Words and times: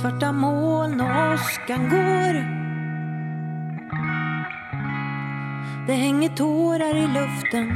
Svarta 0.00 0.32
moln 0.32 1.00
och 1.00 1.34
åskan 1.34 1.88
går 1.90 2.34
Det 5.86 5.92
hänger 5.92 6.28
tårar 6.28 6.96
i 6.96 7.06
luften 7.06 7.68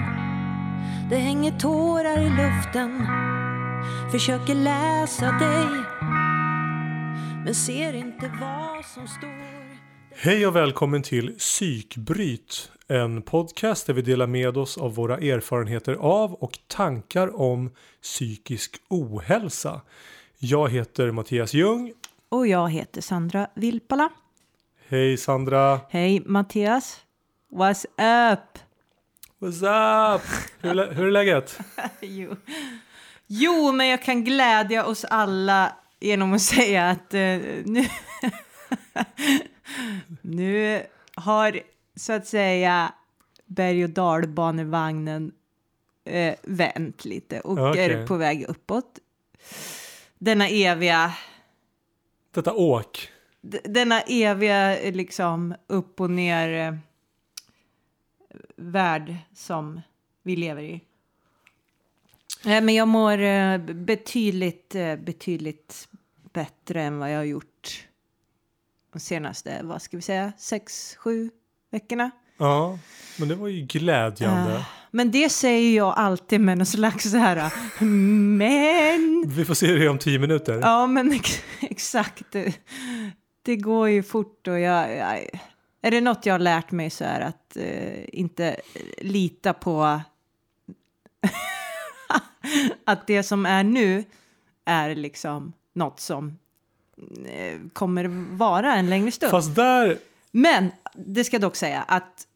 Det 1.10 1.16
hänger 1.16 1.58
tårar 1.58 2.20
i 2.20 2.30
luften 2.30 3.06
Försöker 4.12 4.54
läsa 4.54 5.32
dig 5.32 5.84
Men 7.44 7.54
ser 7.54 7.92
inte 7.92 8.32
vad 8.40 8.84
som 8.84 9.08
står 9.08 9.48
Hej 10.16 10.46
och 10.46 10.56
välkommen 10.56 11.02
till 11.02 11.34
Psykbryt. 11.38 12.70
En 12.88 13.22
podcast 13.22 13.86
där 13.86 13.94
vi 13.94 14.02
delar 14.02 14.26
med 14.26 14.56
oss 14.56 14.78
av 14.78 14.94
våra 14.94 15.18
erfarenheter 15.18 15.94
av 15.94 16.34
och 16.34 16.58
tankar 16.66 17.40
om 17.40 17.70
psykisk 18.02 18.76
ohälsa. 18.88 19.80
Jag 20.38 20.68
heter 20.70 21.10
Mattias 21.10 21.54
Ljung. 21.54 21.92
Och 22.28 22.46
jag 22.46 22.70
heter 22.70 23.00
Sandra 23.00 23.48
Vilpala. 23.54 24.08
Hej 24.88 25.16
Sandra! 25.16 25.80
Hej 25.90 26.22
Mattias. 26.26 27.00
What's 27.50 27.84
up? 28.32 28.58
What's 29.38 30.14
up? 30.14 30.22
Hur, 30.60 30.94
hur 30.94 31.06
är 31.06 31.10
läget? 31.10 31.58
jo. 32.00 32.36
jo, 33.26 33.72
men 33.72 33.86
jag 33.86 34.02
kan 34.02 34.24
glädja 34.24 34.86
oss 34.86 35.04
alla 35.04 35.72
genom 36.00 36.32
att 36.32 36.42
säga 36.42 36.90
att 36.90 37.14
eh, 37.14 37.38
nu, 37.64 37.84
nu 40.22 40.82
har 41.14 41.60
så 41.96 42.12
att 42.12 42.26
säga 42.26 42.92
berg 43.46 43.84
och 43.84 43.90
dalbanevagnen 43.90 45.32
eh, 46.04 46.34
vänt 46.42 47.04
lite 47.04 47.40
och 47.40 47.70
Okej. 47.70 47.84
är 47.84 48.06
på 48.06 48.16
väg 48.16 48.44
uppåt. 48.48 48.98
Denna 50.18 50.48
eviga, 50.48 51.12
Detta 52.34 52.52
åk. 52.54 53.08
d- 53.40 53.60
denna 53.64 54.00
eviga 54.00 54.78
eh, 54.78 54.94
liksom 54.94 55.54
upp 55.66 56.00
och 56.00 56.10
ner 56.10 56.68
eh, 56.68 56.74
värld 58.56 59.14
som 59.34 59.80
vi 60.22 60.36
lever 60.36 60.62
i. 60.62 60.74
Eh, 62.44 62.62
Men 62.62 62.74
jag 62.74 62.88
mår 62.88 63.18
eh, 63.20 63.58
betydligt, 63.58 64.74
eh, 64.74 64.96
betydligt 64.96 65.88
bättre 66.32 66.82
än 66.82 66.98
vad 66.98 67.12
jag 67.12 67.16
har 67.16 67.24
gjort 67.24 67.86
de 68.92 68.98
senaste, 69.00 69.60
vad 69.62 69.82
ska 69.82 69.96
vi 69.96 70.02
säga, 70.02 70.32
sex, 70.38 70.96
sju 70.98 71.30
veckorna. 71.70 72.10
Ja, 72.38 72.78
men 73.18 73.28
det 73.28 73.34
var 73.34 73.48
ju 73.48 73.60
glädjande. 73.62 74.54
Eh, 74.54 74.62
Men 74.90 75.10
det 75.10 75.28
säger 75.28 75.76
jag 75.76 75.94
alltid 75.96 76.40
med 76.40 76.58
någon 76.58 76.66
slags 76.66 77.10
så 77.10 77.16
här, 77.16 77.52
men... 77.84 79.24
Vi 79.36 79.44
får 79.44 79.54
se 79.54 79.66
det 79.72 79.88
om 79.88 79.98
tio 79.98 80.18
minuter. 80.18 80.58
Ja, 80.62 80.86
men 80.86 81.20
exakt. 81.78 82.22
Det, 82.30 82.60
det 83.42 83.56
går 83.56 83.88
ju 83.88 84.02
fort 84.02 84.48
och 84.48 84.58
jag, 84.58 84.96
jag... 84.96 85.28
Är 85.80 85.90
det 85.90 86.00
något 86.00 86.26
jag 86.26 86.34
har 86.34 86.38
lärt 86.38 86.70
mig 86.70 86.90
så 86.90 87.04
är 87.04 87.20
att 87.20 87.56
eh, 87.56 88.04
inte 88.12 88.56
lita 88.98 89.52
på 89.52 90.00
att 92.84 93.06
det 93.06 93.22
som 93.22 93.46
är 93.46 93.64
nu 93.64 94.04
är 94.64 94.94
liksom 94.94 95.52
något 95.72 96.00
som 96.00 96.38
eh, 97.26 97.60
kommer 97.72 98.04
vara 98.36 98.74
en 98.74 98.90
längre 98.90 99.10
stund. 99.10 99.30
Fast 99.30 99.54
där, 99.54 99.98
Men 100.30 100.70
det 100.94 101.24
ska 101.24 101.38
dock 101.38 101.56
säga 101.56 101.82
att 101.82 102.26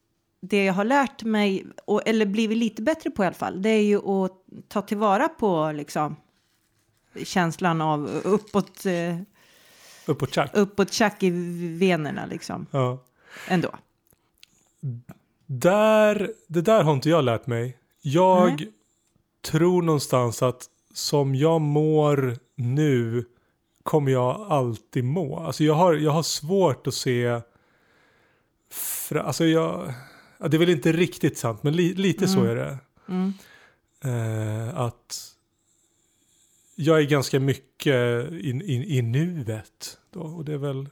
det 0.41 0.65
jag 0.65 0.75
har 0.75 0.85
lärt 0.85 1.23
mig, 1.23 1.67
och, 1.85 2.03
eller 2.09 2.27
blivit 2.27 2.59
lite 2.59 2.83
bättre 2.83 3.11
på 3.11 3.25
i 3.25 3.27
alla 3.27 3.35
fall, 3.35 3.63
det 3.63 3.71
är 3.71 3.83
ju 3.83 3.99
att 3.99 4.33
ta 4.69 4.83
tillvara 4.83 5.29
på 5.29 5.73
liksom, 5.73 6.17
känslan 7.25 7.81
av 7.81 8.09
uppåt, 8.25 8.87
eh, 8.87 9.17
uppåt 10.07 10.35
tjack. 10.35 10.51
uppåt 10.55 10.93
tjack 10.93 11.23
i 11.23 11.31
venerna 11.79 12.27
liksom, 12.27 12.67
Ja. 12.71 12.99
ändå. 13.49 13.71
Där, 15.47 16.31
det 16.47 16.61
där 16.61 16.83
har 16.83 16.93
inte 16.93 17.09
jag 17.11 17.25
lärt 17.25 17.47
mig. 17.47 17.79
Jag 18.03 18.47
Nej. 18.47 18.73
tror 19.45 19.83
någonstans 19.83 20.43
att 20.43 20.67
som 20.95 21.35
jag 21.35 21.61
mår 21.61 22.37
nu 22.55 23.25
kommer 23.83 24.13
jag 24.13 24.41
alltid 24.51 25.05
må. 25.05 25.39
Alltså 25.39 25.65
jag 25.65 25.75
har, 25.75 25.95
jag 25.95 26.11
har 26.13 26.23
svårt 26.23 26.87
att 26.87 26.95
se... 26.95 27.41
Fra, 28.71 29.23
alltså 29.23 29.45
jag, 29.45 29.95
ja, 30.39 30.49
det 30.49 30.57
är 30.57 30.59
väl 30.59 30.69
inte 30.71 30.93
riktigt 30.93 31.39
sant, 31.39 31.63
men 31.63 31.77
li, 31.77 31.95
lite 31.95 32.29
så 32.29 32.45
är 32.45 32.55
det. 32.57 32.79
Mm. 33.09 33.33
Eh, 34.05 34.79
att 34.81 35.32
jag 36.83 36.99
är 36.99 37.07
ganska 37.07 37.41
mycket 37.41 38.33
i, 38.33 38.51
i, 38.65 38.99
i 38.99 39.03
nuet. 39.03 39.99
Då, 40.11 40.21
och 40.21 40.45
det 40.45 40.53
är 40.53 40.59
väl 40.59 40.89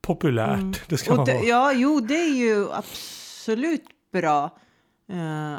populärt. 0.00 0.58
Mm. 0.58 0.72
Det 0.88 0.96
ska 0.96 1.10
Och 1.10 1.16
man 1.16 1.26
det, 1.26 1.34
vara. 1.34 1.44
ja, 1.44 1.72
jo, 1.72 2.00
det 2.00 2.14
är 2.14 2.34
ju 2.34 2.72
absolut 2.72 3.84
bra. 4.12 4.58
Eh, 5.08 5.56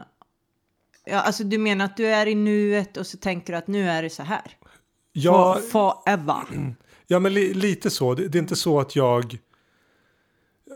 ja, 1.05 1.21
alltså 1.21 1.43
du 1.43 1.57
menar 1.57 1.85
att 1.85 1.97
du 1.97 2.07
är 2.07 2.25
i 2.25 2.35
nuet 2.35 2.97
och 2.97 3.07
så 3.07 3.17
tänker 3.17 3.53
du 3.53 3.57
att 3.57 3.67
nu 3.67 3.89
är 3.89 4.03
det 4.03 4.09
så 4.09 4.23
här. 4.23 4.57
Ja, 5.11 5.53
For, 5.53 5.61
forever. 5.61 6.75
Ja, 7.07 7.19
men 7.19 7.33
li, 7.33 7.53
lite 7.53 7.89
så. 7.89 8.15
Det, 8.15 8.27
det 8.27 8.37
är 8.37 8.41
inte 8.41 8.55
så 8.55 8.79
att 8.79 8.95
jag... 8.95 9.37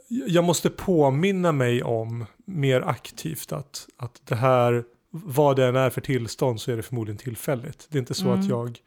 Jag 0.07 0.43
måste 0.43 0.69
påminna 0.69 1.51
mig 1.51 1.83
om 1.83 2.25
mer 2.45 2.81
aktivt 2.81 3.51
att, 3.51 3.87
att 3.97 4.21
det 4.25 4.35
här, 4.35 4.83
vad 5.15 5.55
det 5.55 5.65
än 5.67 5.75
är 5.75 5.89
för 5.89 6.01
tillstånd 6.01 6.61
så 6.61 6.71
är 6.71 6.77
det 6.77 6.83
förmodligen 6.83 7.17
tillfälligt. 7.17 7.87
Det 7.89 7.97
är 7.97 7.99
inte 7.99 8.13
så 8.13 8.31
att 8.31 8.45
jag 8.45 8.79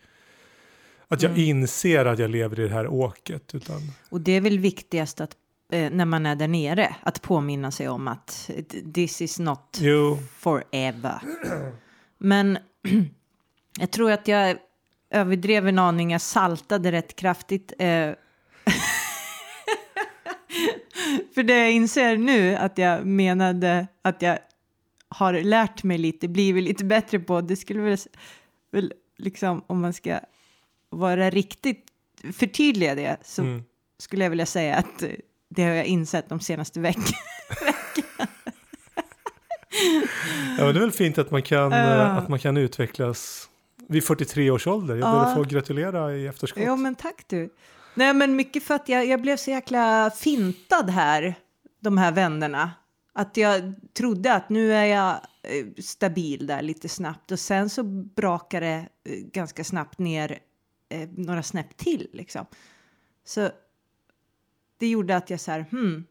att 1.08 1.22
jag 1.22 1.38
inser 1.38 2.04
att 2.04 2.18
jag 2.18 2.30
lever 2.30 2.60
i 2.60 2.62
det 2.62 2.74
här 2.74 2.88
åket. 2.88 3.54
Utan, 3.54 3.80
Och 4.08 4.20
det 4.20 4.32
är 4.32 4.40
väl 4.40 4.58
viktigast 4.58 5.20
att 5.20 5.36
eh, 5.72 5.90
när 5.90 6.04
man 6.04 6.26
är 6.26 6.36
där 6.36 6.48
nere 6.48 6.96
att 7.02 7.22
påminna 7.22 7.70
sig 7.70 7.88
om 7.88 8.08
att 8.08 8.50
this 8.94 9.22
is 9.22 9.38
not 9.38 9.78
jo, 9.80 10.18
forever. 10.38 11.20
Men 12.18 12.58
jag 13.78 13.90
tror 13.90 14.12
att 14.12 14.28
jag 14.28 14.56
överdrev 15.10 15.68
en 15.68 15.78
aning, 15.78 16.10
jag 16.10 16.20
saltade 16.20 16.92
rätt 16.92 17.16
kraftigt. 17.16 17.72
Eh. 17.78 17.86
För 21.34 21.42
det 21.42 21.58
jag 21.58 21.72
inser 21.72 22.16
nu 22.16 22.56
att 22.56 22.78
jag 22.78 23.06
menade 23.06 23.86
att 24.02 24.22
jag 24.22 24.38
har 25.08 25.32
lärt 25.32 25.82
mig 25.82 25.98
lite, 25.98 26.28
blivit 26.28 26.64
lite 26.64 26.84
bättre 26.84 27.18
på, 27.18 27.40
det 27.40 27.56
skulle 27.56 27.80
väl, 27.80 27.98
väl 28.72 28.92
liksom 29.18 29.62
om 29.66 29.80
man 29.80 29.92
ska 29.92 30.18
vara 30.90 31.30
riktigt 31.30 31.84
förtydliga 32.32 32.94
det 32.94 33.16
så 33.24 33.42
Mm. 33.42 33.62
skulle 33.98 34.24
jag 34.24 34.30
vilja 34.30 34.46
säga 34.46 34.76
att 34.76 35.02
eh, 35.02 35.08
det 35.48 35.62
har 35.62 35.70
jag 35.70 35.86
insett 35.86 36.28
de 36.28 36.40
senaste 36.40 36.80
veckorna. 36.86 37.16
ja, 40.58 40.64
men 40.64 40.74
det 40.74 40.78
är 40.78 40.80
väl 40.80 40.92
fint 40.92 41.18
att 41.18 41.30
man 41.30 41.42
kan, 41.42 41.72
eh, 41.72 42.16
att 42.16 42.28
man 42.28 42.38
kan 42.38 42.56
utvecklas 42.56 43.48
vid 43.88 44.04
43 44.04 44.50
års 44.50 44.66
ålder. 44.66 44.96
Jag 44.96 45.12
ber 45.12 45.18
att 45.28 45.34
få 45.34 45.42
gratulera 45.44 46.14
i 46.16 46.26
efterskott. 46.26 46.62
Ja, 46.62 46.76
men 46.76 46.94
tack 46.94 47.24
du. 47.26 47.50
Nej, 47.94 48.14
men 48.14 48.36
mycket 48.36 48.62
för 48.62 48.74
att 48.74 48.88
jag, 48.88 49.06
jag 49.06 49.22
blev 49.22 49.36
så 49.36 49.50
jäkla 49.50 50.10
fintad 50.10 50.90
här, 50.90 51.34
de 51.80 51.98
här 51.98 52.12
vännerna. 52.12 52.70
Att 53.18 53.36
jag 53.36 53.74
trodde 53.92 54.34
att 54.34 54.48
nu 54.48 54.72
är 54.72 54.84
jag 54.84 55.20
eh, 55.42 55.66
stabil 55.78 56.46
där 56.46 56.62
lite 56.62 56.88
snabbt 56.88 57.32
och 57.32 57.38
sen 57.38 57.70
så 57.70 57.82
brakar 57.82 58.60
det 58.60 58.88
eh, 59.04 59.12
ganska 59.32 59.64
snabbt 59.64 59.98
ner 59.98 60.38
eh, 60.88 61.08
några 61.08 61.42
snäpp 61.42 61.76
till 61.76 62.08
liksom. 62.12 62.46
Så 63.24 63.50
det 64.78 64.88
gjorde 64.88 65.16
att 65.16 65.30
jag 65.30 65.40
så 65.40 65.50
här, 65.50 65.64
hmm, 65.70 66.04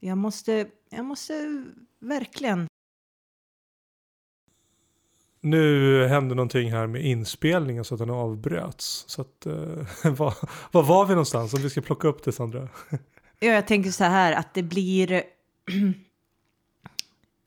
jag 0.00 0.18
måste, 0.18 0.66
jag 0.90 1.04
måste 1.04 1.64
verkligen 1.98 2.68
Nu 5.40 6.06
hände 6.06 6.34
någonting 6.34 6.72
här 6.72 6.86
med 6.86 7.04
inspelningen 7.04 7.84
så 7.84 7.94
att 7.94 7.98
den 7.98 8.10
avbröts. 8.10 9.04
Så 9.06 9.20
att, 9.20 9.46
eh, 9.46 9.52
var, 10.12 10.34
var 10.72 10.82
var 10.82 11.06
vi 11.06 11.10
någonstans? 11.10 11.54
Om 11.54 11.62
vi 11.62 11.70
ska 11.70 11.80
plocka 11.80 12.08
upp 12.08 12.24
det 12.24 12.32
Sandra. 12.32 12.68
Ja, 13.38 13.52
jag 13.52 13.66
tänker 13.66 13.90
så 13.90 14.04
här 14.04 14.32
att 14.32 14.54
det 14.54 14.62
blir... 14.62 15.34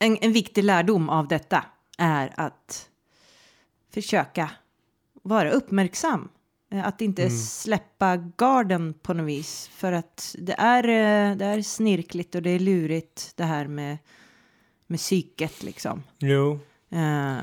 En, 0.00 0.16
en 0.20 0.32
viktig 0.32 0.64
lärdom 0.64 1.08
av 1.08 1.28
detta 1.28 1.64
är 1.98 2.32
att 2.36 2.88
försöka 3.90 4.50
vara 5.22 5.50
uppmärksam. 5.50 6.28
Eh, 6.70 6.86
Att 6.86 7.00
inte 7.00 7.30
släppa 7.30 8.16
garden 8.16 8.94
på 9.02 9.14
något 9.14 9.26
vis. 9.28 9.68
För 9.68 9.92
att 9.92 10.34
det 10.38 10.52
är, 10.58 10.84
eh, 10.84 11.36
det 11.36 11.44
är 11.44 11.62
snirkligt 11.62 12.34
och 12.34 12.42
det 12.42 12.50
är 12.50 12.58
lurigt 12.58 13.32
det 13.36 13.44
här 13.44 13.66
med, 13.66 13.98
med 14.86 14.98
psyket 14.98 15.62
liksom. 15.62 16.02
Jo, 16.18 16.60
Eh, 16.90 17.38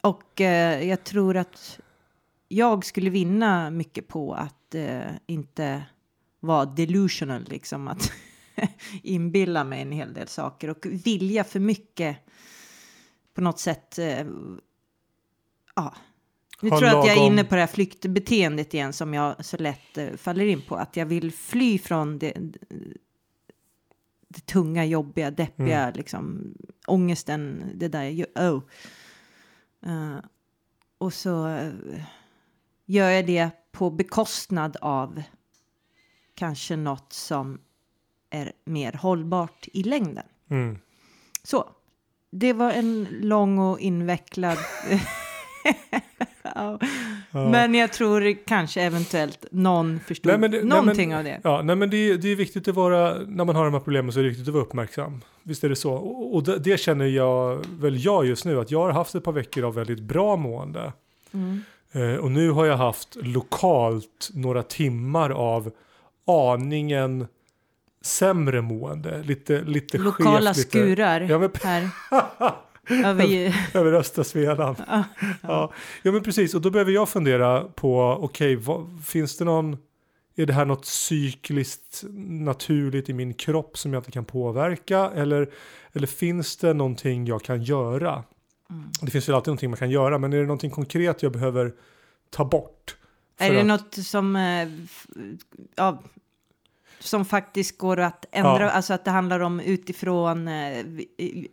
och 0.00 0.40
eh, 0.40 0.88
jag 0.88 1.04
tror 1.04 1.36
att 1.36 1.80
jag 2.48 2.84
skulle 2.84 3.10
vinna 3.10 3.70
mycket 3.70 4.08
på 4.08 4.34
att 4.34 4.74
eh, 4.74 5.10
inte 5.26 5.82
vara 6.40 6.64
delusional, 6.64 7.44
liksom 7.48 7.88
att 7.88 8.12
inbilla 9.02 9.64
mig 9.64 9.82
en 9.82 9.92
hel 9.92 10.14
del 10.14 10.28
saker 10.28 10.70
och 10.70 10.86
vilja 10.86 11.44
för 11.44 11.60
mycket 11.60 12.16
på 13.34 13.40
något 13.40 13.58
sätt. 13.58 13.98
Eh, 13.98 14.26
ja, 15.74 15.94
Nu 16.62 16.70
tror 16.70 16.84
jag 16.84 16.98
att 16.98 17.06
jag 17.06 17.16
är 17.16 17.26
inne 17.26 17.44
på 17.44 17.54
det 17.54 17.60
här 17.60 17.66
flyktbeteendet 17.68 18.74
igen 18.74 18.92
som 18.92 19.14
jag 19.14 19.44
så 19.44 19.56
lätt 19.56 19.98
eh, 19.98 20.16
faller 20.16 20.46
in 20.46 20.62
på. 20.62 20.76
Att 20.76 20.96
jag 20.96 21.06
vill 21.06 21.32
fly 21.32 21.78
från 21.78 22.18
det, 22.18 22.32
det 24.28 24.46
tunga, 24.46 24.84
jobbiga, 24.84 25.30
deppiga, 25.30 25.82
Mm. 25.82 25.94
liksom 25.94 26.54
ångesten, 26.86 27.62
det 27.74 27.88
där, 27.88 28.26
oh. 28.34 28.62
Eh, 29.86 30.18
och 30.98 31.12
så 31.14 31.70
gör 32.86 33.10
jag 33.10 33.26
det 33.26 33.50
på 33.72 33.90
bekostnad 33.90 34.76
av 34.80 35.22
kanske 36.34 36.76
något 36.76 37.12
som 37.12 37.60
är 38.30 38.52
mer 38.64 38.92
hållbart 38.92 39.68
i 39.72 39.82
längden. 39.82 40.24
Mm. 40.50 40.78
Så, 41.42 41.64
det 42.32 42.52
var 42.52 42.70
en 42.72 43.06
lång 43.20 43.58
och 43.58 43.80
invecklad... 43.80 44.58
ja. 46.54 46.78
Ja. 47.32 47.48
Men 47.50 47.74
jag 47.74 47.92
tror 47.92 48.44
kanske 48.46 48.82
eventuellt 48.82 49.44
någon 49.50 50.00
förstod 50.06 50.30
Nej, 50.32 50.38
men 50.38 50.50
det- 50.50 50.56
nej, 50.56 50.66
någonting 50.66 51.08
men- 51.08 51.18
av 51.18 51.24
det. 51.24 51.40
Ja, 51.44 51.62
nej, 51.62 51.76
men 51.76 51.90
det, 51.90 51.96
är- 51.96 52.16
det 52.18 52.28
är 52.28 52.36
viktigt 52.36 52.68
att 52.68 52.74
vara, 52.74 53.14
när 53.26 53.44
man 53.44 53.56
har 53.56 53.64
de 53.64 53.72
här 53.74 53.80
problemen 53.80 54.12
så 54.12 54.18
är 54.18 54.22
det 54.22 54.28
viktigt 54.28 54.48
att 54.48 54.54
vara 54.54 54.64
uppmärksam. 54.64 55.20
Visst 55.42 55.64
är 55.64 55.68
det 55.68 55.76
så. 55.76 55.92
Och, 55.92 56.34
och 56.34 56.42
det, 56.42 56.58
det 56.58 56.80
känner 56.80 57.06
jag 57.06 57.66
väl 57.80 58.04
jag 58.04 58.26
just 58.26 58.44
nu, 58.44 58.60
att 58.60 58.70
jag 58.70 58.80
har 58.80 58.90
haft 58.92 59.14
ett 59.14 59.24
par 59.24 59.32
veckor 59.32 59.64
av 59.64 59.74
väldigt 59.74 60.00
bra 60.00 60.36
mående. 60.36 60.92
Mm. 61.32 61.62
Eh, 61.92 62.14
och 62.14 62.30
nu 62.30 62.50
har 62.50 62.66
jag 62.66 62.76
haft 62.76 63.16
lokalt 63.22 64.30
några 64.34 64.62
timmar 64.62 65.30
av 65.30 65.70
aningen 66.26 67.26
sämre 68.04 68.60
mående. 68.62 69.22
Lite, 69.22 69.62
lite 69.62 69.98
Lokala 69.98 70.40
skevt, 70.54 70.56
lite, 70.56 70.68
skurar 70.70 71.20
Ja, 71.20 71.38
men, 71.38 71.50
här. 71.62 71.88
Över, 73.04 73.54
över 73.74 73.92
östra 73.92 74.24
Svealand. 74.24 74.76
ja, 74.88 75.04
Ja, 75.42 75.72
ja 76.02 76.12
men 76.12 76.22
precis. 76.22 76.54
Och 76.54 76.60
då 76.60 76.70
behöver 76.70 76.92
jag 76.92 77.08
fundera 77.08 77.64
på, 77.64 78.18
okej, 78.20 78.56
vad- 78.56 79.02
finns 79.06 79.36
det 79.36 79.44
någon, 79.44 79.76
är 80.36 80.46
det 80.46 80.52
här 80.52 80.64
något 80.64 80.86
cykliskt 80.86 82.04
naturligt 82.28 83.08
i 83.08 83.12
min 83.12 83.34
kropp 83.34 83.78
som 83.78 83.92
jag 83.92 84.00
inte 84.00 84.10
kan 84.10 84.24
påverka? 84.24 85.10
Eller, 85.14 85.50
eller 85.92 86.06
finns 86.06 86.56
det 86.56 86.74
någonting 86.74 87.26
jag 87.26 87.42
kan 87.42 87.62
göra? 87.62 88.24
Mm. 88.70 88.84
Det 89.02 89.10
finns 89.10 89.28
väl 89.28 89.34
alltid 89.36 89.48
någonting 89.48 89.70
man 89.70 89.76
kan 89.78 89.90
göra, 89.90 90.18
men 90.18 90.32
är 90.32 90.36
det 90.36 90.42
någonting 90.46 90.70
konkret 90.70 91.22
jag 91.22 91.32
behöver 91.32 91.72
ta 92.30 92.44
bort? 92.44 92.96
Är 93.38 93.52
det 93.52 93.60
att- 93.60 93.66
något 93.66 93.94
som, 93.94 94.36
eh, 94.36 94.68
ja, 95.74 96.02
som 97.00 97.24
faktiskt 97.24 97.78
går 97.78 98.00
att 98.00 98.24
ändra, 98.32 98.60
Ja. 98.60 98.70
alltså 98.70 98.92
att 98.94 99.04
det 99.04 99.10
handlar 99.10 99.40
om 99.40 99.60
utifrån 99.60 100.48
eh, 100.48 100.84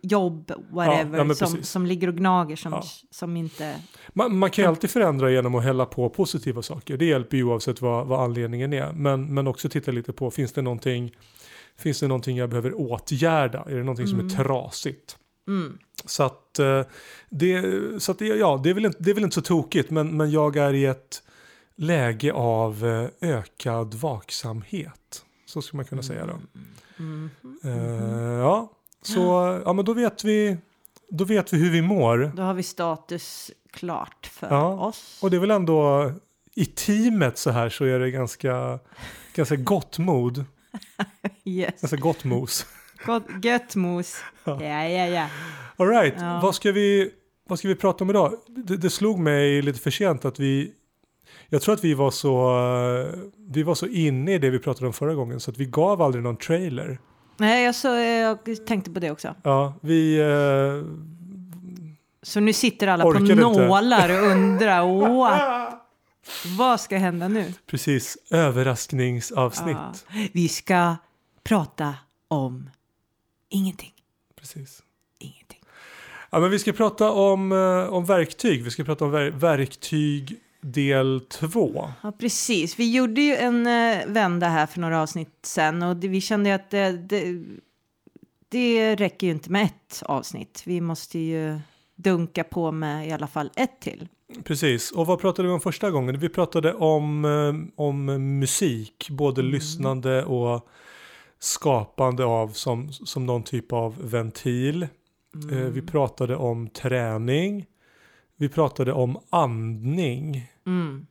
jobb, 0.02 0.52
whatever, 0.70 1.18
ja, 1.18 1.24
men 1.24 1.36
som, 1.36 1.62
som 1.62 1.86
ligger 1.86 2.08
och 2.08 2.14
gnager 2.16 2.56
som, 2.56 2.72
Ja. 2.72 2.82
som 3.10 3.36
inte... 3.36 3.76
Man, 4.08 4.36
man 4.38 4.50
kan 4.50 4.64
ju 4.64 4.68
alltid 4.68 4.90
förändra 4.90 5.30
genom 5.30 5.54
att 5.54 5.64
hälla 5.64 5.86
på 5.86 6.08
positiva 6.10 6.62
saker. 6.62 6.96
Det 6.96 7.04
hjälper 7.04 7.36
ju 7.36 7.44
oavsett 7.44 7.80
vad, 7.80 8.06
vad 8.06 8.20
anledningen 8.24 8.72
är. 8.72 8.92
Men, 8.92 9.34
men 9.34 9.46
också 9.46 9.68
titta 9.68 9.90
lite 9.92 10.12
på, 10.12 10.30
finns 10.30 10.52
det 10.52 10.62
någonting, 10.62 11.14
finns 11.78 12.00
det 12.00 12.08
någonting 12.08 12.36
jag 12.36 12.48
behöver 12.50 12.74
åtgärda? 12.80 13.64
Är 13.68 13.74
det 13.74 13.80
någonting 13.84 14.06
som 14.06 14.18
är 14.18 14.22
Mm. 14.22 14.36
trasigt? 14.36 15.16
Mm. 15.48 15.78
Så 16.04 16.22
att, 16.22 16.58
eh, 16.58 16.82
det, 17.30 17.62
så 18.02 18.12
att 18.12 18.20
ja, 18.20 18.60
det, 18.64 18.70
är 18.70 18.74
väl 18.74 18.86
inte, 18.86 19.02
det 19.02 19.10
är 19.10 19.14
väl 19.14 19.24
inte 19.24 19.34
så 19.34 19.42
tokigt, 19.42 19.90
men, 19.90 20.16
men 20.16 20.30
jag 20.30 20.56
är 20.56 20.74
i 20.74 20.84
ett 20.86 21.22
läge 21.76 22.32
av 22.32 22.86
eh, 22.86 23.30
ökad 23.30 23.94
vaksamhet. 23.94 25.24
Så 25.48 25.62
skulle 25.62 25.78
man 25.78 25.84
kunna 25.84 26.02
säga 26.02 26.26
då. 26.26 26.38
Eh, 27.68 28.38
ja, 28.40 28.72
så 29.02 29.20
ja, 29.64 29.72
men 29.72 29.84
då 29.84 29.92
vet 29.94 30.24
vi, 30.24 30.56
då 31.10 31.24
vet 31.24 31.52
vi 31.52 31.58
hur 31.58 31.70
vi 31.70 31.82
mår. 31.82 32.32
Då 32.36 32.42
har 32.42 32.54
vi 32.54 32.62
status 32.62 33.50
klart 33.72 34.26
för 34.32 34.46
Ja, 34.50 34.86
oss. 34.86 35.18
Och 35.22 35.30
det 35.30 35.36
är 35.36 35.40
väl 35.40 35.50
ändå 35.50 36.12
i 36.54 36.64
teamet 36.66 37.38
så 37.38 37.50
här 37.50 37.68
så 37.68 37.84
är 37.84 37.98
det 37.98 38.10
ganska, 38.10 38.78
ganska 39.34 39.56
gott 39.56 39.98
mod. 39.98 40.44
Yes. 41.44 41.80
Ganska 41.80 41.96
gott 41.96 42.24
mos. 42.24 42.66
Gott, 43.06 43.24
gött 43.42 43.74
mos. 43.76 44.16
Ja, 44.44 44.62
ja, 44.64 45.06
ja. 45.06 45.28
All 45.76 45.88
right, 45.88 46.14
Ja. 46.18 46.40
vad, 46.42 46.54
ska 46.54 46.72
vi, 46.72 47.10
vad 47.48 47.58
ska 47.58 47.68
vi 47.68 47.74
prata 47.74 48.04
om 48.04 48.10
idag? 48.10 48.34
Det, 48.46 48.76
det 48.76 48.90
slog 48.90 49.18
mig 49.18 49.62
lite 49.62 49.78
för 49.80 49.90
sent 49.90 50.24
att 50.24 50.38
vi 50.38 50.72
jag 51.48 51.62
tror 51.62 51.74
att 51.74 51.84
vi 51.84 51.94
var 51.94 52.10
så 52.10 52.48
eh, 53.12 53.18
vi 53.50 53.62
var 53.62 53.74
så 53.74 53.86
inne 53.86 54.34
i 54.34 54.38
det 54.38 54.50
vi 54.50 54.58
pratade 54.58 54.86
om 54.86 54.92
förra 54.92 55.14
gången 55.14 55.40
så 55.40 55.50
att 55.50 55.58
vi 55.58 55.64
gav 55.64 56.02
aldrig 56.02 56.24
någon 56.24 56.36
trailer. 56.36 56.98
Nej, 57.36 57.64
jag, 57.64 57.74
så, 57.74 57.88
jag 57.88 58.66
tänkte 58.66 58.90
på 58.90 59.00
det 59.00 59.10
också. 59.10 59.34
Ja, 59.42 59.74
vi 59.80 60.18
eh, 60.20 60.92
Så 62.22 62.40
nu 62.40 62.52
sitter 62.52 62.86
alla 62.86 63.04
på 63.04 63.16
inte. 63.16 63.34
nålar 63.34 64.22
och 64.22 64.26
undrar 64.30 65.00
what, 65.16 65.72
vad 66.58 66.80
ska 66.80 66.96
hända 66.98 67.28
nu? 67.28 67.52
precis 67.66 68.18
överraskningsavsnitt. 68.30 69.76
Ja. 69.76 70.28
Vi 70.32 70.48
ska 70.48 70.96
prata 71.44 71.94
om 72.28 72.70
ingenting. 73.48 73.92
Precis. 74.40 74.82
Ingenting. 75.18 75.60
Ja, 76.30 76.40
men 76.40 76.50
vi 76.50 76.58
ska 76.58 76.72
prata 76.72 77.10
om, 77.10 77.52
eh, 77.52 77.92
om 77.92 78.04
verktyg. 78.04 78.64
Vi 78.64 78.70
ska 78.70 78.84
prata 78.84 79.04
om 79.04 79.14
ver- 79.14 79.30
verktyg 79.30 80.36
del 80.60 81.20
två. 81.20 81.90
Ja, 82.02 82.12
precis. 82.12 82.78
Vi 82.78 82.96
gjorde 82.96 83.20
ju 83.20 83.36
en 83.36 83.66
eh, 83.66 84.06
vända 84.06 84.48
här 84.48 84.66
för 84.66 84.80
några 84.80 85.02
avsnitt 85.02 85.38
sen 85.42 85.82
och 85.82 85.96
det, 85.96 86.08
vi 86.08 86.20
kände 86.20 86.48
ju 86.48 86.54
att 86.54 86.70
det, 86.70 86.92
det, 86.92 87.44
det 88.48 88.96
räcker 88.96 89.26
ju 89.26 89.32
inte 89.32 89.50
med 89.50 89.64
ett 89.64 90.02
avsnitt. 90.06 90.62
Vi 90.66 90.80
måste 90.80 91.18
ju 91.18 91.60
dunka 91.96 92.44
på 92.44 92.72
med 92.72 93.08
i 93.08 93.12
alla 93.12 93.26
fall 93.26 93.50
ett 93.56 93.80
till. 93.80 94.08
Precis, 94.44 94.90
och 94.90 95.06
vad 95.06 95.20
pratade 95.20 95.48
vi 95.48 95.54
om 95.54 95.60
första 95.60 95.90
gången? 95.90 96.18
Vi 96.18 96.28
pratade 96.28 96.74
om, 96.74 97.24
eh, 97.24 97.84
om 97.84 98.04
musik, 98.38 99.08
både 99.10 99.42
lyssnande 99.42 100.24
och 100.24 100.68
skapande 101.38 102.24
av 102.24 102.48
som, 102.48 102.92
som 102.92 103.26
någon 103.26 103.42
typ 103.42 103.72
av 103.72 104.10
ventil. 104.10 104.82
Eh, 105.52 105.58
vi 105.58 105.82
pratade 105.82 106.36
om 106.36 106.68
träning. 106.68 107.66
Vi 108.40 108.48
pratade 108.48 108.92
om 108.92 109.18
andning. 109.30 110.50
Mm. 110.66 111.06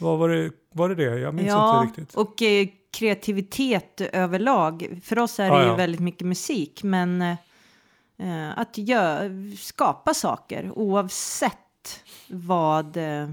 Vad 0.00 0.18
var 0.18 0.28
det, 0.28 0.50
var 0.72 0.88
det 0.88 0.94
det? 0.94 1.18
Jag 1.18 1.34
minns 1.34 1.48
Ja, 1.48 1.82
inte 1.82 2.00
riktigt. 2.00 2.16
och 2.16 2.42
eh, 2.42 2.68
kreativitet 2.90 4.00
överlag. 4.00 5.00
För 5.04 5.18
oss 5.18 5.40
är 5.40 5.50
det 5.50 5.56
Ja, 5.56 5.62
ju 5.62 5.68
ja. 5.68 5.76
väldigt 5.76 6.00
mycket 6.00 6.26
musik, 6.26 6.82
men 6.82 7.22
eh, 7.22 8.58
att 8.58 8.76
gö- 8.78 9.56
skapa 9.56 10.14
saker 10.14 10.70
oavsett 10.74 12.04
vad, 12.28 12.96
eh, 12.96 13.30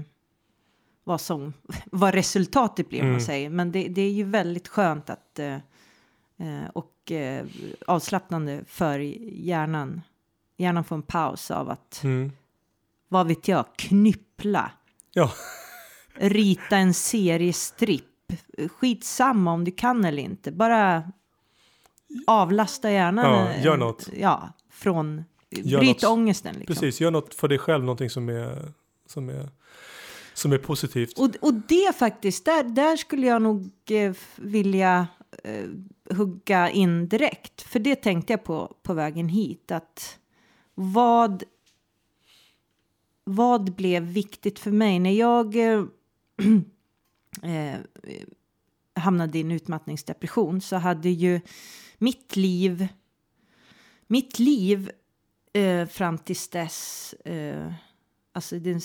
vad, 1.04 1.20
som, 1.20 1.52
vad 1.92 2.14
resultatet 2.14 2.88
blir, 2.88 3.00
om 3.00 3.06
man 3.06 3.14
Mm. 3.14 3.26
säger. 3.26 3.50
Men 3.50 3.72
det, 3.72 3.88
det 3.88 4.02
är 4.02 4.10
ju 4.12 4.24
väldigt 4.24 4.68
skönt 4.68 5.10
att, 5.10 5.38
eh, 5.38 5.54
eh, 6.36 6.68
och 6.74 7.12
eh, 7.12 7.46
avslappnande 7.86 8.64
för 8.66 8.98
hjärnan. 8.98 10.00
Hjärnan 10.56 10.84
får 10.84 10.96
en 10.96 11.02
paus 11.02 11.50
av 11.50 11.70
att, 11.70 12.00
Mm. 12.04 12.32
Vad 13.08 13.26
vet 13.28 13.48
jag, 13.48 13.66
knyppla 13.76 14.70
Ja. 15.12 15.32
rita 16.14 16.76
en 16.76 16.94
seriestripp. 16.94 18.04
Skitsamma 18.68 19.52
om 19.52 19.64
du 19.64 19.70
kan 19.70 20.04
eller 20.04 20.22
inte. 20.22 20.52
Bara 20.52 21.12
avlasta 22.26 22.90
hjärnan. 22.90 23.24
Ja, 23.24 23.50
eh, 23.50 23.64
gör 23.64 23.76
något. 23.76 24.08
Ja, 24.16 24.52
från... 24.70 25.24
Gör 25.50 25.78
bryt 25.78 26.02
något. 26.02 26.10
ångesten 26.12 26.54
liksom. 26.54 26.74
Precis, 26.74 27.00
gör 27.00 27.10
något 27.10 27.34
för 27.34 27.48
dig 27.48 27.58
själv, 27.58 27.84
någonting 27.84 28.10
som 28.10 28.28
är, 28.28 28.72
som 29.06 29.28
är, 29.28 29.48
som 30.34 30.52
är 30.52 30.58
positivt. 30.58 31.18
Och, 31.18 31.30
och 31.40 31.54
det 31.54 31.96
faktiskt, 31.98 32.44
där, 32.44 32.64
där 32.64 32.96
skulle 32.96 33.26
jag 33.26 33.42
nog 33.42 33.70
eh, 33.90 34.12
vilja 34.36 35.06
eh, 35.44 35.64
hugga 36.16 36.70
in 36.70 37.08
direkt. 37.08 37.62
För 37.62 37.78
det 37.78 37.96
tänkte 37.96 38.32
jag 38.32 38.44
på 38.44 38.74
på 38.82 38.94
vägen 38.94 39.28
hit. 39.28 39.70
Att 39.70 40.18
vad, 40.74 41.42
vad 43.28 43.74
blev 43.74 44.02
viktigt 44.02 44.58
för 44.58 44.70
mig 44.70 44.98
när 44.98 45.10
jag 45.10 45.56
eh, 45.56 45.84
eh, 47.42 47.80
hamnade 48.94 49.38
i 49.38 49.40
en 49.40 49.52
utmattningsdepression 49.52 50.60
så 50.60 50.76
hade 50.76 51.08
ju 51.08 51.40
mitt 51.98 52.36
liv, 52.36 52.88
mitt 54.06 54.38
liv 54.38 54.90
eh, 55.52 55.86
fram 55.86 56.18
tills 56.18 56.48
dess, 56.48 57.12
eh, 57.12 57.72
alltså 58.32 58.58
den, 58.58 58.80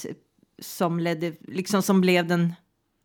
som 0.59 0.99
ledde, 0.99 1.35
liksom 1.41 1.81
som 1.81 2.01
blev 2.01 2.27
den, 2.27 2.53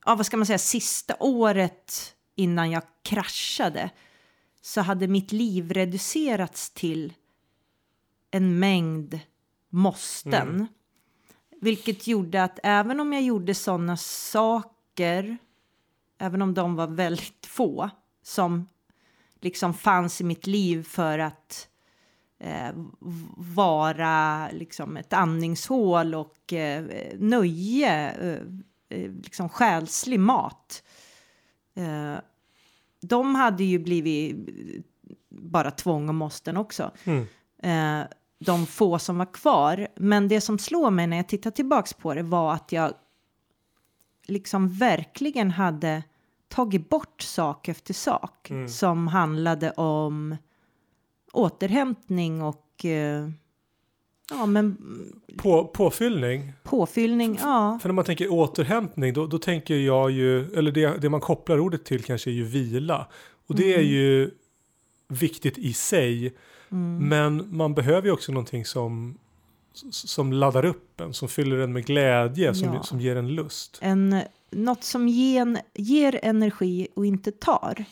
ja 0.04 0.14
vad 0.14 0.26
ska 0.26 0.36
man 0.36 0.46
säga, 0.46 0.58
sista 0.58 1.16
året 1.20 2.14
innan 2.34 2.70
jag 2.70 2.82
kraschade 3.02 3.90
så 4.60 4.80
hade 4.80 5.08
mitt 5.08 5.32
liv 5.32 5.72
reducerats 5.72 6.70
till 6.70 7.12
en 8.30 8.58
mängd 8.58 9.20
måsten. 9.68 10.48
Mm. 10.48 10.66
Vilket 11.66 12.06
gjorde 12.06 12.42
att 12.42 12.58
även 12.62 13.00
om 13.00 13.12
jag 13.12 13.22
gjorde 13.22 13.54
sådana 13.54 13.96
saker, 13.96 15.36
även 16.18 16.42
om 16.42 16.54
de 16.54 16.76
var 16.76 16.86
väldigt 16.86 17.46
få, 17.46 17.90
som 18.22 18.68
liksom 19.40 19.74
fanns 19.74 20.20
i 20.20 20.24
mitt 20.24 20.46
liv 20.46 20.82
för 20.82 21.18
att 21.18 21.68
eh, 22.38 22.70
vara 23.36 24.48
liksom 24.50 24.96
ett 24.96 25.12
andningshål 25.12 26.14
och 26.14 26.52
eh, 26.52 26.84
nöje, 27.18 28.10
eh, 28.10 28.40
eh, 28.88 29.10
liksom 29.10 29.48
själslig 29.48 30.20
mat. 30.20 30.82
Eh, 31.74 32.14
de 33.00 33.34
hade 33.34 33.64
ju 33.64 33.78
blivit 33.78 34.36
bara 35.28 35.70
tvång 35.70 36.08
och 36.08 36.14
måsten 36.14 36.56
också. 36.56 36.90
Mm. 37.04 37.26
De 38.38 38.66
få 38.66 38.98
som 38.98 39.18
var 39.18 39.32
kvar. 39.34 39.88
Men 39.96 40.28
det 40.28 40.40
som 40.40 40.58
slår 40.58 40.90
mig 40.90 41.06
när 41.06 41.16
jag 41.16 41.28
tittar 41.28 41.50
tillbaks 41.50 41.92
på 41.94 42.14
det 42.14 42.22
var 42.22 42.52
att 42.52 42.72
jag 42.72 42.92
liksom 44.26 44.68
verkligen 44.72 45.50
hade 45.50 46.02
tagit 46.48 46.88
bort 46.88 47.22
sak 47.22 47.68
efter 47.68 47.94
sak 47.94 48.50
Mm. 48.50 48.68
som 48.68 49.08
handlade 49.08 49.70
om 49.70 50.36
återhämtning 51.32 52.42
och 52.42 52.84
eh, 52.84 53.28
ja, 54.30 54.46
men 54.46 54.76
På, 55.36 55.64
påfyllning. 55.64 56.52
påfyllning. 56.62 57.38
Ja, 57.42 57.78
För 57.82 57.88
när 57.88 57.94
man 57.94 58.04
tänker 58.04 58.32
återhämtning 58.32 59.12
då, 59.12 59.26
då 59.26 59.38
tänker 59.38 59.74
jag 59.76 60.10
ju, 60.10 60.54
eller 60.54 60.72
det, 60.72 60.96
det 61.00 61.08
man 61.08 61.20
kopplar 61.20 61.58
ordet 61.58 61.84
till 61.84 62.04
kanske 62.04 62.30
är 62.30 62.34
ju 62.34 62.44
vila. 62.44 63.06
Och 63.46 63.54
det 63.54 63.74
Mm. 63.74 63.80
är 63.86 63.90
ju 63.90 64.30
viktigt 65.08 65.58
i 65.58 65.72
sig. 65.72 66.34
Men 67.00 67.56
man 67.56 67.74
behöver 67.74 68.06
ju 68.08 68.12
också 68.12 68.32
någonting 68.32 68.64
som, 68.64 69.18
som 69.90 70.32
laddar 70.32 70.64
upp 70.64 71.00
en, 71.00 71.14
som 71.14 71.28
fyller 71.28 71.58
en 71.58 71.72
med 71.72 71.86
glädje, 71.86 72.54
som, 72.54 72.74
Ja. 72.74 72.82
som 72.82 73.00
ger 73.00 73.16
en 73.16 73.28
lust. 73.28 73.78
en, 73.82 74.20
något 74.50 74.84
som 74.84 75.08
ger, 75.08 75.58
ger 75.74 76.20
energi 76.22 76.88
och 76.96 77.06
inte 77.06 77.32
tar. 77.32 77.84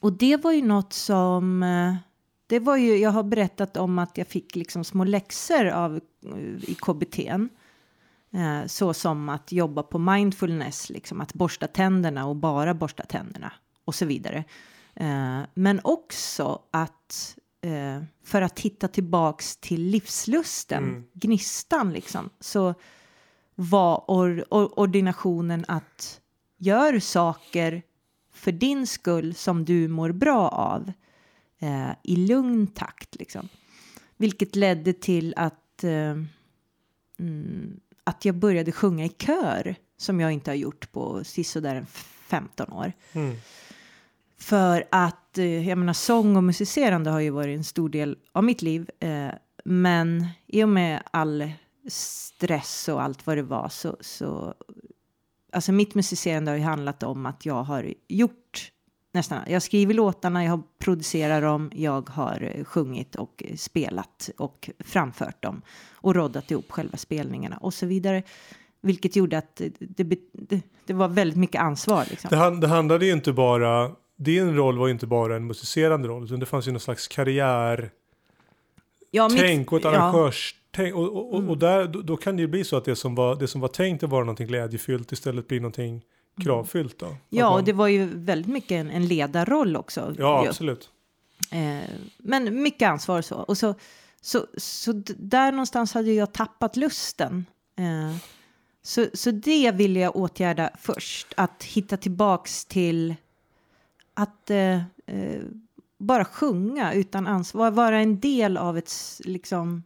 Och 0.00 0.12
det 0.12 0.36
var 0.36 0.52
ju 0.52 0.62
något 0.62 0.92
som... 0.92 1.62
eh, 1.62 1.94
Det 2.46 2.58
var 2.58 2.76
ju, 2.76 2.96
jag 2.96 3.10
har 3.10 3.22
berättat 3.22 3.76
om 3.76 3.98
att 3.98 4.18
jag 4.18 4.26
fick 4.26 4.56
liksom 4.56 4.84
små 4.84 5.04
läxor 5.04 5.66
av, 5.66 6.00
eh, 6.26 6.70
i 6.70 6.74
KBT. 6.80 7.18
Eh, 8.34 8.66
så 8.66 8.94
som 8.94 9.28
att 9.28 9.52
jobba 9.52 9.82
på 9.82 9.98
mindfulness, 9.98 10.90
liksom 10.90 11.20
att 11.20 11.34
borsta 11.34 11.66
tänderna 11.66 12.26
och 12.26 12.36
bara 12.36 12.74
borsta 12.74 13.02
tänderna 13.04 13.52
och 13.84 13.94
så 13.94 14.06
vidare. 14.06 14.44
Eh, 14.94 15.40
men 15.54 15.80
också 15.84 16.62
att 16.70 17.36
eh, 17.62 18.02
för 18.24 18.42
att 18.42 18.60
hitta 18.60 18.88
tillbaks 18.88 19.56
till 19.56 19.82
livslusten, 19.82 20.84
Mm. 20.84 21.04
gnistan 21.12 21.92
liksom, 21.92 22.30
så 22.40 22.74
var 23.54 24.04
or, 24.08 24.44
or, 24.50 24.78
ordinationen 24.78 25.64
att 25.68 26.20
gör 26.58 26.98
saker 27.00 27.82
för 28.32 28.52
din 28.52 28.86
skull 28.86 29.34
som 29.34 29.64
du 29.64 29.88
mår 29.88 30.12
bra 30.12 30.48
av 30.48 30.92
eh, 31.58 31.90
i 32.02 32.16
lugn 32.16 32.66
takt. 32.66 33.14
Liksom. 33.16 33.48
Vilket 34.16 34.56
ledde 34.56 34.92
till 34.92 35.34
att, 35.36 35.84
eh, 35.84 36.16
mm, 37.18 37.80
att 38.04 38.24
jag 38.24 38.34
började 38.34 38.72
sjunga 38.72 39.04
i 39.04 39.08
kör 39.08 39.74
som 39.96 40.20
jag 40.20 40.32
inte 40.32 40.50
har 40.50 40.56
gjort 40.56 40.92
på 40.92 41.24
sisådär 41.24 41.86
15 42.26 42.72
år. 42.72 42.92
Mm. 43.12 43.36
För 44.38 44.84
att, 44.90 45.21
att 45.32 45.38
eh, 45.38 45.68
jag 45.68 45.78
menar, 45.78 45.92
sång 45.92 46.36
och 46.36 46.44
musicerande 46.44 47.10
har 47.10 47.20
ju 47.20 47.30
varit 47.30 47.56
en 47.56 47.64
stor 47.64 47.88
del 47.88 48.16
av 48.32 48.44
mitt 48.44 48.62
liv. 48.62 48.90
Eh, 49.00 49.28
men 49.64 50.26
i 50.46 50.64
och 50.64 50.68
med 50.68 51.02
all 51.10 51.52
stress 51.88 52.88
och 52.88 53.02
allt 53.02 53.26
vad 53.26 53.36
det 53.36 53.42
var 53.42 53.68
så, 53.68 53.96
så 54.00 54.54
alltså 55.52 55.72
mitt 55.72 55.94
musicerande 55.94 56.50
har 56.50 56.56
ju 56.56 56.64
handlat 56.64 57.02
om 57.02 57.26
att 57.26 57.46
jag 57.46 57.62
har 57.62 57.94
gjort 58.08 58.72
nästan, 59.12 59.38
jag 59.48 59.62
skriver 59.62 59.94
låtarna, 59.94 60.44
jag 60.44 60.50
har 60.50 60.62
producerat 60.78 61.42
dem, 61.42 61.70
jag 61.74 62.08
har 62.08 62.52
eh, 62.54 62.64
sjungit 62.64 63.16
och 63.16 63.42
spelat 63.56 64.30
och 64.38 64.70
framfört 64.78 65.42
dem 65.42 65.62
och 65.92 66.14
roddat 66.14 66.50
ihop 66.50 66.70
själva 66.70 66.96
spelningarna 66.96 67.56
och 67.56 67.74
så 67.74 67.86
vidare. 67.86 68.22
Vilket 68.80 69.16
gjorde 69.16 69.38
att 69.38 69.56
det, 69.78 70.04
det, 70.04 70.62
det, 70.86 70.94
var 70.94 71.08
väldigt 71.08 71.38
mycket 71.38 71.60
ansvar. 71.60 72.04
Liksom. 72.10 72.28
Det, 72.30 72.36
hand, 72.36 72.60
det 72.60 72.68
handlade 72.68 73.06
ju 73.06 73.12
inte 73.12 73.32
bara, 73.32 73.90
din 74.22 74.56
roll 74.56 74.78
var 74.78 74.86
ju 74.86 74.92
inte 74.92 75.06
bara 75.06 75.36
en 75.36 75.46
musicerande 75.46 76.08
roll, 76.08 76.24
utan 76.24 76.40
det 76.40 76.46
fanns 76.46 76.68
ju 76.68 76.72
någon 76.72 76.80
slags 76.80 77.08
karriärtänk 77.08 77.92
Ja, 79.10 79.28
mitt- 79.28 79.68
och 79.72 79.78
ett 79.78 79.84
ja. 79.84 79.90
Mm. 79.90 80.02
arrangörstänk. 80.02 80.94
Och, 80.94 81.02
och, 81.16 81.34
och, 81.34 81.48
och 81.50 81.58
där, 81.58 81.86
då, 81.86 82.02
då 82.02 82.16
kan 82.16 82.36
det 82.36 82.42
ju 82.42 82.48
bli 82.48 82.64
så 82.64 82.76
att 82.76 82.84
det 82.84 82.96
som 82.96 83.14
var, 83.14 83.36
det 83.36 83.48
som 83.48 83.60
var 83.60 83.68
tänkt 83.68 84.02
att 84.02 84.10
vara 84.10 84.24
någonting 84.24 84.46
glädjefyllt 84.46 85.12
istället 85.12 85.48
blir 85.48 85.60
någonting 85.60 86.02
kravfyllt 86.42 86.98
då. 86.98 87.06
Mm. 87.06 87.18
Ja, 87.28 87.50
man- 87.50 87.58
och 87.58 87.64
det 87.64 87.72
var 87.72 87.88
ju 87.88 88.06
väldigt 88.14 88.52
mycket 88.52 88.70
en, 88.72 88.90
en 88.90 89.06
ledarroll 89.06 89.76
också. 89.76 90.14
Ja, 90.18 90.42
ju. 90.42 90.48
absolut. 90.48 90.88
Eh, 91.50 91.88
men 92.18 92.62
mycket 92.62 92.88
ansvar 92.88 93.22
så. 93.22 93.36
Och 93.36 93.58
så, 93.58 93.74
så, 94.20 94.46
så 94.56 94.92
där 95.16 95.52
någonstans 95.52 95.94
hade 95.94 96.12
jag 96.12 96.32
tappat 96.32 96.76
lusten. 96.76 97.46
Eh, 97.78 98.16
så, 98.82 99.06
så 99.14 99.30
det 99.30 99.70
ville 99.70 100.00
jag 100.00 100.16
åtgärda 100.16 100.70
först. 100.80 101.26
Att 101.36 101.64
hitta 101.64 101.96
tillbaks 101.96 102.64
till 102.64 103.14
att 104.14 104.50
eh, 104.50 104.74
eh, 105.06 105.42
bara 105.98 106.24
sjunga 106.24 106.92
utan 106.92 107.26
ansvar. 107.26 107.70
Vara 107.70 107.98
en 108.00 108.20
del 108.20 108.56
av 108.56 108.78
ett, 108.78 108.92
liksom... 109.24 109.82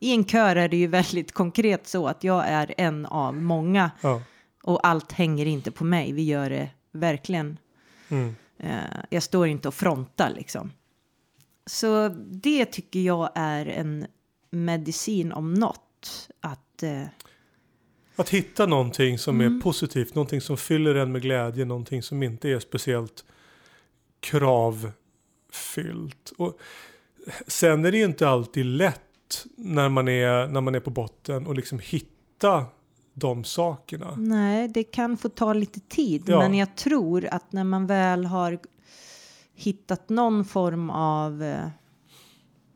I 0.00 0.12
en 0.14 0.24
kör 0.24 0.56
är 0.56 0.68
det 0.68 0.76
ju 0.76 0.86
väldigt 1.00 1.32
konkret 1.32 1.86
så 1.86 2.06
att 2.08 2.24
jag 2.24 2.44
är 2.48 2.74
en 2.78 3.06
av 3.06 3.34
många. 3.36 3.90
Ja. 4.00 4.22
Och 4.62 4.86
allt 4.86 5.12
hänger 5.12 5.46
inte 5.46 5.70
på 5.70 5.84
mig. 5.84 6.12
Vi 6.12 6.22
gör 6.22 6.50
det 6.50 6.70
verkligen 6.92 7.58
Mm. 8.10 8.34
Eh, 8.58 9.00
jag 9.10 9.22
står 9.22 9.46
inte 9.46 9.68
och 9.68 9.74
frontar 9.74 10.30
liksom. 10.30 10.72
Så 11.66 12.08
det 12.30 12.64
tycker 12.64 13.00
jag 13.00 13.30
är 13.34 13.66
en 13.66 14.06
medicin 14.50 15.32
om 15.32 15.54
något. 15.54 16.28
Att, 16.40 16.82
eh, 16.82 17.02
Att 18.16 18.28
hitta 18.28 18.66
någonting 18.66 19.18
som 19.18 19.40
Mm. 19.40 19.56
är 19.56 19.60
positivt, 19.60 20.14
någonting 20.14 20.40
som 20.40 20.56
fyller 20.56 20.94
en 20.94 21.12
med 21.12 21.22
glädje, 21.22 21.64
någonting 21.64 22.02
som 22.02 22.22
inte 22.22 22.48
är 22.48 22.58
speciellt 22.60 23.24
kravfyllt. 24.20 24.92
Och 26.36 26.58
sen 27.46 27.84
är 27.84 27.92
det 27.92 27.98
ju 27.98 28.04
inte 28.04 28.28
alltid 28.28 28.66
lätt 28.66 29.46
när 29.56 29.88
man 29.88 30.08
är, 30.08 30.48
när 30.48 30.60
man 30.60 30.74
är 30.74 30.80
på 30.80 30.90
botten 30.90 31.46
och 31.46 31.54
liksom 31.54 31.78
hitta 31.78 32.66
de 33.14 33.44
sakerna. 33.44 34.14
nej, 34.16 34.68
det 34.68 34.84
kan 34.84 35.16
få 35.16 35.28
ta 35.28 35.52
lite 35.52 35.80
tid. 35.80 36.22
Ja. 36.26 36.38
Men 36.38 36.54
jag 36.54 36.76
tror 36.76 37.26
att 37.26 37.52
när 37.52 37.64
man 37.64 37.86
väl 37.86 38.24
har 38.24 38.58
hittat 39.54 40.08
någon 40.08 40.44
form 40.44 40.90
av... 40.90 41.42
Eh, 41.42 41.64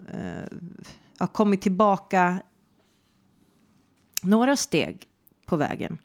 eh, 0.08 0.48
har 1.18 1.26
kommit 1.26 1.62
tillbaka 1.62 2.42
några 4.22 4.56
steg 4.56 5.06
på 5.46 5.56
vägen. 5.56 5.98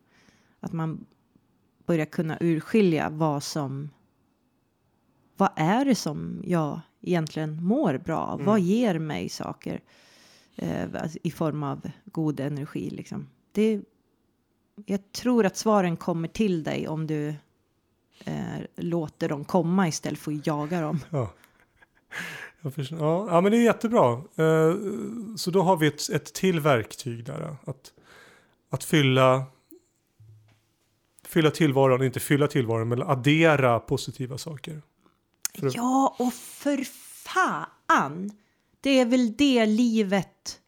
Att 0.60 0.74
man 0.74 1.06
börjar 1.86 2.06
kunna 2.06 2.38
urskilja 2.42 3.10
vad 3.10 3.44
som... 3.44 3.90
Vad 5.38 5.50
är 5.56 5.86
det 5.86 5.96
som 5.96 6.42
jag 6.46 6.80
egentligen 7.02 7.64
mår 7.64 7.98
bra 7.98 8.18
av? 8.18 8.44
Vad 8.44 8.60
ger 8.60 9.00
mig 9.00 9.30
saker 9.30 9.82
eh, 10.56 10.86
i 11.24 11.32
form 11.32 11.64
av 11.64 11.90
god 12.06 12.40
energi? 12.40 12.90
Liksom. 12.90 13.28
Det, 13.52 13.82
jag 14.86 15.12
tror 15.12 15.46
att 15.46 15.58
svaren 15.58 15.98
kommer 15.98 16.28
till 16.28 16.64
dig 16.64 16.88
om 16.88 17.08
du 17.08 17.28
eh, 18.26 18.60
låter 18.76 19.30
dem 19.30 19.46
komma 19.46 19.88
istället 19.88 20.20
för 20.20 20.32
att 20.32 20.48
jaga 20.48 20.82
dem. 20.82 21.00
Ja, 22.90 23.28
ja, 23.30 23.42
men 23.42 23.52
det 23.52 23.58
är 23.58 23.64
jättebra. 23.64 24.12
Eh, 24.14 24.76
Så 25.36 25.52
då 25.52 25.62
har 25.62 25.78
vi 25.78 25.88
ett, 25.88 26.10
ett 26.10 26.34
till 26.34 26.60
verktyg 26.60 27.26
där. 27.26 27.56
Att, 27.66 27.94
att 28.70 28.84
fylla, 28.84 29.44
fylla 31.26 31.52
tillvaron, 31.52 32.04
inte 32.04 32.20
fylla 32.20 32.48
tillvaron, 32.48 32.88
men 32.88 33.02
addera 33.04 33.80
positiva 33.80 34.38
saker. 34.38 34.82
För- 35.60 35.72
Ja, 35.76 36.16
och 36.20 36.34
för 36.34 36.84
fan! 37.24 38.32
Det 38.82 39.00
är 39.00 39.06
väl 39.06 39.36
det 39.38 39.66
livet 39.66 40.60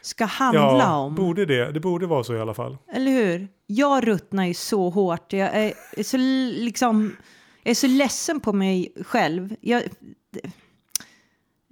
ska 0.00 0.24
handla 0.24 0.60
ja, 0.78 0.96
om. 0.96 1.14
borde 1.14 1.46
det. 1.46 1.72
Det 1.72 1.80
borde 1.80 2.06
vara 2.06 2.24
så 2.24 2.34
i 2.34 2.40
alla 2.40 2.54
fall. 2.54 2.78
Eller 2.92 3.10
hur? 3.10 3.48
Jag 3.66 4.06
ruttnar 4.06 4.44
ju 4.44 4.54
så 4.54 4.90
hårt. 4.90 5.32
Jag 5.32 5.54
är, 5.54 5.72
är 5.96 6.02
så 6.02 6.16
liksom... 6.62 7.16
Jag 7.62 7.70
är 7.70 7.74
så 7.74 7.86
ledsen 7.86 8.40
på 8.40 8.52
mig 8.52 8.92
själv. 9.06 9.56
Jag, 9.60 9.82
det, 10.30 10.50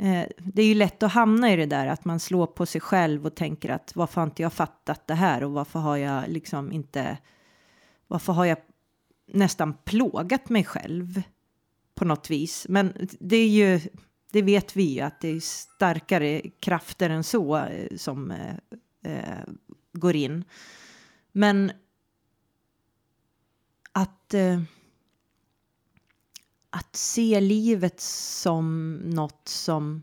eh, 0.06 0.26
det 0.38 0.62
är 0.62 0.66
ju 0.66 0.74
lätt 0.74 1.02
att 1.02 1.12
hamna 1.12 1.52
i 1.52 1.56
det 1.56 1.66
där 1.66 1.86
att 1.86 2.04
man 2.04 2.20
slår 2.20 2.46
på 2.46 2.66
sig 2.66 2.80
själv 2.80 3.26
och 3.26 3.34
tänker 3.34 3.68
att 3.68 3.96
varför 3.96 4.20
har 4.20 4.26
inte 4.26 4.42
jag 4.42 4.52
fattat 4.52 5.06
det 5.06 5.14
här 5.14 5.44
och 5.44 5.52
varför 5.52 5.78
har 5.78 5.96
jag 5.96 6.28
liksom 6.28 6.72
inte... 6.72 7.18
Varför 8.06 8.32
har 8.32 8.44
jag 8.44 8.58
nästan 9.32 9.74
plågat 9.84 10.48
mig 10.48 10.64
själv 10.64 11.22
på 12.00 12.04
något 12.06 12.30
vis? 12.30 12.66
Men 12.68 13.08
det 13.20 13.36
är 13.36 13.48
ju... 13.48 13.80
Det 14.32 14.42
vet 14.42 14.76
vi 14.76 14.82
ju 14.82 15.00
att 15.00 15.20
det 15.20 15.28
är 15.28 15.40
starkare 15.40 16.40
krafter 16.60 17.10
än 17.10 17.24
så 17.24 17.56
eh, 17.56 17.96
som 17.96 18.30
eh, 18.30 18.54
eh, 19.12 19.44
går 19.92 20.16
in. 20.16 20.44
Men 21.32 21.72
att, 23.92 24.34
eh, 24.34 24.62
att 26.70 26.96
se 26.96 27.40
livet 27.40 28.00
som 28.00 28.94
något 28.94 29.48
som 29.48 30.02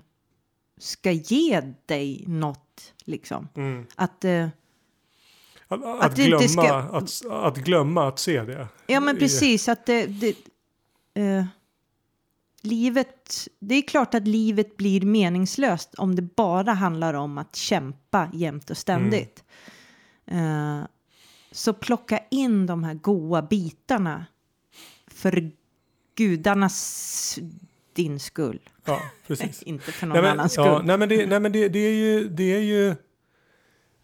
ska 0.77 1.11
ge 1.11 1.73
dig 1.85 2.23
något. 2.27 2.93
Liksom. 3.05 3.47
Mm. 3.55 3.85
Att, 3.95 4.23
eh, 4.25 4.49
Att, 5.67 5.85
att, 5.85 6.03
Att 6.03 6.15
glömma, 6.15 6.47
ska- 6.47 6.73
att, 6.77 7.25
att 7.31 7.57
glömma 7.57 8.07
att 8.07 8.19
se 8.19 8.43
det. 8.43 8.67
ja, 8.87 8.99
men 8.99 9.17
precis. 9.17 9.69
Att 9.69 9.85
det, 9.85 10.05
det, 10.05 10.35
eh, 11.13 11.45
livet, 12.67 13.47
det 13.59 13.75
är 13.75 13.81
klart 13.81 14.13
att 14.13 14.27
livet 14.27 14.77
blir 14.77 15.01
meningslöst 15.01 15.95
om 15.97 16.15
det 16.15 16.21
bara 16.21 16.71
handlar 16.73 17.13
om 17.13 17.37
att 17.37 17.55
kämpa 17.55 18.29
jämt 18.33 18.69
och 18.69 18.77
ständigt. 18.77 19.43
Eh, 20.25 20.81
så 21.51 21.73
plocka 21.73 22.19
in 22.31 22.65
de 22.65 22.83
här 22.83 22.93
goa 22.93 23.41
bitarna 23.41 24.25
för 25.07 25.51
gudarnas 26.15 27.39
din 27.93 28.19
skull. 28.19 28.59
Ja, 28.85 29.01
precis. 29.27 29.61
Inte 29.63 29.91
för 29.91 30.07
någon 30.07 30.13
Nej 30.13 30.21
men, 30.21 30.31
annans 30.31 30.51
skull. 30.53 30.65
ja, 30.65 30.81
nej 30.85 30.97
men, 30.97 31.09
det, 31.09 31.25
nej, 31.25 31.39
men 31.39 31.51
det, 31.51 31.69
det 31.69 31.79
är 31.79 31.93
ju, 31.93 32.29
det 32.29 32.53
är 32.55 32.59
ju, 32.59 32.95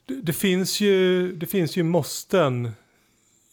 det, 0.05 0.21
det 0.21 0.33
finns 0.33 0.81
ju, 0.81 1.31
det 1.35 1.45
finns 1.45 1.77
ju 1.77 1.83
måsten 1.83 2.71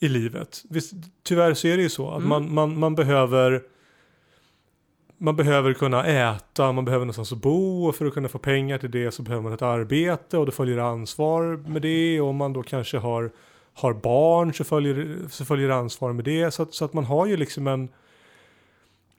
i 0.00 0.08
livet. 0.08 0.64
Visst, 0.70 0.92
tyvärr 1.22 1.54
så 1.54 1.66
är 1.68 1.76
det 1.76 1.82
ju 1.82 1.88
så 1.90 2.10
att 2.10 2.16
Mm. 2.16 2.28
man, 2.28 2.54
man, 2.54 2.78
man 2.78 2.94
behöver 2.94 3.62
man 5.22 5.36
behöver 5.36 5.72
kunna 5.72 6.06
äta, 6.06 6.72
man 6.72 6.84
behöver 6.84 7.04
någonstans 7.04 7.32
att 7.32 7.38
bo 7.38 7.88
och 7.88 7.96
för 7.96 8.06
att 8.06 8.14
kunna 8.14 8.28
få 8.28 8.38
pengar 8.38 8.78
till 8.78 8.90
det 8.90 9.10
så 9.10 9.22
behöver 9.22 9.42
man 9.42 9.52
ett 9.52 9.62
arbete 9.62 10.38
och 10.38 10.46
då 10.46 10.52
följer 10.52 10.78
ansvar 10.78 11.68
med 11.68 11.82
det 11.82 12.20
och 12.20 12.28
om 12.28 12.36
man 12.36 12.52
då 12.52 12.62
kanske 12.62 12.98
har, 12.98 13.30
har 13.74 13.92
barn 13.92 14.54
så 14.54 14.64
följer, 14.64 15.16
så 15.30 15.44
följer 15.44 15.68
ansvar 15.68 16.12
med 16.12 16.24
det 16.24 16.50
så 16.50 16.62
att, 16.62 16.74
så 16.74 16.84
att 16.84 16.92
man 16.92 17.04
har 17.04 17.26
ju 17.26 17.36
liksom 17.36 17.66
en 17.66 17.88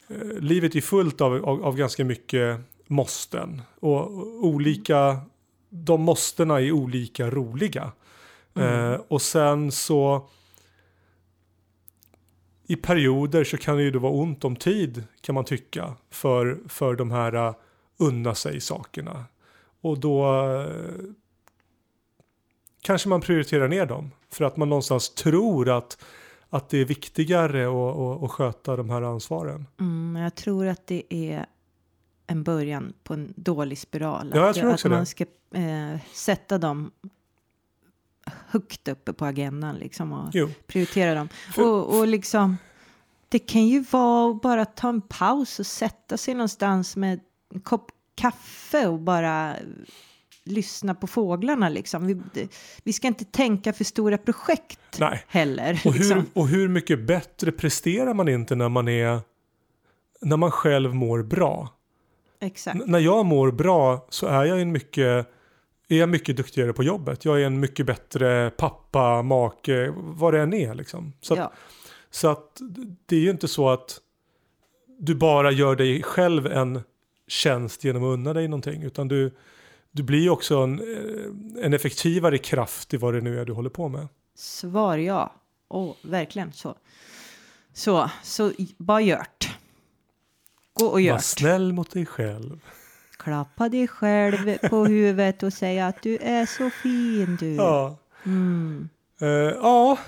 eh, 0.09 0.39
livet 0.39 0.75
är 0.75 0.81
fullt 0.81 1.21
av, 1.21 1.45
av, 1.45 1.65
av 1.65 1.75
ganska 1.75 2.05
mycket 2.05 2.59
måsten 2.87 3.61
och 3.79 4.01
och 4.01 4.45
olika 4.45 5.21
de 5.69 6.01
måstena 6.01 6.61
är 6.61 6.71
olika 6.71 7.29
roliga 7.29 7.91
Mm. 8.53 8.93
eh, 8.93 8.99
och 9.07 9.21
sen 9.21 9.71
så 9.71 10.29
i 12.71 12.75
perioder 12.75 13.43
så 13.43 13.57
kan 13.57 13.77
det 13.77 13.83
ju 13.83 13.91
då 13.91 13.99
vara 13.99 14.13
ont 14.13 14.45
om 14.45 14.55
tid 14.55 15.03
kan 15.21 15.35
man 15.35 15.45
tycka 15.45 15.93
för, 16.09 16.59
för 16.67 16.95
de 16.95 17.11
här 17.11 17.35
uh, 17.35 17.53
unna 17.97 18.35
sig 18.35 18.61
sakerna. 18.61 19.25
Och 19.81 19.99
då 19.99 20.43
eh, 20.45 20.69
kanske 22.81 23.09
man 23.09 23.21
prioriterar 23.21 23.67
ner 23.67 23.85
dem 23.85 24.11
för 24.29 24.45
att 24.45 24.57
man 24.57 24.69
någonstans 24.69 25.09
tror 25.09 25.69
att, 25.69 26.03
att 26.49 26.69
det 26.69 26.77
är 26.77 26.85
viktigare 26.85 27.67
att, 27.67 27.97
att, 27.97 28.23
att 28.23 28.31
sköta 28.31 28.75
de 28.75 28.89
här 28.89 29.01
ansvaren. 29.01 29.67
Mm, 29.79 30.21
jag 30.23 30.35
tror 30.35 30.67
att 30.67 30.87
det 30.87 31.03
är 31.09 31.45
en 32.27 32.43
början 32.43 32.93
på 33.03 33.13
en 33.13 33.33
dålig 33.35 33.77
spiral. 33.77 34.31
Ja, 34.33 34.39
jag 34.39 34.49
att, 34.49 34.55
tror 34.55 34.73
också 34.73 34.87
att 34.87 34.91
man 34.91 35.05
ska 35.05 35.25
eh, 35.53 35.99
sätta 36.13 36.57
dem 36.57 36.91
högt 38.47 38.87
uppe 38.87 39.13
på 39.13 39.25
agendan 39.25 39.75
liksom 39.75 40.13
och 40.13 40.29
Jo, 40.33 40.49
prioritera 40.67 41.13
dem. 41.15 41.29
För- 41.55 41.63
och, 41.63 41.99
och 41.99 42.07
liksom, 42.07 42.57
det 43.29 43.39
kan 43.39 43.67
ju 43.67 43.79
vara 43.91 44.31
att 44.31 44.41
bara 44.41 44.65
ta 44.65 44.89
en 44.89 45.01
paus 45.01 45.59
och 45.59 45.65
sätta 45.65 46.17
sig 46.17 46.33
någonstans 46.33 46.95
med 46.95 47.19
en 47.53 47.59
kopp 47.61 47.91
kaffe 48.15 48.87
och 48.87 48.99
bara 48.99 49.55
lyssna 50.43 50.95
på 50.95 51.07
fåglarna 51.07 51.69
liksom. 51.69 52.07
Vi, 52.07 52.47
vi 52.83 52.93
ska 52.93 53.07
inte 53.07 53.25
tänka 53.25 53.73
för 53.73 53.83
stora 53.83 54.17
projekt 54.17 54.79
nej. 54.99 55.23
heller. 55.27 55.81
Och 55.85 55.93
hur, 55.93 55.99
liksom. 55.99 56.25
och 56.33 56.47
hur 56.47 56.67
mycket 56.67 56.99
bättre 57.07 57.51
presterar 57.51 58.13
man 58.13 58.27
inte 58.27 58.55
när 58.55 58.69
man 58.69 58.87
är 58.87 59.19
när 60.21 60.37
man 60.37 60.51
själv 60.51 60.95
mår 60.95 61.23
bra? 61.23 61.69
Exakt. 62.39 62.75
N- 62.75 62.83
när 62.87 62.99
jag 62.99 63.25
mår 63.25 63.51
bra 63.51 64.05
så 64.09 64.27
är 64.27 64.45
jag 64.45 64.61
en 64.61 64.71
mycket 64.71 65.27
är 65.95 65.99
jag 65.99 66.09
mycket 66.09 66.37
duktigare 66.37 66.73
på 66.73 66.83
jobbet. 66.83 67.25
Jag 67.25 67.41
är 67.41 67.45
en 67.45 67.59
mycket 67.59 67.85
bättre 67.85 68.49
pappa, 68.49 69.21
make, 69.21 69.93
vad 69.95 70.33
det 70.33 70.41
än 70.41 70.53
är 70.53 70.73
liksom. 70.75 71.13
Så, 71.21 71.33
att, 71.33 71.39
ja. 71.39 71.51
så 72.11 72.27
att 72.27 72.61
det 73.05 73.15
är 73.15 73.19
ju 73.19 73.29
inte 73.29 73.47
så 73.47 73.69
att 73.69 73.99
du 74.99 75.15
bara 75.15 75.51
gör 75.51 75.75
dig 75.75 76.03
själv 76.03 76.47
en 76.47 76.83
tjänst 77.27 77.83
genom 77.83 78.03
att 78.03 78.13
unna 78.13 78.33
dig 78.33 78.47
någonting. 78.47 78.83
Utan 78.83 79.07
du, 79.07 79.31
du 79.91 80.03
blir 80.03 80.29
också 80.29 80.57
en, 80.57 80.79
eh, 80.79 81.65
en 81.65 81.73
effektivare 81.73 82.37
kraft 82.37 82.93
i 82.93 82.97
vad 82.97 83.13
det 83.13 83.21
nu 83.21 83.39
är 83.39 83.45
du 83.45 83.53
håller 83.53 83.69
på 83.69 83.89
med. 83.89 84.07
Svar 84.35 84.97
ja. 84.97 85.33
Och 85.67 85.97
verkligen 86.01 86.53
så. 86.53 86.75
Så, 87.73 88.09
så 88.23 88.51
bara 88.77 89.01
gjort. 89.01 89.57
Gå 90.73 90.85
och 90.85 90.91
Var 90.91 90.99
gjort. 90.99 91.23
snäll 91.23 91.73
mot 91.73 91.91
dig 91.91 92.05
själv. 92.05 92.59
Klappa 93.23 93.69
dig 93.69 93.87
själv 93.87 94.57
på 94.57 94.85
huvudet 94.85 95.43
och 95.43 95.53
säga 95.53 95.87
att 95.87 96.01
du 96.01 96.17
är 96.17 96.45
så 96.45 96.69
fin 96.69 97.37
du. 97.39 97.55
Ja. 97.55 97.97
Mm. 98.25 98.89
Eh, 99.21 99.27
ja, 99.61 99.99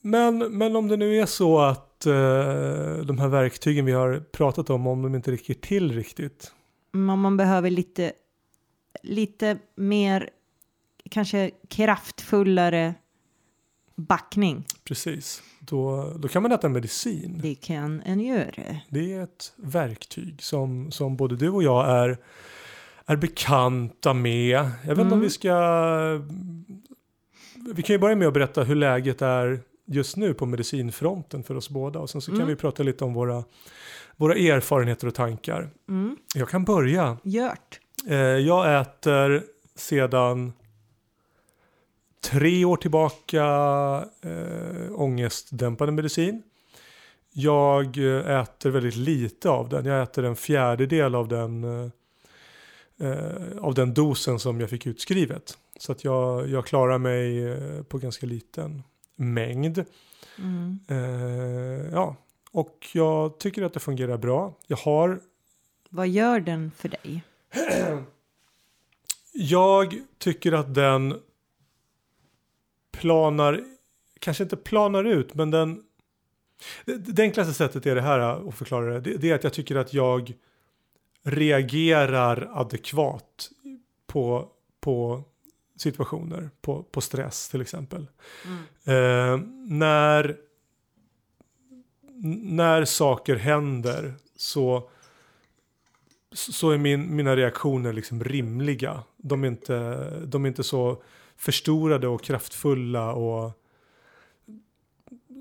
men, 0.00 0.38
men 0.38 0.76
om 0.76 0.88
det 0.88 0.96
nu 0.96 1.16
är 1.16 1.26
så 1.26 1.60
att 1.60 2.06
eh, 2.06 2.12
de 3.04 3.18
här 3.18 3.28
verktygen 3.28 3.84
vi 3.84 3.92
har 3.92 4.20
pratat 4.32 4.70
om, 4.70 4.86
om 4.86 5.02
de 5.02 5.14
inte 5.14 5.32
räcker 5.32 5.54
till 5.54 5.92
riktigt. 5.92 6.52
Men 6.92 7.18
man 7.18 7.36
behöver 7.36 7.70
lite, 7.70 8.12
lite 9.02 9.58
mer, 9.74 10.30
kanske 11.10 11.50
kraftfullare 11.68 12.94
backning. 13.96 14.64
Precis. 14.84 15.42
Då, 15.60 16.12
då 16.18 16.28
kan 16.28 16.42
man 16.42 16.52
äta 16.52 16.68
medicin. 16.68 17.38
Det 17.42 17.54
kan 17.54 18.02
en 18.02 18.20
göra. 18.20 18.76
Det 18.88 19.12
är 19.12 19.22
ett 19.22 19.52
verktyg 19.56 20.42
som, 20.42 20.90
som 20.90 21.16
både 21.16 21.36
du 21.36 21.48
och 21.48 21.62
jag 21.62 21.90
är, 21.90 22.18
är 23.06 23.16
bekanta 23.16 24.14
med. 24.14 24.50
Jag 24.82 24.88
vet 24.88 24.88
inte 24.88 25.00
om 25.00 25.06
Mm. 25.06 25.20
vi 25.20 25.30
ska... 25.30 25.54
Vi 27.74 27.82
kan 27.82 27.94
ju 27.94 27.98
börja 27.98 28.16
med 28.16 28.28
att 28.28 28.34
berätta 28.34 28.62
hur 28.62 28.74
läget 28.74 29.22
är 29.22 29.60
just 29.86 30.16
nu 30.16 30.34
på 30.34 30.46
medicinfronten 30.46 31.42
för 31.42 31.54
oss 31.54 31.70
båda. 31.70 31.98
Och 31.98 32.10
sen 32.10 32.20
så 32.20 32.30
kan 32.30 32.36
Mm. 32.36 32.48
vi 32.48 32.56
prata 32.56 32.82
lite 32.82 33.04
om 33.04 33.14
våra, 33.14 33.44
våra 34.16 34.34
erfarenheter 34.34 35.06
och 35.06 35.14
tankar. 35.14 35.70
Mm. 35.88 36.16
Jag 36.34 36.48
kan 36.48 36.64
börja. 36.64 37.18
Gjort. 37.22 37.80
Eh, 38.08 38.16
jag 38.16 38.80
äter 38.80 39.42
sedan 39.74 40.52
tre 42.30 42.64
år 42.64 42.76
tillbaka 42.76 43.44
eh, 44.22 44.92
ångestdämpande 45.00 45.92
medicin. 45.92 46.42
Jag 47.32 47.98
eh, 47.98 48.40
äter 48.40 48.70
väldigt 48.70 48.96
lite 48.96 49.50
av 49.50 49.68
den. 49.68 49.84
Jag 49.84 50.02
äter 50.02 50.24
en 50.24 50.36
fjärdedel 50.36 51.14
av 51.14 51.28
den, 51.28 51.64
eh, 53.00 53.58
av 53.60 53.74
den 53.74 53.94
dosen 53.94 54.38
som 54.38 54.60
jag 54.60 54.70
fick 54.70 54.86
utskrivet. 54.86 55.58
Så 55.78 55.92
att 55.92 56.04
jag, 56.04 56.48
jag 56.48 56.66
klarar 56.66 56.98
mig 56.98 57.52
eh, 57.52 57.82
på 57.82 57.98
ganska 57.98 58.26
liten 58.26 58.82
mängd. 59.16 59.84
Mm. 60.38 60.78
Eh, 60.88 61.90
ja, 61.92 62.16
och 62.50 62.86
jag 62.92 63.38
tycker 63.38 63.62
att 63.62 63.74
det 63.74 63.80
fungerar 63.80 64.18
bra. 64.18 64.54
Jag 64.66 64.76
har 64.76 65.20
Vad 65.90 66.08
gör 66.08 66.40
den 66.40 66.70
för 66.70 66.88
dig? 66.88 67.22
Jag 69.38 69.94
tycker 70.18 70.52
att 70.52 70.74
den 70.74 71.14
planar, 72.92 73.64
kanske 74.18 74.42
inte 74.42 74.56
planar 74.56 75.04
ut, 75.04 75.34
men 75.34 75.50
den... 75.50 75.82
Det, 76.84 76.96
det 76.96 77.22
enklaste 77.22 77.54
sättet 77.54 77.86
är 77.86 77.94
det 77.94 78.00
här 78.00 78.18
att 78.18 78.54
förklara 78.54 78.92
det. 78.94 79.00
det. 79.00 79.16
Det 79.16 79.30
är 79.30 79.34
att 79.34 79.44
jag 79.44 79.52
tycker 79.52 79.76
att 79.76 79.92
jag 79.92 80.32
reagerar 81.26 82.50
adekvat 82.52 83.50
på, 84.06 84.48
på 84.80 85.24
situationer, 85.76 86.50
på, 86.60 86.82
på 86.82 87.00
stress 87.00 87.48
till 87.48 87.60
exempel. 87.60 88.06
Eh, 88.84 89.38
när, 89.68 90.36
när 92.42 92.84
saker 92.84 93.36
händer 93.36 94.14
så 94.36 94.88
så 96.36 96.70
är 96.70 96.78
min, 96.78 97.16
mina 97.16 97.36
reaktioner 97.36 97.92
liksom 97.92 98.24
rimliga. 98.24 99.02
De 99.16 99.44
är, 99.44 99.48
inte, 99.48 100.10
de 100.20 100.44
är 100.44 100.48
inte 100.48 100.64
så 100.64 101.02
förstorade 101.36 102.08
och 102.08 102.22
kraftfulla 102.22 103.12
och 103.12 103.52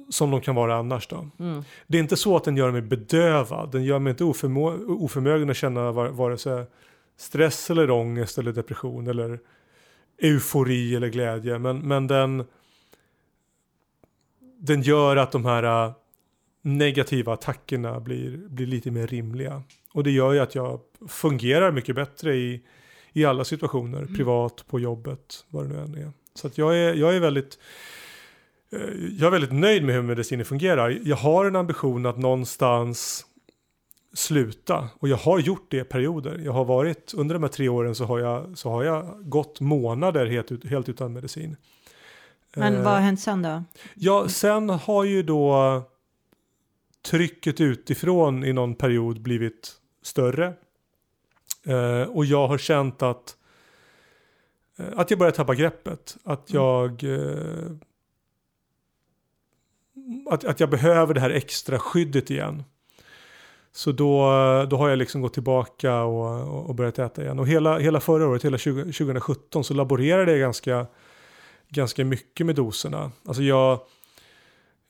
som 0.10 0.32
de 0.32 0.42
kan 0.42 0.56
vara 0.56 0.76
annars 0.76 1.08
då. 1.08 1.30
Mm. 1.40 1.64
Det 1.88 1.98
är 1.98 2.02
inte 2.02 2.18
så 2.18 2.36
att 2.36 2.44
den 2.44 2.58
gör 2.58 2.72
mig 2.72 2.82
bedövad. 2.82 3.72
Den 3.72 3.84
gör 3.84 4.00
mig 4.00 4.12
inte 4.12 4.24
oförmå- 4.24 4.86
oförmögen 4.88 5.50
att 5.50 5.58
känna 5.58 5.92
var- 5.92 6.10
vare 6.10 6.38
sig 6.38 6.66
stress 7.18 7.70
eller 7.70 7.92
ångest 7.92 8.38
eller 8.38 8.52
depression 8.52 9.08
eller 9.08 9.40
eufori 10.22 10.96
eller 10.96 11.08
glädje. 11.08 11.60
Men, 11.60 11.80
men 11.80 12.08
den, 12.08 12.44
den 14.60 14.82
gör 14.82 15.16
att 15.16 15.32
de 15.32 15.46
här 15.46 15.86
äh, 15.86 15.92
negativa 16.62 17.34
attackerna 17.34 18.00
blir, 18.00 18.38
blir 18.38 18.68
lite 18.68 18.92
mer 18.92 19.08
rimliga. 19.08 19.64
Och 19.94 20.04
det 20.04 20.12
gör 20.12 20.34
ju 20.34 20.40
att 20.40 20.56
jag 20.56 20.80
fungerar 21.08 21.72
mycket 21.72 21.96
bättre 21.96 22.36
i, 22.36 22.62
i 23.14 23.26
alla 23.26 23.44
situationer. 23.44 24.06
Privat, 24.06 24.66
på 24.70 24.80
jobbet, 24.80 25.46
vad 25.50 25.66
det 25.66 25.70
nu 25.70 25.80
än 25.82 25.96
är. 25.96 26.12
Så 26.34 26.48
att 26.48 26.58
jag 26.58 26.78
är, 26.78 26.94
jag 26.94 27.16
är 27.16 27.20
väldigt 27.20 27.60
jag 29.20 29.28
är 29.28 29.30
väldigt 29.30 29.54
nöjd 29.54 29.84
med 29.84 29.96
hur 29.96 30.02
medicinen 30.02 30.46
fungerar. 30.46 31.00
Jag 31.04 31.16
har 31.16 31.46
en 31.46 31.56
ambition 31.56 32.06
att 32.06 32.18
någonstans 32.18 33.26
sluta. 34.14 34.90
Och 35.00 35.08
jag 35.08 35.18
har 35.18 35.40
gjort 35.40 35.66
det 35.70 35.78
i 35.78 35.84
perioder. 35.84 36.42
Jag 36.46 36.52
har 36.52 36.66
varit, 36.66 37.14
under 37.14 37.36
de 37.36 37.44
här 37.44 37.50
tre 37.50 37.70
åren 37.70 37.96
så 37.96 38.06
har 38.06 38.20
jag, 38.20 38.58
så 38.58 38.70
har 38.70 38.84
jag 38.84 39.30
gått 39.30 39.60
månader 39.60 40.26
helt, 40.26 40.66
helt 40.66 40.90
utan 40.90 41.14
medicin. 41.14 41.56
Men 42.56 42.84
vad 42.84 42.94
har 42.94 43.00
hänt 43.00 43.20
sen 43.20 43.42
då? 43.42 43.64
Ja, 43.94 44.28
sen 44.28 44.70
har 44.70 45.04
ju 45.04 45.24
då 45.24 45.82
trycket 47.06 47.62
utifrån 47.62 48.44
i 48.44 48.54
någon 48.54 48.76
period 48.76 49.22
blivit 49.22 49.72
större. 50.02 50.54
Eh, 51.66 52.02
och 52.02 52.26
jag 52.26 52.48
har 52.48 52.58
känt 52.58 53.02
att, 53.02 53.38
eh, 54.78 54.86
att 54.96 55.10
jag 55.10 55.20
börjar 55.20 55.32
tappa 55.32 55.56
greppet. 55.56 56.18
Att 56.24 56.50
Mm. 56.52 56.62
jag, 56.64 57.04
eh, 57.04 57.72
att, 60.30 60.44
att 60.46 60.60
jag 60.60 60.70
behöver 60.70 61.14
det 61.14 61.20
här 61.20 61.30
extra 61.30 61.80
skyddet 61.80 62.30
igen. 62.32 62.64
Så 63.72 63.92
då, 63.92 64.30
då 64.70 64.78
har 64.78 64.90
jag 64.90 64.98
liksom 65.00 65.22
gått 65.22 65.34
tillbaka 65.34 66.02
och, 66.04 66.66
och- 66.70 66.76
börjat 66.76 67.00
äta 67.00 67.22
igen. 67.24 67.40
Och 67.40 67.48
hela, 67.48 67.80
hela 67.80 68.00
förra 68.00 68.28
året, 68.28 68.46
hela 68.46 68.58
20, 68.58 68.82
2017, 68.84 69.64
så 69.64 69.74
laborerade 69.74 70.32
jag 70.32 70.40
ganska, 70.40 70.86
ganska 71.70 72.06
mycket 72.06 72.46
med 72.46 72.56
doserna. 72.56 73.12
Alltså 73.26 73.44
jag 73.44 73.80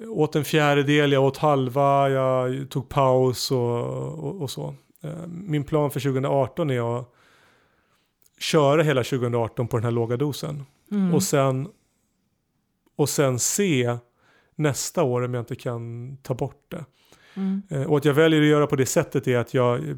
åt 0.08 0.36
en 0.36 0.45
fjärdedel, 0.45 1.12
jag 1.12 1.23
åt 1.23 1.38
halva, 1.38 2.10
jag 2.10 2.69
tog 2.69 2.89
paus 2.89 3.51
och, 3.51 3.84
och, 4.23 4.41
och 4.41 4.49
så. 4.51 4.75
Eh, 5.04 5.28
Min 5.28 5.63
plan 5.63 5.91
för 5.91 5.99
2018 5.99 6.69
är 6.69 6.99
att 6.99 7.12
köra 8.39 8.84
hela 8.84 9.04
2018 9.04 9.67
på 9.67 9.78
den 9.78 9.84
här 9.84 9.91
låga 9.91 10.17
dosen. 10.17 10.63
Mm. 10.91 11.13
Och, 11.13 11.23
sen, 11.23 11.67
och 12.95 13.10
sen 13.10 13.39
se 13.39 13.97
nästa 14.55 15.03
år 15.03 15.21
om 15.21 15.33
jag 15.33 15.41
inte 15.41 15.55
kan 15.55 16.17
ta 16.17 16.33
bort 16.33 16.65
det. 16.67 16.85
Mm. 17.33 17.61
Eh, 17.69 17.83
Och 17.83 17.97
att 17.97 18.05
jag 18.05 18.13
väljer 18.13 18.41
att 18.41 18.47
göra 18.47 18.67
på 18.67 18.75
det 18.75 18.85
sättet 18.85 19.27
är 19.27 19.37
att 19.37 19.53
jag, 19.53 19.97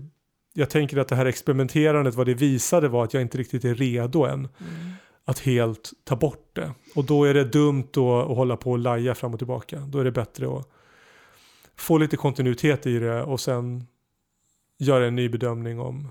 jag 0.54 0.70
tänker 0.70 0.98
att 0.98 1.08
det 1.08 1.15
här 1.15 1.26
experimenterandet, 1.26 2.15
vad 2.15 2.26
det 2.28 2.34
visade 2.34 2.88
var 2.88 3.04
att 3.04 3.13
jag 3.13 3.22
inte 3.22 3.38
riktigt 3.38 3.65
är 3.65 3.76
redo 3.76 4.24
än 4.26 4.34
Mm. 4.34 4.50
att 5.26 5.39
helt 5.39 5.91
ta 6.04 6.15
bort 6.15 6.50
det. 6.54 6.72
Och 6.96 7.06
då 7.06 7.24
är 7.24 7.34
det 7.34 7.43
dumt 7.43 7.88
då 7.91 8.20
att 8.22 8.38
hålla 8.38 8.58
på 8.58 8.72
och 8.72 8.80
laja 8.80 9.15
fram 9.15 9.34
och 9.34 9.39
tillbaka. 9.39 9.80
Då 9.80 10.00
är 10.00 10.04
det 10.04 10.12
bättre 10.12 10.58
att 10.58 10.70
få 11.76 11.98
lite 11.98 12.17
kontinuitet 12.17 12.86
i 12.88 13.00
det 13.00 13.24
och 13.24 13.39
sen 13.39 13.88
göra 14.78 15.08
en 15.08 15.15
ny 15.15 15.30
bedömning 15.30 15.80
om 15.80 16.08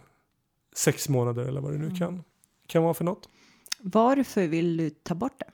sex 0.77 1.09
månader 1.09 1.43
eller 1.45 1.61
vad 1.61 1.73
det 1.73 1.79
nu 1.79 1.85
Mm. 1.85 1.97
kan, 1.99 2.23
kan 2.67 2.83
vara 2.83 2.95
för 2.95 3.05
något. 3.05 3.29
Varför 3.81 4.47
vill 4.47 4.77
du 4.77 4.91
ta 4.91 5.15
bort 5.15 5.39
det? 5.39 5.47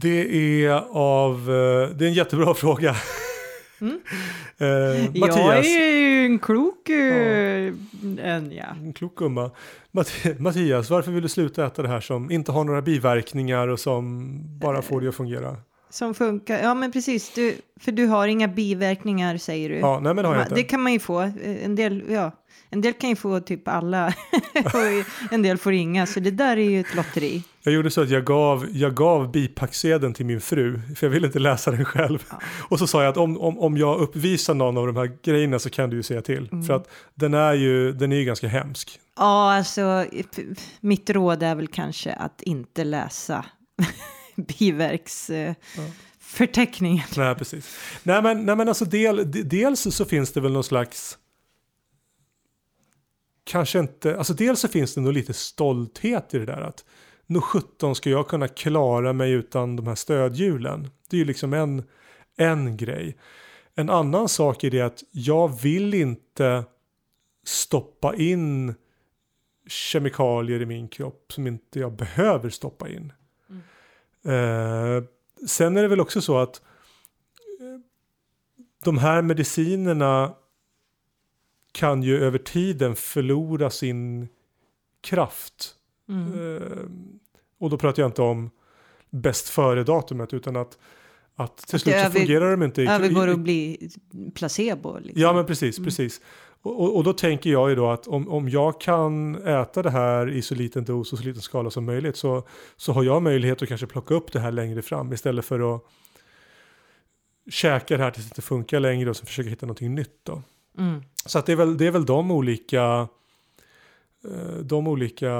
Det 0.00 0.64
är 0.64 0.70
av, 0.90 1.32
eh, 1.40 1.96
det 1.96 2.04
är 2.04 2.08
en 2.08 2.12
jättebra 2.14 2.54
fråga. 2.54 2.96
Mm. 3.80 4.00
eh, 4.58 4.66
Jag 4.66 5.18
Mattias, 5.18 5.66
är 5.66 5.96
ju 5.98 6.24
en 6.26 6.38
klok 6.38 6.90
uh, 6.90 6.96
en, 8.22 8.52
ja. 8.52 8.64
en 8.82 8.92
klok 8.92 9.16
gumma. 9.16 9.50
Matt- 9.92 10.38
Mattias, 10.38 10.90
varför 10.90 11.12
vill 11.12 11.22
du 11.22 11.28
sluta 11.28 11.66
äta 11.66 11.82
det 11.82 11.88
här 11.88 12.00
som 12.00 12.30
inte 12.30 12.52
har 12.52 12.64
några 12.64 12.82
biverkningar 12.82 13.68
och 13.68 13.80
som 13.80 14.30
bara 14.58 14.82
får 14.82 15.00
det 15.00 15.08
att 15.08 15.14
fungera? 15.14 15.56
Som 15.90 16.14
funkar. 16.14 16.58
Ja, 16.62 16.74
men 16.74 16.92
precis. 16.92 17.30
Du, 17.34 17.54
för 17.80 17.92
du 17.92 18.06
har 18.06 18.28
inga 18.28 18.48
biverkningar 18.48 19.36
säger 19.36 19.68
du. 19.68 19.74
Ja, 19.78 20.00
nej 20.00 20.14
men 20.14 20.22
det 20.24 20.28
har 20.28 20.34
jag 20.36 20.44
inte. 20.44 20.54
Det 20.54 20.62
kan 20.62 20.80
man 20.80 20.92
ju 20.92 20.98
få. 20.98 21.22
Eh, 21.22 21.64
En 21.64 21.74
del, 21.76 22.02
ja, 22.08 22.30
en 22.70 22.80
del 22.80 22.92
kan 22.92 23.10
ju 23.10 23.16
få 23.16 23.40
typ 23.40 23.68
alla 23.68 24.06
och 24.64 25.32
en 25.32 25.42
del 25.42 25.58
får 25.58 25.72
inga. 25.72 26.06
Så 26.06 26.20
det 26.20 26.30
där 26.30 26.56
är 26.56 26.70
ju 26.70 26.80
ett 26.80 26.94
lotteri. 26.94 27.42
Jag 27.62 27.74
gjorde 27.74 27.90
så 27.90 28.00
att 28.02 28.10
jag 28.10 28.24
gav, 28.24 28.66
jag 28.72 28.94
gav 28.94 29.32
bipacksedeln 29.32 30.14
till 30.14 30.26
min 30.26 30.40
fru, 30.40 30.80
för 30.96 31.06
jag 31.06 31.10
ville 31.10 31.26
inte 31.26 31.38
läsa 31.38 31.70
den 31.70 31.84
själv. 31.84 32.24
Ja. 32.30 32.40
Och 32.68 32.78
så 32.78 32.86
sa 32.86 33.02
jag 33.02 33.10
att 33.10 33.16
om, 33.16 33.40
om, 33.40 33.58
om 33.58 33.76
jag 33.76 34.00
uppvisar 34.00 34.54
någon 34.54 34.78
av 34.78 34.86
de 34.86 34.96
här 34.96 35.10
grejerna 35.22 35.58
så 35.58 35.70
kan 35.70 35.90
du 35.90 35.96
ju 35.96 36.02
säga 36.02 36.22
till. 36.22 36.48
Mm. 36.52 36.64
För 36.64 36.74
att 36.74 36.88
den 37.14 37.34
är 37.34 37.54
ju, 37.54 37.92
den 37.92 38.12
är 38.12 38.16
ju 38.16 38.24
ganska 38.24 38.48
hemsk. 38.48 39.00
Ja, 39.16 39.54
alltså 39.54 40.04
mitt 40.80 41.10
råd 41.10 41.42
är 41.42 41.54
väl 41.54 41.68
kanske 41.68 42.12
att 42.12 42.42
inte 42.42 42.84
läsa 42.84 43.44
biverksförteckningen. 44.58 47.04
Nej, 47.16 47.34
precis. 47.34 47.76
Nej, 48.02 48.22
men, 48.22 48.46
nej, 48.46 48.56
men 48.56 48.68
alltså 48.68 48.84
del, 48.84 49.30
de- 49.30 49.42
dels 49.42 49.94
så 49.94 50.04
finns 50.04 50.32
det 50.32 50.40
väl 50.40 50.52
någon 50.52 50.64
slags 50.64 51.18
Kanske 53.46 53.78
inte, 53.78 54.16
alltså 54.18 54.34
dels 54.34 54.60
så 54.60 54.68
finns 54.68 54.94
det 54.94 55.00
nog 55.00 55.12
lite 55.12 55.32
stolthet 55.32 56.34
i 56.34 56.38
det 56.38 56.46
där 56.46 56.60
att 56.60 56.84
nog 57.26 57.44
17 57.44 57.94
ska 57.94 58.10
jag 58.10 58.28
kunna 58.28 58.48
klara 58.48 59.12
mig 59.12 59.32
utan 59.32 59.76
de 59.76 59.86
här 59.86 59.94
stödhjulen. 59.94 60.90
Det 61.10 61.16
är 61.16 61.18
ju 61.18 61.24
liksom 61.24 61.52
en, 61.52 61.82
en 62.36 62.76
grej. 62.76 63.16
En 63.74 63.90
annan 63.90 64.28
sak 64.28 64.64
är 64.64 64.70
det 64.70 64.80
att 64.80 65.04
jag 65.10 65.60
vill 65.60 65.94
inte 65.94 66.64
stoppa 67.44 68.16
in 68.16 68.74
kemikalier 69.66 70.62
i 70.62 70.66
min 70.66 70.88
kropp 70.88 71.32
som 71.32 71.46
inte 71.46 71.80
jag 71.80 71.92
behöver 71.92 72.50
stoppa 72.50 72.88
in. 72.88 73.12
Eh, 74.24 75.04
sen 75.46 75.76
är 75.76 75.82
det 75.82 75.88
väl 75.88 76.00
också 76.00 76.20
så 76.20 76.38
att 76.38 76.62
eh, 77.60 77.80
de 78.84 78.98
här 78.98 79.22
medicinerna 79.22 80.34
kan 81.76 82.02
ju 82.02 82.18
över 82.24 82.38
tiden 82.38 82.96
förlora 82.96 83.70
sin 83.70 84.28
kraft. 85.00 85.74
Mm. 86.08 86.56
Eh, 86.56 86.62
och 87.58 87.70
då 87.70 87.78
pratar 87.78 88.02
jag 88.02 88.08
inte 88.08 88.22
om 88.22 88.50
bäst 89.10 89.48
före-datumet 89.48 90.34
utan 90.34 90.56
att, 90.56 90.78
att 91.34 91.56
till 91.56 91.76
Att 91.76 91.82
slut 91.82 91.94
så 92.04 92.10
fungerar 92.10 92.50
de 92.50 92.62
inte. 92.62 92.82
i- 92.82 92.86
Övergår 92.88 93.28
att 93.28 93.38
bli 93.38 93.90
placebo. 94.34 94.98
Liksom. 94.98 95.22
Ja 95.22 95.32
men 95.32 95.46
precis, 95.46 95.78
Mm. 95.78 95.84
precis. 95.86 96.20
Och, 96.62 96.96
och, 96.96 97.04
då 97.04 97.12
tänker 97.12 97.50
jag 97.50 97.68
ju 97.70 97.76
då 97.76 97.88
att 97.90 98.06
om, 98.06 98.28
om 98.28 98.48
jag 98.48 98.80
kan 98.80 99.34
äta 99.46 99.82
det 99.82 99.90
här 99.90 100.30
i 100.30 100.42
så 100.42 100.54
liten 100.54 100.84
dos 100.84 101.12
och 101.12 101.18
så 101.18 101.24
liten 101.24 101.42
skala 101.42 101.70
som 101.70 101.84
möjligt 101.84 102.16
så, 102.16 102.46
så 102.76 102.92
har 102.92 103.02
jag 103.04 103.22
möjlighet 103.22 103.62
att 103.62 103.68
kanske 103.68 103.86
plocka 103.86 104.14
upp 104.14 104.32
det 104.32 104.40
här 104.40 104.52
längre 104.52 104.82
fram 104.82 105.12
istället 105.12 105.44
för 105.44 105.74
att 105.76 105.82
käka 107.50 107.96
det 107.96 108.02
här 108.02 108.10
tills 108.10 108.26
det 108.26 108.30
inte 108.30 108.42
funkar 108.42 108.80
längre 108.80 109.10
och 109.10 109.16
så 109.16 109.26
försöka 109.26 109.48
hitta 109.50 109.66
någonting 109.66 109.94
nytt 109.94 110.20
då. 110.22 110.42
Mm. 110.78 111.02
Så 111.26 111.38
att 111.38 111.46
det 111.46 111.52
är 111.52 111.56
väl, 111.56 111.76
det 111.76 111.86
är 111.86 111.90
väl 111.90 112.06
de 112.06 112.30
olika 112.30 113.08
eh, 114.24 114.56
de 114.62 114.86
olika 114.86 115.32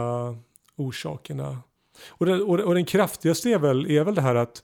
orsakerna. 0.76 1.58
Och 2.08 2.26
den, 2.26 2.42
och, 2.42 2.74
den 2.74 2.84
kraftigaste 2.84 3.50
är 3.50 3.58
väl, 3.58 3.90
är 3.90 4.04
väl 4.04 4.14
det 4.14 4.20
här 4.20 4.34
att 4.34 4.62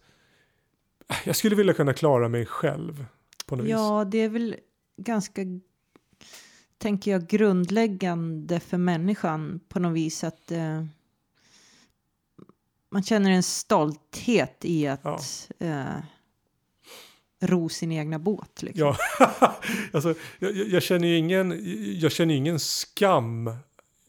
äh, 1.08 1.16
jag 1.24 1.37
skulle 1.37 1.56
vilja 1.56 1.74
kunna 1.74 1.92
klara 1.92 2.28
mig 2.28 2.46
själv 2.46 3.06
på 3.46 3.56
något 3.56 3.64
vis. 3.64 3.70
Ja, 3.70 4.04
det 4.04 4.18
är 4.18 4.28
väl 4.28 4.56
ganska, 4.96 5.42
tänker 6.78 7.11
jag, 7.11 7.26
grundläggande 7.26 8.61
för 8.61 8.78
människan 8.78 9.61
på 9.68 9.80
något 9.80 9.96
vis 9.96 10.24
att 10.24 10.52
eh, 10.52 10.85
man 12.90 13.02
känner 13.02 13.30
en 13.30 13.42
stolthet 13.42 14.64
i 14.64 14.87
att 14.87 15.50
eh, 15.58 15.96
ro 17.42 17.68
sin 17.68 17.92
egna 17.92 18.18
båt. 18.18 18.62
Liksom. 18.62 18.81
Ja, 18.87 18.96
alltså, 19.92 20.14
jag, 20.38 20.57
jag- 20.57 20.83
känner 20.83 21.09
ju 21.09 21.16
ingen, 21.16 21.61
jag 22.00 22.12
känner 22.12 22.35
ingen 22.35 22.61
skam 22.61 23.50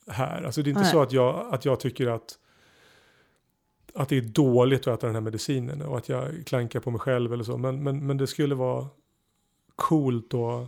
här. 0.08 0.44
Alltså 0.44 0.62
det 0.64 0.68
är 0.68 0.72
inte 0.72 0.82
Nej. 0.82 0.92
så 0.92 1.02
att 1.02 1.12
jag, 1.12 1.54
att 1.54 1.66
jag 1.66 1.80
tycker 1.80 2.08
att, 2.08 2.38
att 3.94 4.10
det 4.10 4.18
är 4.18 4.22
dåligt 4.22 4.88
att 4.88 4.98
äta 4.98 5.08
den 5.08 5.16
här 5.16 5.22
medicinen 5.22 5.82
och 5.82 5.98
att 5.98 6.10
jag 6.10 6.44
klankar 6.46 6.80
på 6.80 6.92
mig 6.92 7.00
själv 7.00 7.34
eller 7.34 7.44
så. 7.44 7.58
Men, 7.58 7.84
men, 7.84 8.08
men 8.08 8.18
det 8.18 8.28
skulle 8.28 8.56
vara 8.56 8.88
coolt 9.76 10.34
att, 10.34 10.68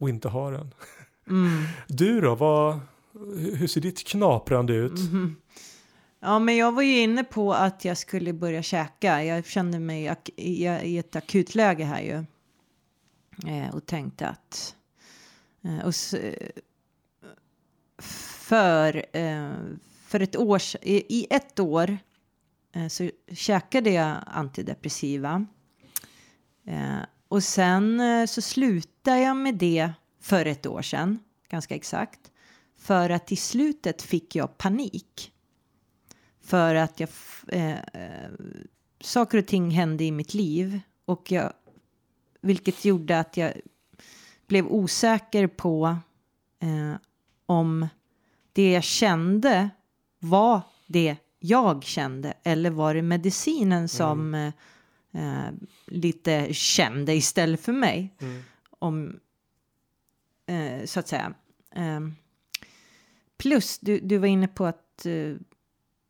att 0.00 0.08
inte 0.08 0.28
ha 0.28 0.50
den. 0.50 0.74
Mm. 1.28 1.62
Du 1.88 2.20
då, 2.20 2.34
vad, 2.34 2.80
hur 3.36 3.66
ser 3.66 3.80
ditt 3.80 4.06
knaprande 4.06 4.72
ut? 4.74 4.92
Mhm. 5.12 5.36
Ja, 6.22 6.38
men 6.38 6.56
jag 6.56 6.72
var 6.72 6.82
ju 6.82 7.00
inne 7.02 7.24
på 7.24 7.54
att 7.54 7.84
jag 7.84 7.98
skulle 7.98 8.32
börja 8.32 8.62
käka. 8.62 9.24
Jag 9.24 9.46
kände 9.46 9.78
mig 9.78 10.16
i, 10.36 10.98
ett 10.98 11.16
akutläge 11.16 11.84
här 11.84 12.00
ju. 12.00 12.24
Eh, 13.50 13.74
och 13.74 13.86
tänkte 13.86 14.28
att... 14.28 14.76
Eh, 15.62 15.86
och 15.86 15.94
eh, 16.20 16.48
för, 18.02 19.06
eh, 19.16 19.52
för 20.06 20.20
ett 20.20 20.36
år 20.36 20.60
i, 20.82 21.18
i 21.20 21.26
ett 21.30 21.60
år 21.60 21.98
eh, 22.72 22.88
så 22.88 23.10
käkade 23.32 23.90
jag 23.90 24.16
antidepressiva. 24.26 25.46
Eh, 26.66 26.98
och 27.28 27.42
sen 27.42 28.02
så 28.28 28.42
slutade 28.42 29.20
jag 29.20 29.36
med 29.36 29.54
det 29.54 29.92
för 30.20 30.46
ett 30.46 30.66
år 30.66 30.82
sedan, 30.82 31.18
ganska 31.48 31.74
exakt. 31.74 32.20
För 32.78 33.10
att 33.10 33.32
i 33.32 33.36
slutet 33.36 34.02
fick 34.02 34.36
jag 34.36 34.58
panik. 34.58 35.32
För 36.50 36.74
att 36.74 37.00
jag, 37.00 37.08
eh, 37.48 37.78
eh, 37.78 38.30
saker 39.00 39.38
och 39.38 39.46
ting 39.46 39.70
hände 39.70 40.04
i 40.04 40.12
mitt 40.12 40.34
liv. 40.34 40.80
Och 41.04 41.32
jag, 41.32 41.52
vilket 42.40 42.84
gjorde 42.84 43.18
att 43.18 43.36
jag 43.36 43.52
blev 44.46 44.66
osäker 44.66 45.46
på 45.46 45.96
eh, 46.60 46.94
om 47.46 47.88
det 48.52 48.72
jag 48.72 48.84
kände 48.84 49.70
var 50.18 50.60
det 50.86 51.16
jag 51.38 51.84
kände. 51.84 52.34
Eller 52.42 52.70
var 52.70 52.94
det 52.94 53.02
medicinen 53.02 53.88
som 53.88 54.34
eh, 54.34 54.52
eh, 55.12 55.52
lite 55.86 56.54
kände 56.54 57.14
istället 57.14 57.60
för 57.60 57.72
mig. 57.72 58.14
Mm. 58.20 58.42
Om, 58.70 59.20
eh, 60.46 60.84
så 60.84 61.00
att 61.00 61.08
säga. 61.08 61.34
Eh, 61.74 62.00
plus, 63.36 63.78
du, 63.78 64.00
du 64.00 64.18
var 64.18 64.26
inne 64.26 64.48
på 64.48 64.64
att 64.64 65.06
eh, 65.06 65.34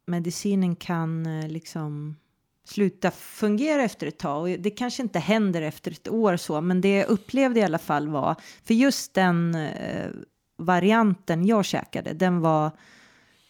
medicinen 0.06 0.76
kan 0.76 1.26
eh, 1.26 1.48
liksom 1.48 2.16
sluta 2.64 3.10
fungera 3.10 3.82
efter 3.82 4.06
ett 4.06 4.18
tag. 4.18 4.42
Och 4.42 4.48
det 4.48 4.70
kanske 4.70 5.02
inte 5.02 5.18
händer 5.18 5.62
efter 5.62 5.90
ett 5.90 6.08
år 6.08 6.36
så, 6.36 6.60
men 6.60 6.80
det 6.80 6.96
jag 6.96 7.08
upplevde 7.08 7.60
i 7.60 7.62
alla 7.62 7.78
fall 7.78 8.08
var, 8.08 8.36
för 8.64 8.74
just 8.74 9.14
den 9.14 9.54
eh, 9.54 10.10
varianten 10.56 11.46
jag 11.46 11.64
käkade, 11.64 12.12
den 12.12 12.40
var 12.40 12.70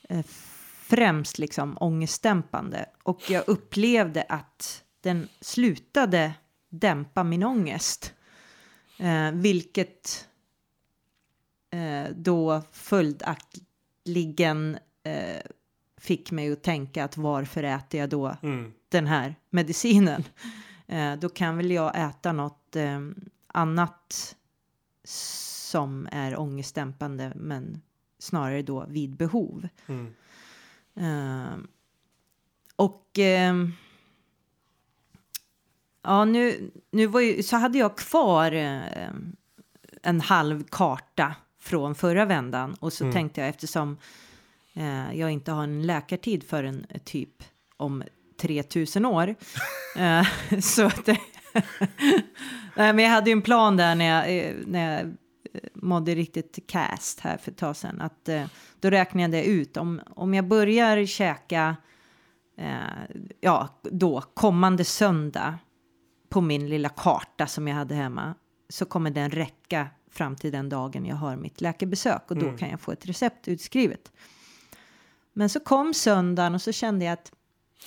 eh, 0.08 0.24
främst 0.82 1.38
liksom 1.38 1.76
ångestdämpande. 1.80 2.86
Och 3.02 3.30
jag 3.30 3.48
upplevde 3.48 4.24
att 4.28 4.84
den 5.00 5.28
slutade 5.40 6.32
dämpa 6.68 7.24
min 7.24 7.44
ångest. 7.44 8.14
Eh, 8.98 9.32
vilket 9.32 10.28
eh, 11.70 12.04
då 12.14 12.62
följaktligen 12.72 14.78
eh, 15.02 15.42
fick 16.00 16.30
mig 16.30 16.52
att 16.52 16.62
tänka 16.62 17.04
att 17.04 17.16
varför 17.16 17.62
äter 17.62 18.00
jag 18.00 18.08
då 18.10 18.36
Mm. 18.42 18.72
den 18.88 19.06
här 19.06 19.34
medicinen? 19.50 20.24
Eh, 20.86 21.16
då 21.16 21.28
kan 21.28 21.56
väl 21.56 21.70
jag 21.70 21.92
äta 22.08 22.32
något 22.32 22.76
eh, 22.76 23.00
annat 23.46 24.36
som 25.04 26.08
är 26.12 26.40
ångestdämpande 26.40 27.32
men 27.36 27.82
snarare 28.18 28.62
då 28.62 28.86
vid 28.88 29.10
behov. 29.16 29.68
Mm. 29.86 30.14
Eh, 30.96 31.58
och 32.76 33.08
ehm, 33.18 33.72
ja, 36.02 36.24
nu, 36.24 36.70
nu 36.90 37.06
var 37.06 37.20
ju, 37.20 37.42
så 37.42 37.56
hade 37.56 37.78
jag 37.78 37.96
kvar 37.96 38.52
eh, 38.52 39.08
en 40.02 40.20
halv 40.20 40.64
karta 40.70 41.34
från 41.58 41.94
förra 41.94 42.24
vändan 42.24 42.74
och 42.80 42.92
så 42.92 43.04
Mm. 43.04 43.14
tänkte 43.14 43.40
jag 43.40 43.48
eftersom 43.50 43.98
eh, 44.80 45.14
jag 45.18 45.30
inte 45.30 45.52
har 45.52 45.62
en 45.64 45.82
läkartid 45.86 46.44
förrän 46.44 46.86
eh, 46.88 46.98
typ 47.00 47.42
om 47.76 48.02
3000 48.40 49.06
år. 49.06 49.34
eh, 49.96 50.26
så 50.60 50.86
att 50.86 51.06
det, 51.06 51.18
Nej, 52.76 52.92
men 52.92 52.98
jag 52.98 53.10
hade 53.10 53.30
ju 53.30 53.32
en 53.32 53.42
plan 53.42 53.76
där 53.76 53.94
när 53.94 54.04
jag, 54.04 54.38
eh, 54.46 54.54
när 54.66 54.92
jag 54.92 55.00
eh, 55.00 55.60
mådde 55.74 56.14
riktigt 56.14 56.58
cast 56.66 57.20
här 57.20 57.36
för 57.36 57.50
ett 57.50 57.56
tag 57.58 57.76
sedan. 57.76 58.00
Att, 58.00 58.28
eh, 58.28 58.44
då 58.80 58.90
räknade 58.90 59.36
jag 59.36 59.46
ut 59.46 59.76
om, 59.76 60.00
om 60.16 60.34
jag 60.34 60.48
börjar 60.48 61.06
käka 61.06 61.76
ja, 63.40 63.80
då 63.82 64.20
kommande 64.20 64.84
söndag 64.84 65.58
på 66.28 66.40
min 66.40 66.68
lilla 66.68 66.88
karta 66.88 67.46
som 67.46 67.68
jag 67.68 67.74
hade 67.74 67.94
hemma 67.94 68.34
så 68.68 68.84
kommer 68.84 69.10
den 69.10 69.30
räcka 69.30 69.88
fram 70.10 70.36
till 70.36 70.52
den 70.52 70.68
dagen 70.68 71.06
jag 71.06 71.16
har 71.16 71.36
mitt 71.36 71.60
läkarbesök 71.60 72.30
och 72.30 72.36
då 72.36 72.46
Mm. 72.46 72.58
kan 72.58 72.70
jag 72.70 72.80
få 72.80 72.92
ett 72.92 73.06
recept 73.06 73.48
utskrivet. 73.48 74.12
Men 75.32 75.48
så 75.48 75.60
kom 75.60 75.94
söndagen 75.94 76.54
och 76.54 76.62
så 76.62 76.72
kände 76.72 77.04
jag 77.04 77.12
att 77.12 77.32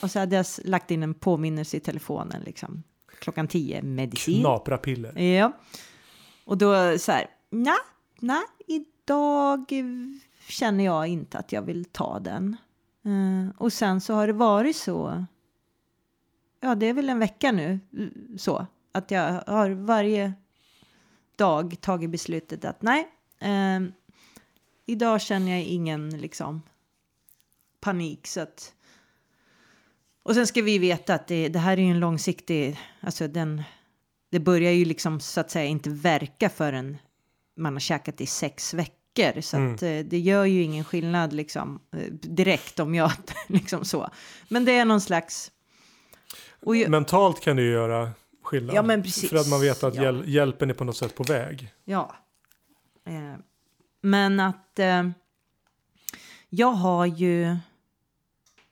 och 0.01 0.11
så 0.11 0.19
hade 0.19 0.35
jag 0.35 0.45
lagt 0.63 0.91
in 0.91 1.03
en 1.03 1.13
påminnelse 1.13 1.77
i 1.77 1.79
telefonen 1.79 2.41
liksom 2.41 2.83
klockan 3.19 3.47
10 3.47 3.81
medicin. 3.81 4.41
Knapra 4.41 4.77
piller. 4.77 5.19
Ja. 5.19 5.51
Och 6.45 6.57
då 6.57 6.97
så 6.97 7.11
här, 7.11 7.27
nej, 7.49 7.77
nej, 8.19 8.43
idag 8.67 9.73
känner 10.47 10.83
jag 10.83 11.07
inte 11.07 11.37
att 11.37 11.51
jag 11.51 11.61
vill 11.61 11.85
ta 11.85 12.19
den. 12.19 12.57
Eh, 13.05 13.55
och 13.57 13.73
sen 13.73 14.01
så 14.01 14.13
har 14.13 14.27
det 14.27 14.33
varit 14.33 14.75
så, 14.75 15.25
ja 16.59 16.75
det 16.75 16.85
är 16.85 16.93
väl 16.93 17.09
en 17.09 17.19
vecka 17.19 17.51
nu, 17.51 17.79
så, 18.37 18.67
att 18.91 19.11
jag 19.11 19.43
har 19.47 19.69
varje 19.69 20.33
dag 21.35 21.81
tagit 21.81 22.09
beslutet 22.09 22.65
att 22.65 22.81
nej, 22.81 23.07
eh, 23.39 23.79
idag 24.85 25.21
känner 25.21 25.51
jag 25.51 25.63
ingen 25.63 26.09
liksom 26.09 26.61
panik 27.83 28.27
så 28.27 28.41
att 28.41 28.73
och 30.23 30.33
sen 30.35 30.47
ska 30.47 30.61
vi 30.61 30.77
veta 30.77 31.13
att 31.13 31.27
det, 31.27 31.49
det 31.49 31.59
här 31.59 31.77
är 31.77 31.81
ju 31.81 31.91
en 31.91 31.99
långsiktig, 31.99 32.79
alltså 33.01 33.27
den, 33.27 33.63
det 34.31 34.39
börjar 34.39 34.71
ju 34.71 34.85
liksom 34.85 35.19
så 35.19 35.39
att 35.39 35.51
säga 35.51 35.65
inte 35.65 35.89
verka 35.89 36.49
förrän 36.49 36.97
man 37.57 37.73
har 37.73 37.79
käkat 37.79 38.21
i 38.21 38.25
sex 38.25 38.73
veckor. 38.73 39.41
Så 39.41 39.57
Mm. 39.57 39.75
att 39.75 39.83
eh, 39.83 39.99
det 39.99 40.19
gör 40.19 40.45
ju 40.45 40.61
ingen 40.63 40.83
skillnad 40.83 41.33
liksom 41.33 41.79
eh, 41.91 42.13
direkt 42.13 42.79
om 42.79 42.95
jag 42.95 43.11
liksom 43.47 43.85
så. 43.85 44.09
Men 44.49 44.65
det 44.65 44.71
är 44.71 44.85
någon 44.85 45.01
slags... 45.01 45.51
Ju, 46.65 46.87
Mentalt 46.87 47.41
kan 47.41 47.55
det 47.55 47.61
ju 47.61 47.71
göra 47.71 48.11
skillnad. 48.43 48.75
Ja, 48.75 48.81
men 48.81 49.03
precis. 49.03 49.29
För 49.29 49.37
att 49.37 49.49
man 49.49 49.61
vet 49.61 49.83
att 49.83 49.95
Ja. 49.95 50.01
hjäl- 50.03 50.23
hjälpen 50.27 50.69
är 50.69 50.73
på 50.73 50.83
något 50.83 50.97
sätt 50.97 51.15
på 51.15 51.23
väg. 51.23 51.73
Ja. 51.85 52.15
Eh, 53.05 53.35
men 54.01 54.39
att 54.39 54.79
eh, 54.79 55.09
jag 56.49 56.71
har 56.71 57.05
ju... 57.05 57.57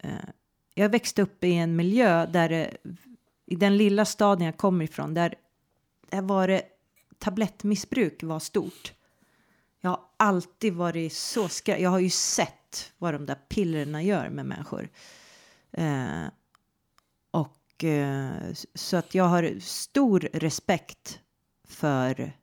Eh, 0.03 0.29
jag 0.73 0.89
växte 0.89 1.21
upp 1.21 1.43
i 1.43 1.53
en 1.53 1.75
miljö 1.75 2.25
där 2.25 2.49
det, 2.49 2.77
i 3.45 3.55
den 3.55 3.77
lilla 3.77 4.05
staden 4.05 4.45
jag 4.45 4.57
kommer 4.57 4.85
ifrån 4.85 5.13
där, 5.13 5.35
där 6.09 6.21
var 6.21 6.47
det 6.47 6.63
tablettmissbruk 7.19 8.23
var 8.23 8.39
stort. 8.39 8.93
Jag 9.81 9.89
har 9.89 9.99
alltid 10.17 10.73
varit 10.73 11.13
så 11.13 11.49
skraj. 11.49 11.81
Jag 11.81 11.89
har 11.89 11.99
ju 11.99 12.09
sett 12.09 12.93
vad 12.97 13.13
de 13.13 13.25
där 13.25 13.37
pillerna 13.49 14.03
gör 14.03 14.29
med 14.29 14.45
människor. 14.45 14.89
Eh, 15.71 16.25
och 17.31 17.83
eh, 17.83 18.53
så 18.75 18.97
att 18.97 19.15
jag 19.15 19.23
har 19.23 19.59
stor 19.59 20.19
respekt 20.33 21.19
för 21.67 22.33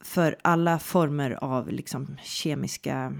för 0.00 0.36
alla 0.42 0.78
former 0.78 1.30
av 1.30 1.68
liksom 1.68 2.16
kemiska 2.22 3.14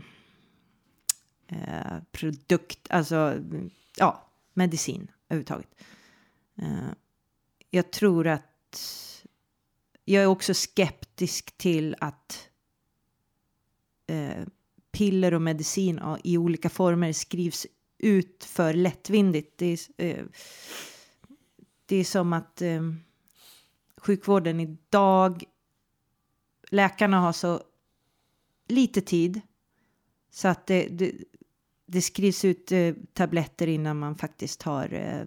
eh, 1.51 1.99
produkt, 2.13 2.87
alltså 2.91 3.41
ja, 3.97 4.29
medicin 4.55 5.11
överhuvudtaget. 5.29 5.75
Eh, 6.57 6.91
jag 7.71 7.91
tror 7.91 8.27
att 8.27 8.47
jag 10.05 10.23
är 10.23 10.27
också 10.27 10.55
skeptisk 10.55 11.59
till 11.59 11.97
att 12.01 12.49
eh, 14.07 14.45
piller 14.93 15.35
och 15.35 15.43
medicin 15.43 16.01
i 16.25 16.39
olika 16.39 16.69
former 16.69 17.13
skrivs 17.13 17.67
ut 17.99 18.45
för 18.45 18.75
lättvindigt. 18.75 19.59
Det 19.59 19.67
är, 19.67 19.79
eh, 19.97 20.25
det 21.87 21.97
är 21.97 22.05
som 22.05 22.33
att 22.33 22.63
eh, 22.63 22.83
sjukvården 23.97 24.61
idag 24.61 25.45
läkarna 26.71 27.21
har 27.21 27.33
så 27.33 27.63
lite 28.69 29.01
tid 29.01 29.41
så 30.31 30.49
att 30.49 30.67
det, 30.67 30.89
det, 30.89 31.13
det 31.91 32.03
skrivs 32.03 32.45
ut 32.45 32.73
eh, 32.73 32.95
tabletter 33.13 33.67
innan 33.67 33.99
man 33.99 34.17
faktiskt 34.17 34.63
har 34.63 34.93
eh, 34.95 35.27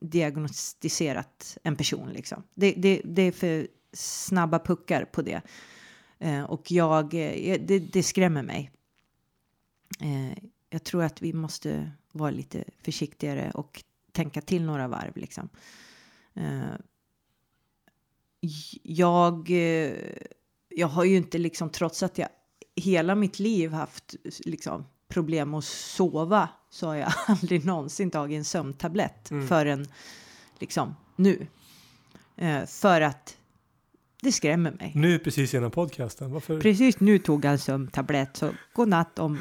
diagnostiserat 0.00 1.58
en 1.62 1.76
person. 1.76 2.08
Liksom. 2.08 2.42
Det, 2.54 2.72
det, 2.72 3.00
det 3.04 3.22
är 3.22 3.32
för 3.32 3.68
snabba 3.92 4.58
puckar 4.58 5.04
på 5.04 5.22
det. 5.22 5.42
Eh, 6.18 6.42
och 6.42 6.70
jag, 6.70 7.14
eh, 7.14 7.60
det, 7.60 7.78
det 7.78 8.02
skrämmer 8.02 8.42
mig. 8.42 8.70
Eh, 10.00 10.38
jag 10.70 10.84
tror 10.84 11.02
att 11.02 11.22
vi 11.22 11.32
måste 11.32 11.90
vara 12.12 12.30
lite 12.30 12.64
försiktigare 12.82 13.50
och 13.54 13.84
tänka 14.12 14.40
till 14.40 14.62
några 14.62 14.88
varv. 14.88 15.16
Liksom. 15.16 15.48
Eh, 16.34 16.74
jag, 18.82 19.50
eh, 19.50 19.94
jag 20.68 20.86
har 20.86 21.04
ju 21.04 21.16
inte 21.16 21.38
liksom, 21.38 21.70
trots 21.70 22.02
att 22.02 22.18
jag 22.18 22.28
hela 22.76 23.14
mitt 23.14 23.38
liv 23.38 23.72
haft 23.72 24.16
liksom, 24.44 24.84
problem 25.10 25.54
att 25.54 25.64
sova 25.64 26.48
så 26.70 26.86
har 26.86 26.94
jag 26.94 27.12
aldrig 27.26 27.64
någonsin 27.64 28.10
tagit 28.10 28.36
en 28.38 28.44
sömntablett 28.44 29.30
Mm. 29.30 29.48
förrän 29.48 29.86
liksom 30.58 30.96
nu. 31.16 31.46
Eh, 32.36 32.66
för 32.66 33.00
att 33.00 33.36
det 34.22 34.32
skrämmer 34.32 34.70
mig. 34.72 34.92
Nu 34.94 35.18
precis 35.18 35.54
innan 35.54 35.70
podcasten. 35.70 36.32
Varför? 36.32 36.60
Precis 36.60 37.00
nu 37.00 37.18
tog 37.18 37.44
jag 37.44 37.52
en 37.52 37.58
sömntablett 37.58 38.36
så 38.36 38.50
god 38.72 38.88
natt 38.88 39.18
om 39.18 39.40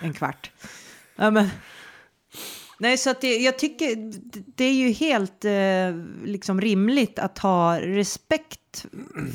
en 0.00 0.12
kvart. 0.12 0.50
Ja, 1.16 1.30
men, 1.30 1.48
nej, 2.78 2.98
så 2.98 3.10
att 3.10 3.20
det, 3.20 3.36
jag 3.36 3.58
tycker 3.58 4.12
det- 4.56 4.64
är 4.64 4.72
ju 4.72 4.88
helt 4.90 5.44
eh, 5.44 6.04
liksom 6.24 6.60
rimligt 6.60 7.18
att 7.18 7.38
ha 7.38 7.80
respekt 7.80 8.86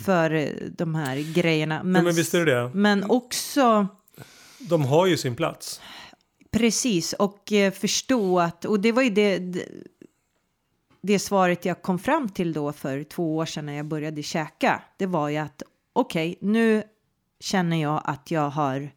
för 0.05 0.49
de 0.77 0.95
här 0.95 1.33
grejerna. 1.33 1.83
Men, 1.83 1.91
Men, 1.91 2.03
men 2.03 2.15
visst 2.15 2.33
är 2.33 2.45
det 2.45 2.55
det. 2.63 2.71
men 2.73 3.03
också 3.09 3.87
De 4.59 4.85
har 4.85 5.05
ju 5.05 5.17
sin 5.17 5.35
plats. 5.35 5.81
precis 6.51 7.13
och 7.13 7.51
eh, 7.51 7.73
förstå 7.73 8.39
att, 8.39 8.65
och 8.65 8.79
det 8.79 8.91
var 8.91 9.01
ju 9.01 9.09
det, 9.09 9.39
det, 9.39 9.67
det 11.01 11.19
svaret 11.19 11.65
jag 11.65 11.81
kom 11.81 11.99
fram 11.99 12.29
till 12.29 12.53
då 12.53 12.73
för 12.73 13.03
två 13.03 13.37
år 13.37 13.45
sedan 13.45 13.65
när 13.65 13.73
jag 13.73 13.85
började 13.85 14.23
käka. 14.23 14.83
Det 14.97 15.05
var 15.05 15.29
ju 15.29 15.37
att 15.37 15.63
okej, 15.93 16.37
nu 16.41 16.83
känner 17.39 17.81
jag 17.81 18.01
att 18.05 18.31
jag 18.31 18.49
har 18.49 18.91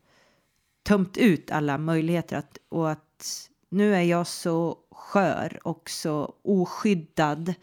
tömt 0.82 1.16
ut 1.16 1.50
alla 1.50 1.78
möjligheter 1.78 2.36
att, 2.36 2.58
och 2.68 2.90
att 2.90 3.50
nu 3.68 3.94
är 3.94 4.02
jag 4.02 4.26
så 4.26 4.78
skör 4.90 5.58
och 5.62 5.90
så 5.90 6.34
oskyddad 6.42 7.54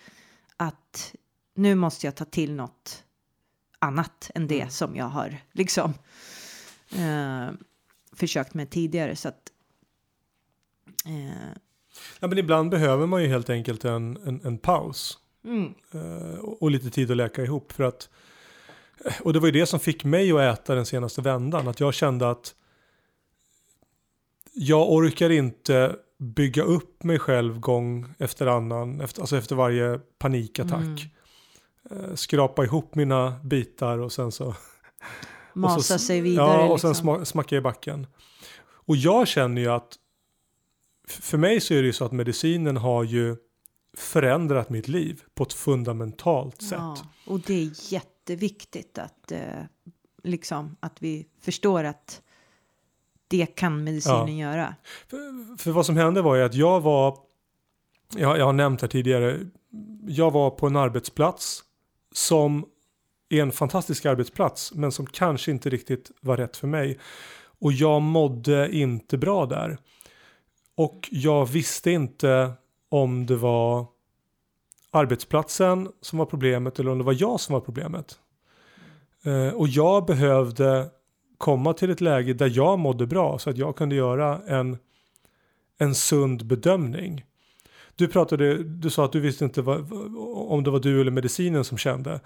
att 0.58 1.16
nu 1.56 1.76
måste 1.76 2.08
jag 2.08 2.16
ta 2.16 2.26
till 2.26 2.54
något 2.54 3.04
annat 3.80 4.32
än 4.36 4.48
det 4.48 4.74
som 4.74 4.96
jag 4.96 5.06
har 5.06 5.38
liksom 5.52 5.94
eh, 6.92 7.50
försökt 8.16 8.54
med 8.54 8.70
tidigare. 8.70 9.16
Så 9.16 9.28
att, 9.28 9.52
eh, 11.06 11.52
Ja, 12.20 12.28
men 12.28 12.38
ibland 12.38 12.70
behöver 12.70 13.08
man 13.08 13.22
ju 13.24 13.28
helt 13.28 13.50
enkelt 13.50 13.86
en, 13.86 14.18
en, 14.26 14.42
en 14.44 14.58
paus. 14.58 15.18
mm, 15.46 15.74
eh, 15.94 16.40
och 16.40 16.62
och 16.62 16.72
lite 16.72 16.90
tid 16.90 17.12
att 17.12 17.18
läka 17.18 17.44
ihop. 17.44 17.72
För 17.72 17.84
att, 17.84 18.10
och 19.24 19.34
det 19.34 19.40
var 19.40 19.46
ju 19.48 19.52
det 19.52 19.66
som 19.66 19.80
fick 19.80 20.04
mig 20.04 20.32
att 20.32 20.60
äta 20.60 20.76
den 20.76 20.86
senaste 20.86 21.22
vändan. 21.22 21.68
Att 21.68 21.80
jag 21.80 21.94
kände 21.94 22.30
att 22.30 22.56
jag 24.54 24.92
orkar 24.92 25.30
inte 25.30 25.96
bygga 26.18 26.64
upp 26.64 27.04
mig 27.04 27.20
själv 27.20 27.60
gång 27.60 28.14
efter 28.18 28.48
annan. 28.48 29.02
Efter, 29.02 29.22
alltså 29.22 29.38
efter 29.38 29.56
varje 29.56 30.00
panikattack. 30.18 31.08
Eh, 31.92 32.16
skrapa 32.16 32.64
ihop 32.64 32.96
mina 32.96 33.40
bitar 33.44 33.98
och 33.98 34.12
sen 34.12 34.32
så 34.32 34.56
masa 35.56 35.76
och 35.76 35.84
så, 35.84 36.00
sig 36.00 36.22
vidare. 36.22 36.62
Ja, 36.62 36.68
och 36.68 36.82
sen 36.82 36.90
liksom. 36.90 37.18
sma, 37.18 37.26
smacka 37.26 37.56
i 37.56 37.62
backen. 37.62 38.08
Och 38.66 38.96
jag 38.96 39.28
känner 39.28 39.62
ju 39.62 39.68
att 39.68 39.98
för 41.08 41.38
mig 41.38 41.62
så 41.62 41.74
är 41.74 41.82
det 41.82 41.86
ju 41.86 41.94
så 41.94 42.06
att 42.06 42.12
medicinen 42.12 42.78
har 42.78 43.04
ju 43.04 43.36
förändrat 43.98 44.70
mitt 44.70 44.88
liv 44.88 45.22
på 45.36 45.44
ett 45.44 45.54
fundamentalt 45.54 46.62
sätt. 46.62 46.80
Ja, 46.80 46.98
och 47.28 47.40
det 47.40 47.54
är 47.54 47.94
jätteviktigt 47.94 48.98
att, 48.98 49.32
eh, 49.32 49.40
liksom, 50.24 50.76
att 50.80 51.02
vi 51.02 51.28
förstår 51.42 51.84
att 51.84 52.22
det 53.28 53.46
kan 53.46 53.84
medicinen 53.84 54.38
göra. 54.38 54.76
För, 55.08 55.58
för 55.58 55.72
vad 55.72 55.86
som 55.86 55.98
hände 55.98 56.22
var 56.22 56.36
ju 56.36 56.44
att 56.44 56.54
jag 56.54 56.82
var, 56.82 57.18
jag, 58.16 58.38
jag 58.38 58.46
har 58.46 58.54
nämnt 58.54 58.82
här 58.82 58.88
tidigare, 58.88 59.40
jag 60.08 60.32
var 60.32 60.50
på 60.50 60.68
en 60.68 60.76
arbetsplats 60.76 61.64
som 62.12 62.66
är 63.38 63.42
en 63.42 63.52
fantastisk 63.52 64.06
arbetsplats 64.06 64.74
men 64.74 64.92
som 64.92 65.06
kanske 65.06 65.52
inte 65.52 65.70
riktigt 65.70 66.12
var 66.22 66.38
rätt 66.38 66.58
för 66.58 66.68
mig. 66.68 67.00
Och 67.60 67.74
jag 67.74 68.02
mådde 68.02 68.76
inte 68.76 69.18
bra 69.18 69.46
där. 69.46 69.78
Och 70.76 71.10
jag 71.12 71.46
visste 71.46 71.92
inte 71.92 72.54
om 72.90 73.26
det 73.26 73.36
var 73.36 73.86
arbetsplatsen 74.92 75.90
som 76.02 76.20
var 76.20 76.26
problemet 76.26 76.80
eller 76.80 76.92
om 76.92 76.98
det 76.98 77.04
var 77.04 77.18
jag 77.20 77.40
som 77.40 77.54
var 77.54 77.62
problemet. 77.62 78.20
Eh, 79.24 79.54
och 79.54 79.68
jag 79.68 80.06
behövde 80.06 80.90
komma 81.38 81.74
till 81.74 81.90
ett 81.90 82.02
läge 82.02 82.34
där 82.34 82.52
jag 82.56 82.80
mådde 82.80 83.08
bra 83.08 83.40
så 83.40 83.50
att 83.50 83.58
jag 83.58 83.76
kunde 83.76 83.96
göra 83.96 84.42
en, 84.48 84.78
en 85.78 85.96
sund 85.96 86.46
bedömning. 86.46 87.26
Du 87.96 88.08
pratade, 88.08 88.64
du 88.64 88.90
sa 88.90 89.06
att 89.06 89.12
du 89.12 89.20
visste 89.20 89.46
inte 89.46 89.62
vad, 89.62 89.94
om 90.50 90.64
det 90.64 90.72
var 90.72 90.80
du 90.80 91.02
eller 91.02 91.12
medicinen 91.12 91.64
som 91.64 91.78
kände. 91.78 92.20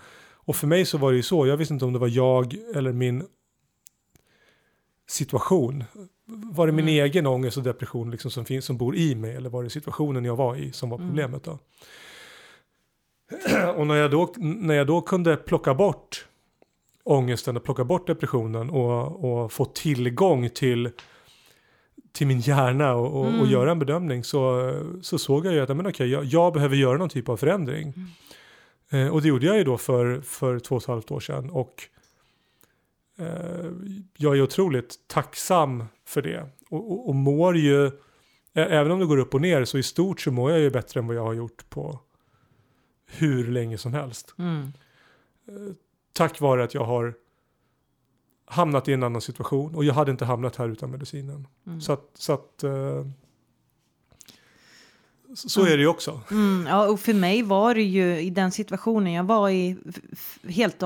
Och 0.49 0.55
för 0.55 0.67
mig 0.67 0.85
så 0.85 0.97
var 0.97 1.11
det 1.11 1.17
ju 1.17 1.23
så, 1.23 1.47
jag 1.47 1.57
visste 1.57 1.73
inte 1.73 1.85
om 1.85 1.93
det 1.93 1.99
var 1.99 2.07
jag 2.07 2.55
eller 2.75 2.93
min 2.93 3.23
situation. 5.09 5.83
Var 6.25 6.67
det 6.67 6.73
min 6.73 6.85
Mm. 6.87 7.05
egen 7.05 7.27
ångest 7.27 7.57
och 7.57 7.63
depression 7.63 8.11
liksom 8.11 8.31
som, 8.31 8.45
finns, 8.45 8.65
som 8.65 8.77
bor 8.77 8.95
i 8.95 9.15
mig 9.15 9.35
eller 9.35 9.49
var 9.49 9.63
det 9.63 9.69
situationen 9.69 10.25
jag 10.25 10.35
var 10.35 10.55
i 10.55 10.71
som 10.71 10.89
var 10.89 10.97
Mm. 10.97 11.09
problemet 11.09 11.43
då? 11.43 11.51
Och 13.75 13.87
när 13.87 13.95
jag, 13.95 14.11
då, 14.11 14.33
när 14.37 14.75
jag 14.75 14.87
då 14.87 15.01
kunde 15.01 15.35
plocka 15.37 15.73
bort 15.73 16.25
ångesten 17.03 17.57
och 17.57 17.63
plocka 17.63 17.83
bort 17.83 18.07
depressionen 18.07 18.69
och, 18.69 19.25
och 19.43 19.51
få 19.51 19.65
tillgång 19.65 20.49
till, 20.49 20.89
till 22.11 22.27
min 22.27 22.39
hjärna 22.39 22.95
och, 22.95 23.05
och, 23.13 23.19
och 23.25 23.33
Mm. 23.33 23.49
göra 23.49 23.71
en 23.71 23.79
bedömning 23.79 24.23
så, 24.23 24.73
så 25.01 25.17
såg 25.17 25.45
jag 25.45 25.53
ju 25.53 25.59
att 25.59 25.77
men 25.77 25.87
okej, 25.87 26.09
jag, 26.09 26.23
jag 26.25 26.53
behöver 26.53 26.75
göra 26.75 26.97
någon 26.97 27.09
typ 27.09 27.29
av 27.29 27.37
förändring. 27.37 27.93
Eh, 28.89 29.07
och 29.07 29.21
det 29.21 29.27
gjorde 29.27 29.45
jag 29.45 29.57
ju 29.57 29.63
då 29.63 29.77
för, 29.77 30.21
för 30.21 30.59
två 30.59 30.75
och 30.75 30.81
ett 30.81 30.87
halvt 30.87 31.11
år 31.11 31.19
sedan 31.19 31.49
och 31.49 31.83
eh, 33.17 33.71
jag 34.17 34.37
är 34.37 34.41
otroligt 34.41 34.95
tacksam 35.07 35.83
för 36.05 36.21
det 36.21 36.49
och, 36.69 36.91
och, 36.91 37.09
och 37.09 37.15
mår 37.15 37.57
ju, 37.57 37.87
ä- 37.87 37.91
även 38.53 38.91
om 38.91 38.99
det 38.99 39.05
går 39.05 39.17
upp 39.17 39.33
och 39.33 39.41
ner 39.41 39.65
så 39.65 39.77
i 39.77 39.83
stort 39.83 40.21
så 40.21 40.31
mår 40.31 40.51
jag 40.51 40.59
ju 40.59 40.69
bättre 40.69 40.99
än 40.99 41.07
vad 41.07 41.15
jag 41.15 41.23
har 41.23 41.33
gjort 41.33 41.69
på 41.69 41.99
hur 43.05 43.47
länge 43.51 43.77
som 43.77 43.93
helst 43.93 44.33
Mm. 44.37 44.71
tack 46.13 46.39
vare 46.41 46.63
att 46.63 46.73
jag 46.73 46.83
har 46.85 47.13
hamnat 48.45 48.87
i 48.87 48.93
en 48.93 49.03
annan 49.03 49.21
situation 49.21 49.75
och 49.75 49.83
jag 49.85 49.93
hade 49.93 50.11
inte 50.11 50.25
hamnat 50.25 50.55
här 50.55 50.69
utan 50.69 50.91
medicinen. 50.91 51.47
Mm. 51.67 51.81
Så 51.81 51.93
att, 51.93 52.09
så, 52.13 52.33
att, 52.33 52.63
eh, 52.63 53.05
så 55.33 55.61
Mm. 55.61 55.73
är 55.73 55.77
det 55.77 55.81
ju 55.83 55.87
också. 55.89 56.21
Mm, 56.31 56.65
ja, 56.69 56.87
och 56.87 56.99
för 56.99 57.13
mig 57.13 57.43
var 57.43 57.75
det 57.75 57.83
ju 57.83 58.19
i 58.19 58.29
den 58.29 58.51
situationen 58.51 59.13
jag 59.13 59.23
var 59.23 59.49
i 59.49 59.77
helt 60.47 60.83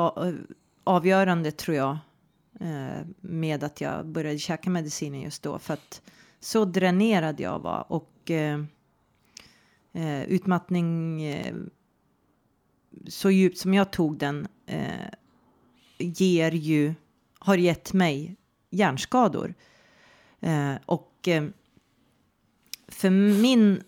avgörande 0.83 1.51
tror 1.51 1.77
jag 1.77 1.97
eh, 2.59 3.05
med 3.21 3.63
att 3.63 3.81
jag 3.81 4.05
började 4.05 4.39
käka 4.39 4.69
medicinen 4.69 5.21
just 5.21 5.43
då 5.43 5.59
för 5.59 5.73
att 5.73 6.01
så 6.39 6.65
dränerad 6.65 7.39
jag 7.39 7.59
var 7.59 7.85
och 7.91 8.31
eh, 8.31 8.63
eh, 9.93 10.23
utmattning 10.23 11.21
eh, 11.23 11.55
så 13.07 13.31
djupt 13.31 13.57
som 13.57 13.73
jag 13.73 13.91
tog 13.91 14.17
den 14.17 14.47
eh, 14.65 15.09
ger 15.97 16.51
ju 16.51 16.93
har 17.39 17.57
gett 17.57 17.93
mig 17.93 18.35
hjärnskador 18.69 19.53
eh, 20.41 20.73
och 20.85 21.27
eh, 21.27 21.43
för 22.87 23.09
min 23.41 23.83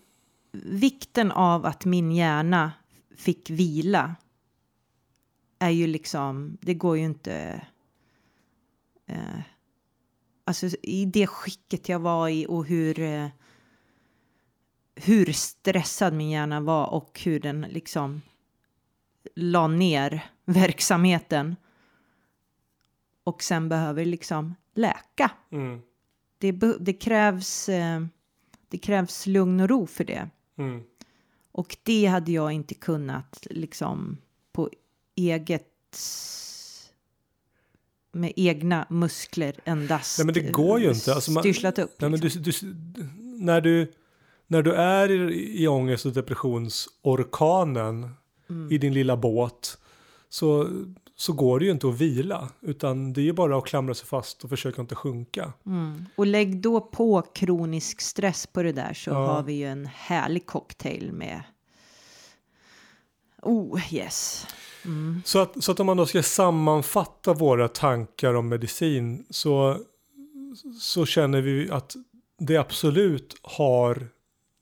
vikten 0.64 1.32
av 1.32 1.66
att 1.66 1.84
min 1.84 2.12
hjärna 2.12 2.72
fick 3.16 3.50
vila 3.50 4.14
är 5.58 5.70
ju 5.70 5.86
liksom, 5.86 6.58
det 6.60 6.74
går 6.74 6.96
ju 6.96 7.04
inte... 7.04 7.66
Eh, 9.06 9.40
alltså 10.44 10.66
i 10.82 11.04
det 11.04 11.26
skicket 11.26 11.88
jag 11.88 11.98
var 11.98 12.28
i 12.28 12.46
och 12.48 12.66
hur, 12.66 13.00
eh, 13.00 13.28
hur 14.94 15.32
stressad 15.32 16.14
min 16.14 16.30
hjärna 16.30 16.60
var 16.60 16.86
och 16.86 17.20
hur 17.24 17.40
den 17.40 17.60
liksom 17.60 18.22
la 19.34 19.68
ner 19.68 20.30
verksamheten 20.44 21.56
och 23.24 23.42
sen 23.42 23.68
behöver 23.68 24.04
liksom 24.04 24.54
läka. 24.74 25.30
Mm. 25.50 25.82
Det, 26.38 26.52
det, 26.80 26.92
krävs, 26.92 27.68
eh, 27.68 28.06
det 28.68 28.78
krävs 28.78 29.26
lugn 29.26 29.60
och 29.60 29.68
ro 29.68 29.86
för 29.86 30.04
det. 30.04 30.30
Mm. 30.58 30.82
Och 31.52 31.76
det 31.82 32.06
hade 32.06 32.32
jag 32.32 32.52
inte 32.52 32.74
kunnat 32.74 33.46
liksom 33.50 34.18
på 34.52 34.70
eget 35.14 35.72
med 38.12 38.32
egna 38.36 38.86
muskler 38.90 39.56
endast 39.64 40.18
Nej, 40.18 40.24
men 40.24 40.34
det 40.34 40.52
går 40.52 40.80
ju 40.80 40.90
inte. 40.92 41.14
Alltså 41.14 41.30
man- 41.30 41.42
styrslat 41.42 41.78
upp. 41.78 42.00
Nej, 42.00 42.10
men 42.10 42.20
liksom. 42.20 42.42
du, 42.42 42.50
du, 42.50 43.08
när, 43.22 43.60
du, 43.60 43.92
när 44.46 44.62
du 44.62 44.72
är 44.72 45.10
i, 45.30 45.62
i 45.62 45.68
ångest 45.68 46.06
och 46.06 46.12
depressionsorkanen 46.12 48.10
Mm. 48.50 48.72
i 48.72 48.78
din 48.78 48.94
lilla 48.94 49.16
båt 49.16 49.78
så, 50.28 50.68
så 51.18 51.32
går 51.32 51.58
det 51.58 51.64
ju 51.64 51.70
inte 51.70 51.88
att 51.88 52.00
vila 52.00 52.48
utan 52.60 53.12
det 53.12 53.20
är 53.20 53.24
ju 53.24 53.32
bara 53.32 53.58
att 53.58 53.64
klamra 53.66 53.94
sig 53.94 54.06
fast 54.06 54.44
och 54.44 54.50
försöka 54.50 54.80
inte 54.80 54.94
sjunka. 54.94 55.52
mm. 55.66 56.06
Och 56.16 56.26
lägg 56.26 56.60
då 56.60 56.80
på 56.80 57.22
kronisk 57.22 58.00
stress 58.00 58.46
på 58.46 58.62
det 58.62 58.72
där 58.72 58.94
så 58.94 59.10
Ja. 59.10 59.26
har 59.26 59.42
vi 59.42 59.52
ju 59.52 59.64
en 59.66 59.86
härlig 59.86 60.46
cocktail 60.46 61.12
med 61.12 61.42
Oh 63.42 63.94
yes. 63.94 64.46
Mm. 64.84 65.22
Så 65.24 65.38
att, 65.38 65.64
så 65.64 65.72
att 65.72 65.80
om 65.80 65.86
man 65.86 65.96
då 65.96 66.06
ska 66.06 66.22
sammanfatta 66.22 67.34
våra 67.34 67.68
tankar 67.68 68.34
om 68.34 68.48
medicin 68.48 69.26
så, 69.30 69.78
så 70.80 71.06
känner 71.06 71.40
vi 71.40 71.70
att 71.70 71.96
det 72.38 72.56
absolut 72.56 73.36
har 73.42 74.08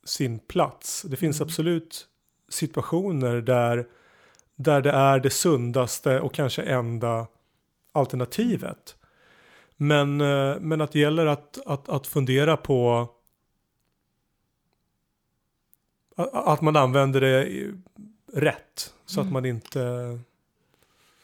sin 0.05 0.39
plats. 0.39 1.01
Det 1.09 1.15
finns 1.15 1.39
Mm. 1.39 1.47
absolut 1.47 2.07
situationer 2.49 3.35
där, 3.41 3.87
där 4.55 4.81
det 4.81 4.91
är 4.91 5.19
det 5.19 5.29
sundaste 5.29 6.19
och 6.19 6.33
kanske 6.33 6.61
enda 6.63 7.27
alternativet. 7.91 8.95
Men, 9.77 10.21
eh, 10.21 10.55
men 10.59 10.81
att 10.81 10.91
det 10.91 10.99
gäller 10.99 11.25
att, 11.25 11.59
att, 11.65 11.89
att 11.89 12.07
fundera 12.07 12.57
på 12.57 13.09
att, 16.15 16.61
man 16.61 16.75
använder 16.75 17.21
det 17.21 17.71
rätt. 18.33 18.93
Så 19.05 19.19
Mm. 19.19 19.27
att 19.27 19.33
man 19.33 19.45
inte... 19.45 20.19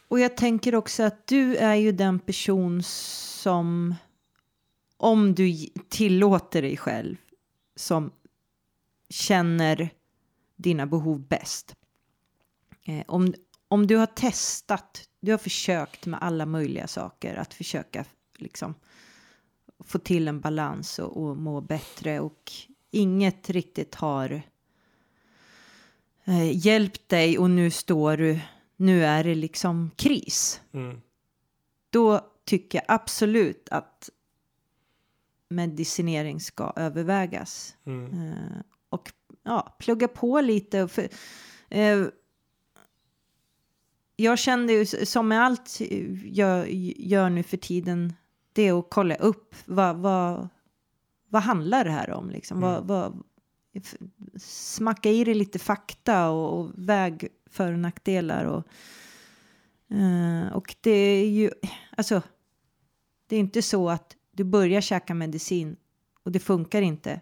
Och 0.07 0.19
jag 0.19 0.37
tänker 0.37 0.75
också 0.75 1.03
att 1.03 1.27
du 1.27 1.55
är 1.55 1.75
ju 1.75 1.91
den 1.91 2.19
person 2.19 2.83
som 2.83 3.95
om 4.97 5.35
du 5.35 5.53
tillåter 5.89 6.61
dig 6.61 6.77
själv 6.77 7.15
som 7.75 8.11
känner 9.09 9.89
dina 10.55 10.85
behov 10.85 11.27
bäst. 11.27 11.75
Eh, 12.91 13.03
om, 13.07 13.33
om 13.67 13.87
du 13.87 13.95
har 13.95 14.05
testat, 14.05 15.09
du 15.19 15.31
har 15.31 15.37
försökt 15.37 16.05
med 16.05 16.21
alla 16.21 16.45
möjliga 16.45 16.87
saker 16.87 17.35
att 17.35 17.53
försöka 17.53 18.05
liksom 18.37 18.75
få 19.79 19.99
till 19.99 20.27
en 20.27 20.41
balans 20.41 20.99
och, 20.99 21.17
och 21.17 21.37
må 21.37 21.61
bättre 21.61 22.19
och 22.19 22.51
inget 22.91 23.49
riktigt 23.49 23.95
har 23.95 24.41
eh, 26.25 26.65
hjälpt 26.65 27.09
dig 27.09 27.37
och 27.37 27.49
nu 27.49 27.71
står 27.71 28.17
du, 28.17 28.39
nu 28.75 29.05
är 29.05 29.23
det 29.23 29.35
liksom 29.35 29.91
kris. 29.95 30.61
Mm. 30.71 31.01
Då 31.89 32.31
tycker 32.45 32.77
jag 32.77 32.85
absolut 32.87 33.69
att 33.69 34.09
medicinering 35.49 36.39
ska 36.39 36.73
övervägas. 36.75 37.75
Mm. 37.85 38.31
Eh, 38.31 38.61
och 38.89 39.11
ja, 39.43 39.75
plugga 39.79 40.07
på 40.07 40.41
lite. 40.41 40.87
För, 40.87 41.09
eh, 41.69 42.05
jag 44.21 44.39
kände 44.39 44.73
ju 44.73 44.85
som 44.85 45.27
med 45.27 45.43
allt 45.43 45.81
jag 46.23 46.71
gör 46.97 47.29
nu 47.29 47.43
för 47.43 47.57
tiden, 47.57 48.13
det 48.53 48.67
är 48.67 48.79
att 48.79 48.87
kolla 48.89 49.15
upp 49.15 49.55
vad, 49.65 49.95
vad, 49.95 50.47
vad 51.29 51.41
handlar 51.41 51.85
det 51.85 51.91
här 51.91 52.11
om? 52.11 52.29
Liksom? 52.29 52.57
Mm. 52.57 52.69
Vad, 52.69 52.87
vad, 52.87 53.23
smacka 54.39 55.09
i 55.09 55.23
det 55.23 55.33
lite 55.33 55.59
fakta 55.59 56.29
och, 56.29 56.59
och 56.59 56.71
väg 56.75 57.27
för 57.49 57.73
och 57.73 57.79
nackdelar. 57.79 58.45
Och, 58.45 58.63
eh, 59.95 60.53
och 60.53 60.75
det 60.81 60.91
är 60.91 61.29
ju, 61.29 61.51
alltså, 61.97 62.21
det 63.27 63.35
är 63.35 63.39
inte 63.39 63.61
så 63.61 63.89
att 63.89 64.15
du 64.31 64.43
börjar 64.43 64.81
käka 64.81 65.13
medicin 65.13 65.75
och 66.23 66.31
det 66.31 66.39
funkar 66.39 66.81
inte. 66.81 67.21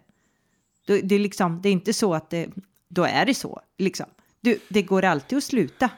Det, 0.86 1.00
det, 1.00 1.14
är, 1.14 1.18
liksom, 1.18 1.62
det 1.62 1.68
är 1.68 1.72
inte 1.72 1.92
så 1.92 2.14
att 2.14 2.30
det, 2.30 2.50
då 2.88 3.04
är 3.04 3.26
det 3.26 3.34
så. 3.34 3.60
Liksom. 3.78 4.06
Du, 4.40 4.58
det 4.68 4.82
går 4.82 5.04
alltid 5.04 5.38
att 5.38 5.44
sluta. 5.44 5.90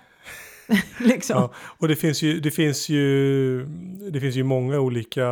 liksom. 1.01 1.37
Ja, 1.37 1.53
och 1.57 1.89
det 1.89 1.97
finns, 1.97 2.23
ju, 2.23 2.41
det, 2.41 2.51
finns 2.51 2.89
ju, 2.89 3.65
det 4.11 4.21
finns 4.21 4.37
ju 4.37 4.43
många 4.43 4.81
olika 4.81 5.29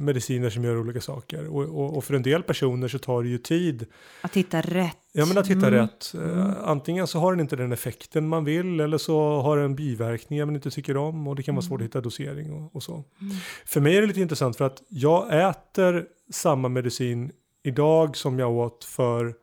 mediciner 0.00 0.50
som 0.50 0.64
gör 0.64 0.78
olika 0.80 1.00
saker. 1.00 1.46
Och, 1.48 1.62
och, 1.64 1.96
och 1.96 2.04
för 2.04 2.14
en 2.14 2.22
del 2.22 2.42
personer 2.42 2.88
så 2.88 2.98
tar 2.98 3.22
det 3.22 3.28
ju 3.28 3.38
tid 3.38 3.86
Att 4.20 4.36
hitta 4.36 4.60
rätt. 4.60 4.96
Ja 5.12 5.26
men 5.26 5.38
att 5.38 5.46
hitta 5.48 5.66
Mm. 5.68 5.80
rätt. 5.80 6.14
Eh, 6.14 6.54
Antingen 6.68 7.06
så 7.06 7.18
har 7.18 7.32
den 7.32 7.40
inte 7.40 7.56
den 7.56 7.72
effekten 7.72 8.28
man 8.28 8.44
vill 8.44 8.80
eller 8.80 8.98
så 8.98 9.40
har 9.40 9.56
den 9.56 9.74
biverkningar 9.76 10.44
man 10.46 10.54
inte 10.54 10.70
tycker 10.70 10.96
om 10.96 11.28
och 11.28 11.36
det 11.36 11.42
kan 11.42 11.54
vara 11.54 11.62
svårt 11.62 11.80
att 11.80 11.84
hitta 11.86 12.00
dosering 12.00 12.52
och, 12.52 12.76
och 12.76 12.82
så. 12.82 12.92
Mm. 13.20 13.36
För 13.66 13.80
mig 13.80 13.96
är 13.96 14.00
det 14.00 14.06
lite 14.06 14.20
intressant 14.20 14.56
för 14.56 14.64
att 14.64 14.82
jag 14.88 15.48
äter 15.48 16.04
samma 16.30 16.68
medicin 16.68 17.32
idag 17.62 18.16
som 18.16 18.38
jag 18.38 18.50
åt 18.52 18.84
för 18.84 19.34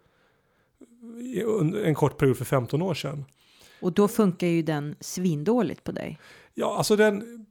en 1.85 1.95
kort 1.95 2.17
period 2.17 2.37
för 2.37 2.45
15 2.45 2.81
år 2.81 2.93
sedan. 2.93 3.25
Och 3.81 3.93
då 3.93 4.07
funkar 4.07 4.47
ju 4.47 4.61
den 4.61 4.95
svindåligt 4.99 5.83
på 5.83 5.91
dig. 5.91 6.19
Ja, 6.53 6.77
alltså 6.77 6.95
den, 6.95 7.45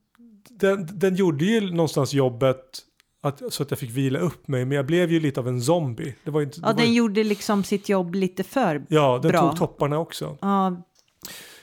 den, 0.50 0.88
den 0.92 1.14
gjorde 1.16 1.44
ju 1.44 1.60
någonstans 1.70 2.14
jobbet 2.14 2.78
att, 3.20 3.42
så 3.52 3.62
att 3.62 3.70
jag 3.70 3.78
fick 3.78 3.90
vila 3.90 4.18
upp 4.18 4.48
mig 4.48 4.64
men 4.64 4.76
jag 4.76 4.86
blev 4.86 5.12
ju 5.12 5.20
lite 5.20 5.40
av 5.40 5.48
en 5.48 5.62
zombie. 5.62 6.14
Det 6.24 6.30
var 6.30 6.42
inte, 6.42 6.60
Ja, 6.62 6.66
var, 6.66 6.74
den 6.74 6.86
ju- 6.86 6.92
gjorde 6.98 7.24
liksom 7.24 7.64
sitt 7.64 7.88
jobb 7.88 8.14
lite 8.14 8.42
för 8.44 8.86
ja, 8.88 9.18
den 9.22 9.30
bra. 9.30 9.40
tog 9.48 9.58
topparna 9.58 9.98
också. 9.98 10.36
Ja, 10.40 10.76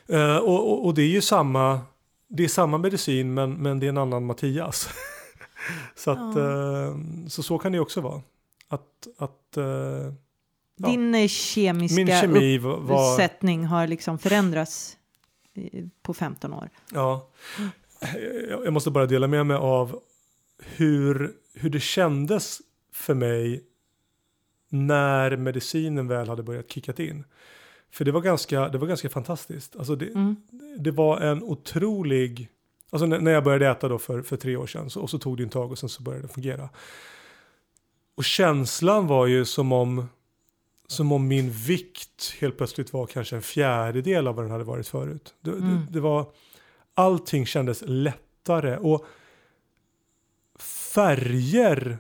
Eh, 0.07 0.37
och, 0.37 0.71
och, 0.71 0.85
och 0.85 0.93
det 0.93 1.01
är 1.01 1.07
ju 1.07 1.21
samma, 1.21 1.79
det 2.27 2.43
är 2.43 2.47
samma 2.47 2.77
medicin 2.77 3.33
men, 3.33 3.53
men 3.53 3.79
det 3.79 3.85
är 3.85 3.89
en 3.89 3.97
annan 3.97 4.25
Mattias. 4.25 4.89
så, 5.95 6.11
att, 6.11 6.35
eh, 6.35 6.95
så 7.27 7.43
så 7.43 7.57
kan 7.57 7.71
det 7.71 7.75
ju 7.75 7.81
också 7.81 8.01
vara. 8.01 8.21
Att, 8.67 9.07
att 9.17 9.57
eh, 9.57 10.13
Ja. 10.75 10.87
Din 10.89 11.15
eh, 11.15 11.27
kemiska 11.27 11.95
min 11.95 12.07
kemi 12.07 12.57
var, 12.57 13.11
uppsättning 13.13 13.65
har 13.65 13.87
liksom 13.87 14.19
förändrats 14.19 14.97
på 16.01 16.13
15 16.13 16.53
år. 16.53 16.69
ja, 16.93 17.29
jag 18.63 18.73
måste 18.73 18.91
bara 18.91 19.05
dela 19.05 19.27
med 19.27 19.45
mig 19.45 19.57
av 19.57 19.99
hur, 20.59 21.33
hur 21.53 21.69
det 21.69 21.79
kändes 21.79 22.61
för 22.93 23.13
mig 23.13 23.63
när 24.69 25.37
medicinen 25.37 26.07
väl 26.07 26.29
hade 26.29 26.43
börjat 26.43 26.71
kickat 26.71 26.99
in. 26.99 27.23
För 27.91 28.05
det 28.05 28.11
var 28.11 28.21
ganska, 28.21 28.69
det 28.69 28.77
var 28.77 28.87
ganska 28.87 29.09
fantastiskt. 29.09 29.75
Alltså 29.75 29.95
det, 29.95 30.05
Mm. 30.05 30.35
det 30.79 30.91
var 30.91 31.21
en 31.21 31.43
otrolig... 31.43 32.49
Alltså 32.89 33.05
när 33.05 33.19
när 33.19 33.31
jag 33.31 33.43
började 33.43 33.67
äta 33.67 33.87
då 33.87 33.99
för, 33.99 34.21
för 34.21 34.37
tre 34.37 34.55
år 34.55 34.67
sedan 34.67 34.89
så, 34.89 35.01
och 35.01 35.09
så 35.09 35.19
tog 35.19 35.37
det 35.37 35.43
en 35.43 35.49
tag 35.49 35.71
och 35.71 35.79
sen 35.79 35.89
så 35.89 36.03
började 36.03 36.27
det 36.27 36.33
fungera. 36.33 36.69
Och 38.15 38.23
känslan 38.23 39.07
var 39.07 39.27
ju 39.27 39.45
som 39.45 39.71
om, 39.71 40.09
som 40.87 41.11
om 41.11 41.27
min 41.27 41.51
vikt 41.51 42.35
helt 42.39 42.57
plötsligt 42.57 42.93
var 42.93 43.05
kanske 43.05 43.35
en 43.35 43.41
fjärdedel 43.41 44.27
av 44.27 44.35
vad 44.35 44.45
den 44.45 44.51
hade 44.51 44.63
varit 44.63 44.87
förut. 44.87 45.33
Det, 45.41 45.51
Mm. 45.51 45.69
det, 45.69 45.93
det 45.93 45.99
var, 45.99 46.25
allting 46.93 47.45
kändes 47.45 47.83
lättare 47.85 48.77
och 48.77 49.05
färger 50.93 51.97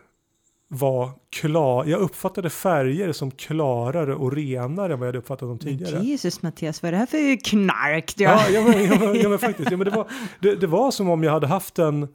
var 0.67 1.11
klar. 1.29 1.85
Jag 1.85 1.99
uppfattade 1.99 2.49
färger 2.49 3.11
som 3.11 3.31
klarare 3.31 4.15
och 4.15 4.33
renare 4.33 4.93
än 4.93 4.99
vad 4.99 5.07
jag 5.07 5.09
hade 5.09 5.17
uppfattat 5.17 5.49
dem 5.49 5.59
tidigare. 5.59 6.03
Jesus 6.03 6.41
Mattias, 6.41 6.81
vad 6.83 6.87
är 6.87 6.91
det 6.91 6.97
här 6.97 7.05
för 7.05 7.43
knark? 7.43 8.13
Ja, 8.17 8.49
ja, 8.49 8.61
men, 8.61 8.85
ja, 8.85 8.99
men, 8.99 9.15
ja 9.21 9.29
men 9.29 9.39
faktiskt. 9.49 9.71
Ja, 9.71 9.77
men 9.77 9.85
det, 9.85 9.91
var, 9.91 10.07
det, 10.39 10.55
det 10.55 10.67
var 10.67 10.91
som 10.91 11.09
om 11.09 11.23
jag 11.23 11.31
hade 11.31 11.47
haft 11.47 11.79
en, 11.79 12.07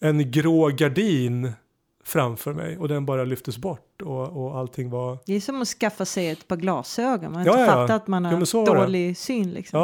en 0.00 0.30
grå 0.30 0.68
gardin 0.68 1.52
framför 2.06 2.52
mig 2.52 2.78
och 2.78 2.88
den 2.88 3.06
bara 3.06 3.24
lyftes 3.24 3.58
bort 3.58 4.02
och, 4.02 4.44
och 4.44 4.58
allting 4.58 4.90
var... 4.90 5.18
Det 5.26 5.34
är 5.34 5.40
som 5.40 5.62
att 5.62 5.68
skaffa 5.68 6.04
sig 6.04 6.28
ett 6.28 6.48
par 6.48 6.56
glasögon. 6.56 7.32
Man 7.32 7.40
har 7.40 7.46
Ja, 7.46 7.52
inte 7.52 7.62
ja. 7.62 7.66
fattat 7.66 8.02
att 8.02 8.08
man 8.08 8.24
har 8.24 8.46
Ja, 8.52 8.64
dålig 8.64 9.16
syn. 9.16 9.50
Liksom. 9.50 9.80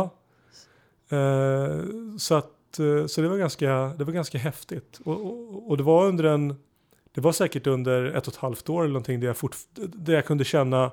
Ja. 1.09 1.17
Eh, 1.17 1.81
så 2.19 2.35
att, 2.35 2.79
eh, 2.79 3.07
så 3.07 3.21
det 3.21 3.29
var 3.29 3.37
ganska, 3.37 3.69
det 3.73 4.05
var 4.05 4.13
ganska 4.13 4.39
häftigt. 4.39 5.01
Och, 5.05 5.27
och, 5.27 5.71
och 5.71 5.77
det 5.77 5.83
var 5.83 6.07
under 6.07 6.25
en, 6.25 6.57
det 7.13 7.21
var 7.21 7.33
säkert 7.33 7.67
under 7.67 8.05
ett 8.05 8.27
och 8.27 8.33
ett 8.33 8.41
halvt 8.41 8.69
år 8.69 8.81
eller 8.83 8.93
någonting 8.93 9.21
där 9.21 9.27
jag, 9.27 9.37
fort, 9.37 9.57
där 9.75 10.13
jag 10.15 10.27
kunde 10.27 10.45
känna 10.45 10.91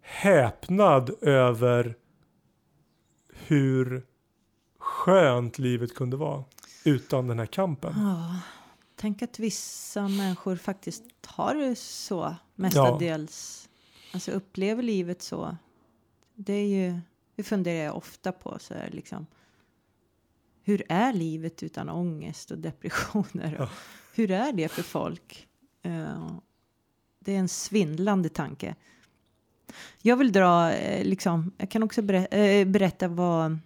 häpnad 0.00 1.10
över 1.20 1.96
hur 3.46 4.02
skönt 4.78 5.58
livet 5.58 5.94
kunde 5.94 6.16
vara 6.16 6.44
utan 6.84 7.28
den 7.28 7.38
här 7.38 7.46
kampen. 7.46 7.94
Ja, 7.96 8.36
tänk 9.02 9.22
att 9.22 9.38
vissa 9.38 10.08
människor 10.08 10.56
faktiskt 10.56 11.04
har 11.26 11.54
det 11.54 11.76
så 11.78 12.36
mestadels. 12.54 13.68
Alltså 14.12 14.30
upplever 14.30 14.82
livet 14.82 15.22
så. 15.22 15.56
Det 16.34 16.52
är 16.52 16.66
ju, 16.66 17.00
det 17.36 17.42
funderar 17.42 17.84
jag 17.84 17.96
ofta 17.96 18.32
på 18.32 18.58
så 18.60 18.74
här 18.74 18.90
liksom. 18.92 19.26
Hur 20.62 20.82
är 20.88 21.12
livet 21.12 21.62
utan 21.62 21.88
ångest 21.88 22.50
och 22.50 22.58
depressioner? 22.58 23.56
Ja. 23.58 23.70
Hur 24.14 24.30
är 24.30 24.52
det 24.52 24.68
för 24.68 24.82
folk? 24.82 25.48
Eh, 25.82 26.36
det 27.18 27.34
är 27.34 27.38
en 27.38 27.48
svindlande 27.48 28.28
tanke. 28.28 28.74
Jag 30.02 30.16
vill 30.16 30.32
dra, 30.32 30.72
eh, 30.72 31.04
liksom, 31.04 31.52
jag 31.56 31.70
kan 31.70 31.82
också 31.82 32.02
berä- 32.02 32.34
eh, 32.34 32.66
berätta 32.66 33.08
vad, 33.08 33.58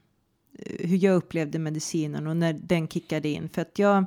hur 0.62 1.04
jag 1.04 1.16
upplevde 1.16 1.58
medicinen 1.58 2.26
och 2.26 2.36
när 2.36 2.52
den 2.52 2.88
kickade 2.88 3.28
in. 3.28 3.48
För 3.48 3.62
att 3.62 3.78
jag, 3.78 4.04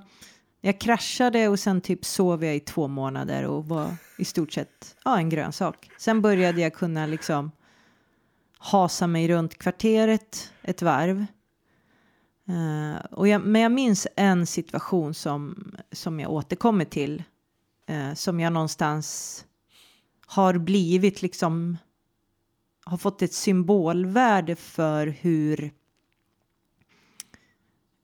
jag 0.62 0.80
kraschade 0.80 1.48
och 1.48 1.60
sen 1.60 1.82
typ 1.82 2.06
sov 2.06 2.46
jag 2.46 2.56
i 2.56 2.60
två 2.60 2.88
månader 2.88 3.44
och 3.44 3.66
var 3.66 3.96
i 4.18 4.26
stort 4.26 4.54
sett 4.54 4.96
ja, 5.06 5.18
en 5.18 5.30
grönsak. 5.30 5.90
Sen 5.98 6.22
började 6.22 6.62
jag 6.62 6.74
kunna 6.74 7.06
liksom 7.06 7.52
hasa 8.58 9.08
mig 9.08 9.28
runt 9.28 9.58
kvarteret 9.58 10.54
ett 10.62 10.82
varv. 10.82 11.26
Uh, 12.50 12.96
och 13.12 13.28
jag, 13.28 13.42
men 13.42 13.62
jag 13.62 13.72
minns 13.72 14.08
en 14.16 14.46
situation 14.46 15.14
som, 15.14 15.72
som 15.92 16.20
jag 16.20 16.32
återkommer 16.32 16.86
till. 16.86 17.24
Uh, 17.90 18.14
som 18.14 18.40
jag 18.40 18.54
någonstans 18.54 19.46
har 20.26 20.58
blivit 20.58 21.22
liksom 21.22 21.78
har 22.86 22.98
fått 22.98 23.22
ett 23.22 23.34
symbolvärde 23.34 24.56
för 24.56 25.08
hur 25.08 25.72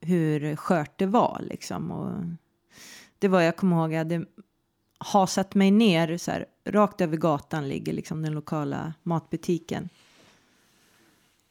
hur 0.01 0.55
skört 0.55 0.99
det 0.99 1.05
var 1.05 1.41
liksom. 1.49 1.91
Och 1.91 2.11
det 3.19 3.27
var, 3.27 3.41
jag 3.41 3.55
kommer 3.55 3.75
ihåg, 3.75 3.93
jag 3.93 3.97
hade 3.97 4.25
hasat 4.97 5.55
mig 5.55 5.71
ner 5.71 6.17
så 6.17 6.31
här, 6.31 6.45
rakt 6.65 7.01
över 7.01 7.17
gatan 7.17 7.67
ligger 7.69 7.93
liksom 7.93 8.21
den 8.21 8.33
lokala 8.33 8.93
matbutiken. 9.03 9.89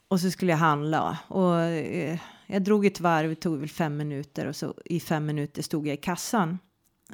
Och 0.09 0.21
så 0.21 0.31
skulle 0.31 0.53
jag 0.53 0.59
handla 0.59 1.19
och 1.29 1.61
eh, 1.61 2.19
jag 2.47 2.63
drog 2.63 2.87
ett 2.87 3.01
varv, 3.01 3.29
det 3.29 3.35
tog 3.35 3.59
väl 3.59 3.69
fem 3.69 3.97
minuter 3.97 4.47
och 4.47 4.57
så 4.57 4.75
i 4.85 5.01
fem 5.01 5.27
minuter 5.27 5.63
stod 5.63 5.87
jag 5.87 5.95
i 5.95 5.97
kassan. 5.97 6.59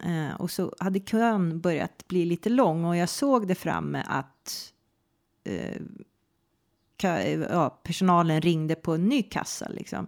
Eh, 0.03 0.41
och 0.41 0.51
så 0.51 0.75
hade 0.79 1.01
kön 1.01 1.61
börjat 1.61 2.09
bli 2.09 2.25
lite 2.25 2.49
lång 2.49 2.85
och 2.85 2.97
jag 2.97 3.09
såg 3.09 3.49
det 3.49 3.55
framme 3.55 4.05
att 4.07 4.73
eh, 5.45 5.77
eh 7.03 7.41
ja, 7.41 7.81
personalen 7.83 8.41
ringde 8.41 8.75
på 8.75 8.95
en 8.95 9.05
ny 9.05 9.23
kassa 9.23 9.69
liksom. 9.69 10.07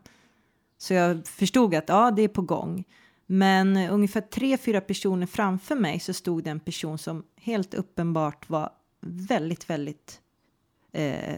Så 0.79 0.95
jag 0.95 1.27
förstod 1.27 1.75
att 1.75 1.89
ja, 1.89 2.11
det 2.11 2.23
är 2.23 2.29
på 2.29 2.43
gång. 2.43 2.85
Men 3.35 3.77
ungefär 3.77 4.21
tre, 4.21 4.57
fyra 4.59 4.81
personer 4.81 5.27
framför 5.27 5.77
mig 5.77 6.01
så 6.01 6.13
stod 6.15 6.45
det 6.45 6.51
en 6.51 6.61
person 6.61 6.99
som 6.99 7.25
helt 7.37 7.75
uppenbart 7.75 8.49
var 8.49 8.71
väldigt, 9.01 9.71
väldigt 9.71 10.21
eh, 10.93 11.37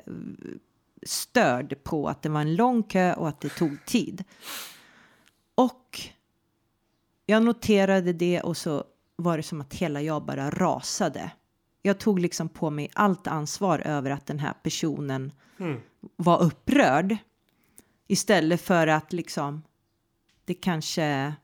störd 1.03 1.85
på 1.85 2.09
att 2.09 2.23
det 2.23 2.29
var 2.29 2.41
en 2.41 2.57
lång 2.57 2.83
kö 2.83 3.15
och 3.15 3.29
att 3.29 3.41
det 3.41 3.49
tog 3.49 3.85
tid. 3.85 4.25
Och 5.55 6.01
jag 7.27 7.43
noterade 7.43 8.13
det 8.13 8.41
och 8.41 8.57
så 8.57 8.85
var 9.17 9.37
det 9.37 9.43
som 9.43 9.61
att 9.61 9.75
hela 9.75 10.03
jag 10.03 10.25
bara 10.25 10.51
rasade. 10.51 11.31
jag 11.83 11.99
tog 11.99 12.19
liksom 12.19 12.49
på 12.49 12.71
mig 12.71 12.91
allt 12.93 13.27
ansvar 13.27 13.79
över 13.79 14.11
att 14.11 14.27
den 14.27 14.39
här 14.39 14.55
personen 14.63 15.33
Mm. 15.59 15.81
var 16.17 16.43
upprörd. 16.43 17.17
Istället 18.07 18.61
för 18.61 18.87
att 18.87 19.13
liksom 19.13 19.63
det 20.45 20.55
kanske 20.55 21.35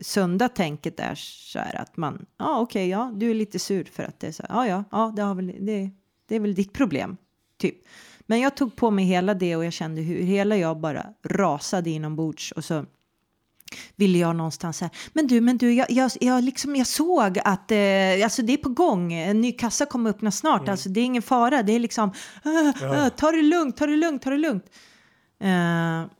sunda 0.00 0.48
tänket 0.48 1.00
är 1.00 1.14
så 1.14 1.58
här 1.58 1.80
att 1.80 1.96
man, 1.96 2.26
ja 2.36 2.44
ah, 2.44 2.60
okej, 2.60 2.80
okay, 2.80 2.88
ja, 2.88 3.12
du 3.14 3.30
är 3.30 3.34
lite 3.34 3.58
sur 3.58 3.84
för 3.84 4.02
att 4.02 4.20
det 4.20 4.26
är 4.26 4.32
så 4.32 4.42
här, 4.48 4.54
ja, 4.54 4.66
ja, 4.66 4.84
ja, 4.90 5.12
det, 5.16 5.22
har 5.22 5.34
väl, 5.34 5.46
det, 5.60 5.90
det 6.28 6.36
är 6.36 6.40
väl 6.40 6.54
ditt 6.54 6.72
problem, 6.72 7.16
typ. 7.56 7.76
Men 8.20 8.40
jag 8.40 8.56
tog 8.56 8.76
på 8.76 8.90
mig 8.90 9.04
hela 9.04 9.34
det 9.34 9.56
och 9.56 9.64
jag 9.64 9.72
kände 9.72 10.02
hur 10.02 10.22
hela 10.22 10.56
jag 10.56 10.80
bara 10.80 11.06
rasade 11.24 11.90
inombords 11.90 12.52
och 12.52 12.64
så 12.64 12.84
ville 13.96 14.18
jag 14.18 14.36
någonstans 14.36 14.76
säga, 14.76 14.90
men 15.12 15.26
du, 15.26 15.40
men 15.40 15.58
du, 15.58 15.72
jag, 15.74 15.90
jag, 15.90 16.10
jag, 16.20 16.44
liksom, 16.44 16.76
jag 16.76 16.86
såg 16.86 17.38
att 17.44 17.70
eh, 17.70 18.24
alltså 18.24 18.42
det 18.42 18.52
är 18.52 18.56
på 18.56 18.68
gång, 18.68 19.12
en 19.12 19.40
ny 19.40 19.52
kassa 19.52 19.86
kommer 19.86 20.10
öppna 20.10 20.30
snart, 20.30 20.60
mm. 20.60 20.70
alltså 20.70 20.88
det 20.88 21.00
är 21.00 21.04
ingen 21.04 21.22
fara, 21.22 21.62
det 21.62 21.72
är 21.72 21.78
liksom, 21.78 22.12
ja. 22.42 22.72
äh, 22.94 23.08
ta 23.08 23.30
det 23.30 23.42
lugnt, 23.42 23.76
ta 23.76 23.86
det 23.86 23.96
lugnt, 23.96 24.22
ta 24.22 24.30
det 24.30 24.36
lugnt. 24.36 24.64
Uh, 25.44 26.10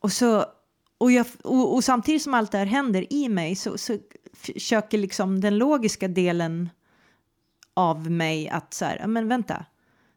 och 0.00 0.12
så, 0.12 0.44
och, 0.98 1.12
jag, 1.12 1.26
och, 1.44 1.74
och, 1.74 1.84
samtidigt 1.84 2.22
som 2.22 2.34
allt 2.34 2.52
det 2.52 2.58
här 2.58 2.66
händer 2.66 3.12
i 3.12 3.28
mig 3.28 3.56
så, 3.56 3.78
så 3.78 3.98
försöker 4.32 4.98
liksom 4.98 5.40
den 5.40 5.58
logiska 5.58 6.08
delen 6.08 6.68
av 7.74 8.10
mig 8.10 8.48
att 8.48 8.74
så 8.74 8.84
här, 8.84 9.06
men 9.06 9.28
vänta, 9.28 9.64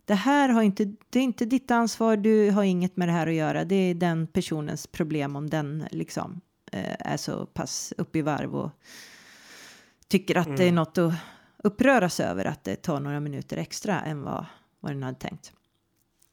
det 0.06 0.16
här 0.16 0.50
har 0.50 0.62
inte, 0.62 0.86
det 1.10 1.20
är 1.20 1.24
inte 1.24 1.46
ditt 1.46 1.72
ansvar, 1.72 2.18
du 2.18 2.52
har 2.52 2.64
inget 2.64 2.98
med 2.98 3.08
det 3.08 3.12
här 3.12 3.28
att 3.28 3.34
göra, 3.34 3.64
det 3.66 3.76
är 3.76 3.94
den 3.94 4.28
personens 4.28 4.88
problem 4.88 5.36
om 5.36 5.50
den 5.50 5.86
liksom 5.92 6.42
eh, 6.72 6.96
är 7.00 7.18
så 7.18 7.46
pass 7.46 7.94
upp 7.98 8.16
i 8.16 8.22
varv 8.22 8.56
och 8.56 8.72
tycker 10.08 10.36
att 10.36 10.46
mm. 10.46 10.58
det 10.58 10.68
är 10.68 10.72
något 10.72 10.98
att 10.98 11.14
uppröras 11.64 12.20
över 12.20 12.46
att 12.46 12.64
det 12.64 12.76
tar 12.76 13.00
några 13.00 13.20
minuter 13.20 13.58
extra 13.58 14.02
än 14.02 14.22
vad, 14.22 14.46
vad 14.80 14.92
den 14.92 15.04
hade 15.04 15.20
tänkt. 15.20 15.54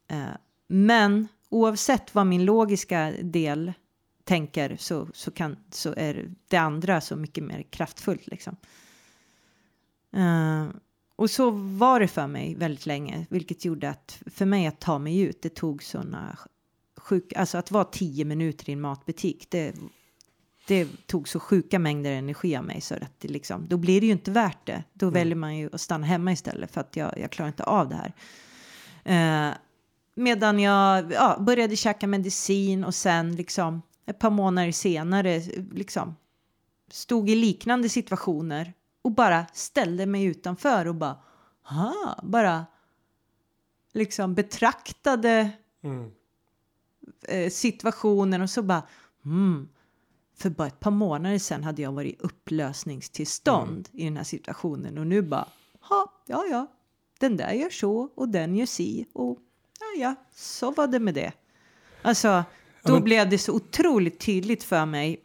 Eh, 0.08 0.24
men 0.66 1.28
oavsett 1.48 2.14
vad 2.14 2.26
min 2.26 2.44
logiska 2.44 3.12
del 3.22 3.72
tänker 4.26 4.76
så, 4.76 5.08
så, 5.14 5.30
kan, 5.30 5.56
så 5.70 5.94
är 5.96 6.30
det 6.48 6.56
andra 6.56 7.00
så 7.00 7.16
mycket 7.16 7.44
mer 7.44 7.62
kraftfullt 7.70 8.26
liksom. 8.26 8.56
Uh, 10.16 10.68
och 11.16 11.30
så 11.30 11.50
var 11.50 12.00
det 12.00 12.08
för 12.08 12.26
mig 12.26 12.54
väldigt 12.54 12.86
länge, 12.86 13.26
vilket 13.30 13.64
gjorde 13.64 13.90
att 13.90 14.22
för 14.26 14.46
mig 14.46 14.66
att 14.66 14.80
ta 14.80 14.98
mig 14.98 15.20
ut, 15.20 15.42
det 15.42 15.54
tog 15.54 15.82
sådana 15.82 16.38
sjuka, 16.96 17.38
alltså 17.38 17.58
att 17.58 17.70
vara 17.70 17.84
tio 17.84 18.24
minuter 18.24 18.70
i 18.70 18.72
en 18.72 18.80
matbutik, 18.80 19.46
det, 19.50 19.74
det 20.66 21.06
tog 21.06 21.28
så 21.28 21.40
sjuka 21.40 21.78
mängder 21.78 22.12
energi 22.12 22.56
av 22.56 22.64
mig 22.64 22.80
så 22.80 22.94
att 22.94 23.20
det 23.20 23.28
liksom, 23.28 23.66
då 23.68 23.76
blir 23.76 24.00
det 24.00 24.06
ju 24.06 24.12
inte 24.12 24.30
värt 24.30 24.66
det. 24.66 24.84
Då 24.92 25.06
mm. 25.06 25.14
väljer 25.14 25.36
man 25.36 25.56
ju 25.56 25.70
att 25.72 25.80
stanna 25.80 26.06
hemma 26.06 26.32
istället 26.32 26.70
för 26.70 26.80
att 26.80 26.96
jag, 26.96 27.18
jag 27.18 27.30
klarar 27.30 27.48
inte 27.48 27.64
av 27.64 27.88
det 27.88 27.96
här. 27.96 28.12
Uh, 29.50 29.54
medan 30.14 30.58
jag 30.58 31.12
ja, 31.12 31.36
började 31.40 31.76
käka 31.76 32.06
medicin 32.06 32.84
och 32.84 32.94
sen 32.94 33.36
liksom 33.36 33.82
ett 34.06 34.18
par 34.18 34.30
månader 34.30 34.72
senare 34.72 35.40
liksom 35.72 36.16
stod 36.90 37.30
i 37.30 37.34
liknande 37.34 37.88
situationer 37.88 38.72
och 39.02 39.12
bara 39.12 39.46
ställde 39.52 40.06
mig 40.06 40.24
utanför 40.24 40.86
och 40.86 40.94
bara, 40.94 41.18
aha, 41.70 42.20
bara 42.22 42.66
liksom 43.92 44.34
betraktade 44.34 45.50
mm. 45.82 46.10
eh, 47.28 47.50
situationen 47.50 48.42
och 48.42 48.50
så 48.50 48.62
bara, 48.62 48.82
mm, 49.24 49.68
för 50.36 50.50
bara 50.50 50.68
ett 50.68 50.80
par 50.80 50.90
månader 50.90 51.38
sedan 51.38 51.64
hade 51.64 51.82
jag 51.82 51.92
varit 51.92 52.14
i 52.14 52.16
upplösningstillstånd 52.18 53.88
mm. 53.92 54.02
i 54.02 54.04
den 54.04 54.16
här 54.16 54.24
situationen 54.24 54.98
och 54.98 55.06
nu 55.06 55.22
bara, 55.22 55.48
ha, 55.80 56.12
ja, 56.26 56.44
ja, 56.50 56.66
den 57.18 57.36
där 57.36 57.52
gör 57.52 57.70
så 57.70 58.10
och 58.14 58.28
den 58.28 58.56
gör 58.56 58.66
si 58.66 59.06
och 59.12 59.38
ja, 59.80 60.02
ja, 60.02 60.14
så 60.34 60.70
var 60.70 60.86
det 60.86 61.00
med 61.00 61.14
det. 61.14 61.32
Alltså, 62.02 62.44
då 62.86 62.92
men... 62.92 63.04
blev 63.04 63.28
det 63.28 63.38
så 63.38 63.52
otroligt 63.52 64.20
tydligt 64.20 64.64
för 64.64 64.86
mig, 64.86 65.20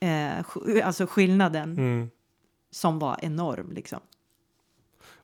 eh, 0.00 0.86
alltså 0.86 1.06
skillnaden 1.06 1.78
mm. 1.78 2.10
som 2.70 2.98
var 2.98 3.18
enorm 3.22 3.72
liksom. 3.72 4.00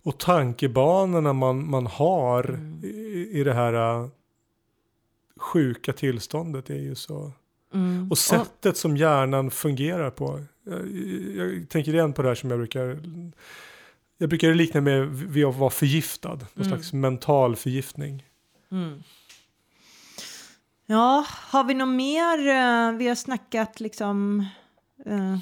Och 0.07 0.19
tankebanorna 0.19 1.33
man, 1.33 1.71
man 1.71 1.87
har 1.87 2.45
mm. 2.49 2.85
i, 2.85 3.29
i 3.33 3.45
det 3.45 3.53
här 3.53 4.01
uh, 4.03 4.09
sjuka 5.37 5.93
tillståndet 5.93 6.71
är 6.71 6.75
ju 6.75 6.95
så... 6.95 7.33
Mm. 7.75 8.11
Och 8.11 8.19
sättet 8.19 8.73
och... 8.73 8.77
som 8.77 8.97
hjärnan 8.97 9.51
fungerar 9.51 10.11
på. 10.11 10.45
Jag, 10.65 10.97
jag, 11.37 11.69
tänker 11.69 11.95
igen 11.95 12.13
på 12.13 12.23
det 12.23 12.29
här 12.29 12.35
som 12.35 12.51
jag 12.51 12.59
brukar... 12.59 13.01
Jag 14.19 14.29
brukar 14.29 14.55
likna 14.55 14.81
med 14.81 15.03
att 15.49 15.57
vara 15.57 15.71
förgiftad. 15.71 16.29
Någon 16.55 16.67
mm. 16.67 16.69
slags 16.69 16.93
mental 16.93 17.57
förgiftning. 17.57 18.25
Mm. 18.71 19.03
Ja, 20.89 21.27
har 21.29 21.65
vi 21.65 21.75
något 21.75 21.89
mer? 21.89 22.39
Uh, 22.39 22.99
vi 22.99 23.09
har 23.09 23.15
snackat 23.15 23.81
liksom 23.81 24.47
uh, 25.07 25.39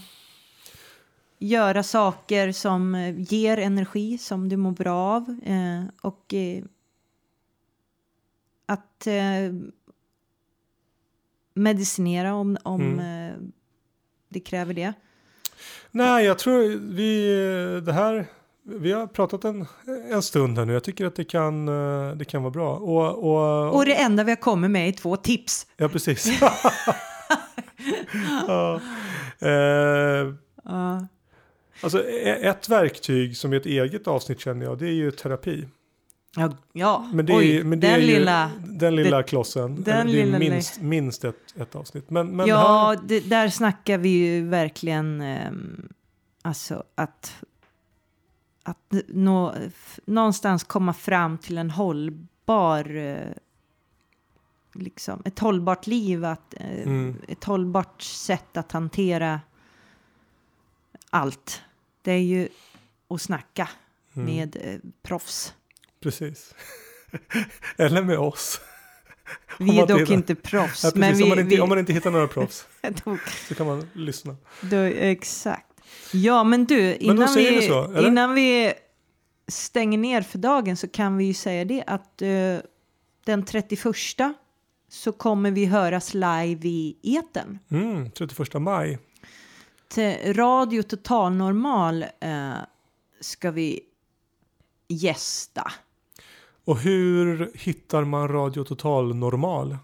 göra 1.39 1.83
saker 1.83 2.53
som 2.53 2.95
uh, 2.95 3.21
ger 3.21 3.57
energi 3.59 4.19
som 4.19 4.49
du 4.49 4.57
mår 4.57 4.71
bra 4.71 5.15
av 5.15 5.37
och 6.01 6.35
att 8.67 9.09
medicinera 11.55 12.35
om, 12.35 12.57
om 12.63 12.81
mm. 12.83 13.53
det 14.29 14.41
kräver 14.41 14.75
det. 14.75 14.93
Nej, 15.91 16.25
jag 16.25 16.39
tror 16.39 16.79
vi 16.95 17.81
det 17.81 17.93
här 17.93 18.27
vi 18.67 18.93
har 18.93 19.07
pratat 19.07 19.45
en, 19.45 19.67
en 20.11 20.23
stund 20.23 20.59
här 20.59 20.65
nu. 20.65 20.73
Jag 20.73 20.85
tycker 20.85 21.07
att 21.07 21.17
det 21.17 21.25
kan, 21.25 21.69
eh, 21.69 22.17
det 22.17 22.25
kan 22.25 22.43
vara 22.43 22.51
bra. 22.51 22.77
Och, 22.77 23.25
och, 23.25 23.75
och 23.75 23.85
det 23.85 23.95
enda 23.95 24.25
vi 24.25 24.31
har 24.31 24.37
kommit 24.37 24.71
med 24.71 24.89
är 24.89 24.93
två 24.93 25.17
tips. 25.17 25.67
Ja, 25.77 25.89
precis. 25.89 26.41
ja. 28.47 28.81
Eh, 29.39 30.27
uh. 30.71 31.03
Alltså 31.81 32.05
e-, 32.05 32.49
ett 32.49 32.69
verktyg 32.69 33.37
som 33.37 33.53
är 33.53 33.57
ett 33.57 33.67
eget 33.67 34.09
avsnitt 34.09 34.41
känner 34.41 34.67
jag, 34.67 34.79
det 34.79 34.87
är 34.87 34.93
ju 34.93 35.11
terapi. 35.11 35.69
Ja, 36.37 36.57
ja. 36.73 37.11
men 37.13 37.27
det 37.27 37.37
Oj, 37.37 37.57
är, 37.57 37.65
men 37.65 37.81
det 37.81 37.87
den, 37.87 38.01
är 38.01 38.07
lilla, 38.07 38.51
den 38.67 38.97
lilla 38.97 39.23
klossen. 39.23 39.83
Den 39.83 40.07
det 40.07 40.23
är 40.23 40.39
minst, 40.39 40.81
minst 40.81 41.25
ett, 41.25 41.37
ett 41.57 41.75
avsnitt. 41.75 42.11
Men, 42.11 42.37
men 42.37 42.47
ja, 42.47 42.95
här... 42.99 43.09
det, 43.09 43.21
där 43.21 43.49
snackar 43.49 43.99
vi 43.99 44.09
ju 44.09 44.49
verkligen 44.49 45.21
um, 45.21 45.89
alltså 46.43 46.85
att 46.95 47.35
att 48.65 48.95
nå, 49.09 49.55
någonstans 50.05 50.65
komma 50.65 50.93
fram 50.93 51.39
till 51.39 51.59
en 51.59 51.71
hållbar 51.71 52.97
eh, 52.97 53.33
liksom, 54.73 55.23
ett 55.25 55.39
hållbart 55.39 55.87
liv, 55.87 56.25
att, 56.25 56.55
eh, 56.55 56.83
mm. 56.83 57.17
ett 57.29 57.45
hållbart 57.45 58.03
sätt 58.03 58.57
att 58.57 58.73
hantera 58.73 59.41
allt. 61.11 61.63
Det 62.03 62.13
är 62.13 62.19
ju 62.19 62.49
att 63.09 63.23
snacka 63.23 63.69
mm. 64.15 64.27
med 64.27 64.57
eh, 64.61 64.79
proffs. 65.03 65.55
Precis. 66.01 66.55
Eller 67.77 68.03
med 68.03 68.19
oss. 68.19 68.61
Vi 69.59 69.79
är 69.81 69.87
dock 69.87 70.01
hittar... 70.01 70.15
inte 70.15 70.35
proffs. 70.35 70.85
Ja, 70.85 70.91
men 70.95 71.15
vi, 71.17 71.23
om, 71.23 71.29
man 71.29 71.39
inte, 71.39 71.55
vi... 71.55 71.61
om 71.61 71.69
man 71.69 71.79
inte 71.79 71.93
hittar 71.93 72.11
några 72.11 72.29
proffs 72.29 72.67
så 73.49 73.55
kan 73.55 73.67
man 73.67 73.89
lyssna. 73.93 74.37
Då, 74.61 74.77
exakt. 74.77 75.74
Ja, 76.13 76.45
men 76.45 76.65
du, 76.65 76.97
innan, 76.97 77.17
men 77.17 77.35
vi, 77.35 77.69
så, 77.69 78.07
innan 78.07 78.35
vi 78.35 78.73
stänger 79.49 79.99
ner 79.99 80.23
för 80.23 80.39
dagen 80.39 80.77
så 80.77 80.89
kan 80.89 81.17
vi 81.17 81.25
ju 81.25 81.35
säga 81.35 81.65
det 81.65 81.85
att 81.87 82.23
uh, 82.23 82.59
den 83.25 83.45
31 83.45 83.85
så 84.89 85.13
kommer 85.13 85.51
vi 85.51 85.65
höras 85.65 86.15
live 86.15 86.69
i 86.69 86.97
eten. 87.03 87.59
Mm, 87.71 88.11
31 88.11 88.55
maj. 88.55 88.99
Till 89.89 90.35
Radio 90.35 90.83
Total 90.83 91.33
Normal 91.33 92.03
uh, 92.25 92.55
ska 93.21 93.51
vi 93.51 93.81
gästa. 94.89 95.73
Och 96.65 96.79
hur 96.79 97.51
hittar 97.55 98.05
man 98.05 98.29
Radio 98.29 98.65
Total 98.65 99.15
Normal? 99.15 99.79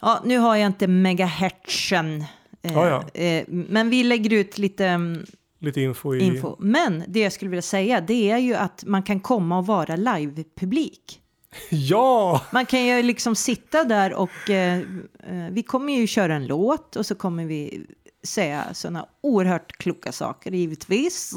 Ja, 0.00 0.22
nu 0.24 0.38
har 0.38 0.56
jag 0.56 0.66
inte 0.66 0.86
megahertzen 0.86 2.24
Eh, 2.62 2.78
ah, 2.78 2.88
ja. 2.88 3.20
eh, 3.20 3.44
men 3.48 3.90
vi 3.90 4.04
lägger 4.04 4.32
ut 4.32 4.58
lite 4.58 4.86
mm, 4.86 5.24
Lite 5.62 5.80
info, 5.80 6.14
i... 6.14 6.20
info. 6.20 6.56
Men 6.58 7.04
det 7.08 7.20
jag 7.20 7.32
skulle 7.32 7.48
vilja 7.48 7.62
säga 7.62 8.00
det 8.00 8.30
är 8.30 8.38
ju 8.38 8.54
att 8.54 8.84
man 8.86 9.02
kan 9.02 9.20
komma 9.20 9.58
och 9.58 9.66
vara 9.66 9.96
live-publik. 9.96 11.20
Ja! 11.70 12.42
Man 12.52 12.66
kan 12.66 12.86
ju 12.86 13.02
liksom 13.02 13.36
sitta 13.36 13.84
där 13.84 14.14
och 14.14 14.50
eh, 14.50 14.78
eh, 14.78 15.50
vi 15.50 15.62
kommer 15.62 15.92
ju 15.92 16.06
köra 16.06 16.34
en 16.34 16.46
låt 16.46 16.96
och 16.96 17.06
så 17.06 17.14
kommer 17.14 17.44
vi 17.44 17.86
säga 18.22 18.74
sådana 18.74 19.06
oerhört 19.20 19.72
kloka 19.72 20.12
saker 20.12 20.50
givetvis. 20.50 21.34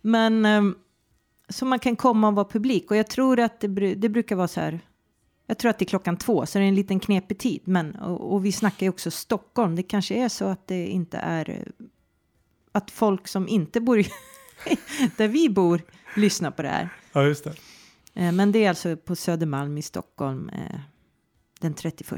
Men 0.00 0.46
eh, 0.46 0.62
så 1.48 1.64
man 1.64 1.78
kan 1.78 1.96
komma 1.96 2.28
och 2.28 2.34
vara 2.34 2.48
publik 2.48 2.90
och 2.90 2.96
jag 2.96 3.10
tror 3.10 3.40
att 3.40 3.60
det, 3.60 3.94
det 3.94 4.08
brukar 4.08 4.36
vara 4.36 4.48
så 4.48 4.60
här 4.60 4.80
jag 5.52 5.58
tror 5.58 5.70
att 5.70 5.78
det 5.78 5.84
är 5.84 5.86
klockan 5.86 6.16
två, 6.16 6.46
så 6.46 6.58
det 6.58 6.64
är 6.64 6.68
en 6.68 6.74
liten 6.74 7.00
knepig 7.00 7.38
tid. 7.38 7.60
Men, 7.64 7.96
och, 7.96 8.32
och 8.34 8.44
vi 8.44 8.52
snackar 8.52 8.86
ju 8.86 8.90
också 8.90 9.10
Stockholm. 9.10 9.76
Det 9.76 9.82
kanske 9.82 10.14
är 10.14 10.28
så 10.28 10.44
att 10.44 10.68
det 10.68 10.86
inte 10.86 11.18
är... 11.18 11.68
Att 12.72 12.90
folk 12.90 13.28
som 13.28 13.48
inte 13.48 13.80
bor 13.80 13.96
där 15.16 15.28
vi 15.28 15.48
bor 15.48 15.80
lyssnar 16.16 16.50
på 16.50 16.62
det 16.62 16.68
här. 16.68 16.88
Ja, 17.12 17.24
just 17.24 17.44
det. 17.44 17.54
Eh, 18.14 18.32
Men 18.32 18.52
det 18.52 18.64
är 18.64 18.68
alltså 18.68 18.96
på 18.96 19.16
Södermalm 19.16 19.78
i 19.78 19.82
Stockholm 19.82 20.48
eh, 20.48 20.80
den 21.60 21.74
31. 21.74 22.12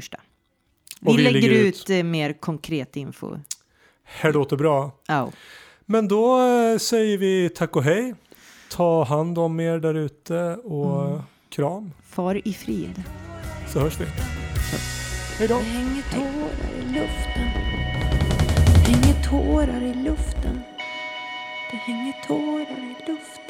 Vi, 1.01 1.17
vi 1.17 1.23
lägger 1.23 1.41
lägger 1.41 1.49
ut 1.51 1.89
eh, 1.89 2.03
mer 2.03 2.33
konkret 2.33 2.95
info. 2.95 3.37
Här 4.03 4.33
låter 4.33 4.57
bra. 4.57 4.91
Ja. 5.07 5.31
Men 5.85 6.07
då 6.07 6.41
eh, 6.41 6.77
säger 6.77 7.17
vi 7.17 7.49
tack 7.49 7.75
och 7.75 7.83
hej. 7.83 8.15
Ta 8.69 9.03
hand 9.03 9.37
om 9.37 9.59
er 9.59 9.79
där 9.79 9.93
ute 9.93 10.55
och 10.55 11.05
Mm. 11.09 11.21
Kram. 11.55 11.91
Far 12.03 12.47
i 12.47 12.53
frid. 12.53 13.03
Så 13.67 13.79
hörs 13.79 13.99
vi. 13.99 14.05
Hej 15.39 15.47
då. 15.47 15.57
Det 15.57 15.63
hänger 15.63 16.03
tårar 16.13 16.71
i 16.79 16.85
luften. 16.85 17.49
Det 18.85 18.91
hänger 18.91 19.23
tårar 19.23 19.81
i 19.81 19.93
luften. 19.93 20.61
Det 21.71 21.77
hänger 21.77 22.13
tårar 22.27 22.83
i 22.83 23.11
luften. 23.11 23.44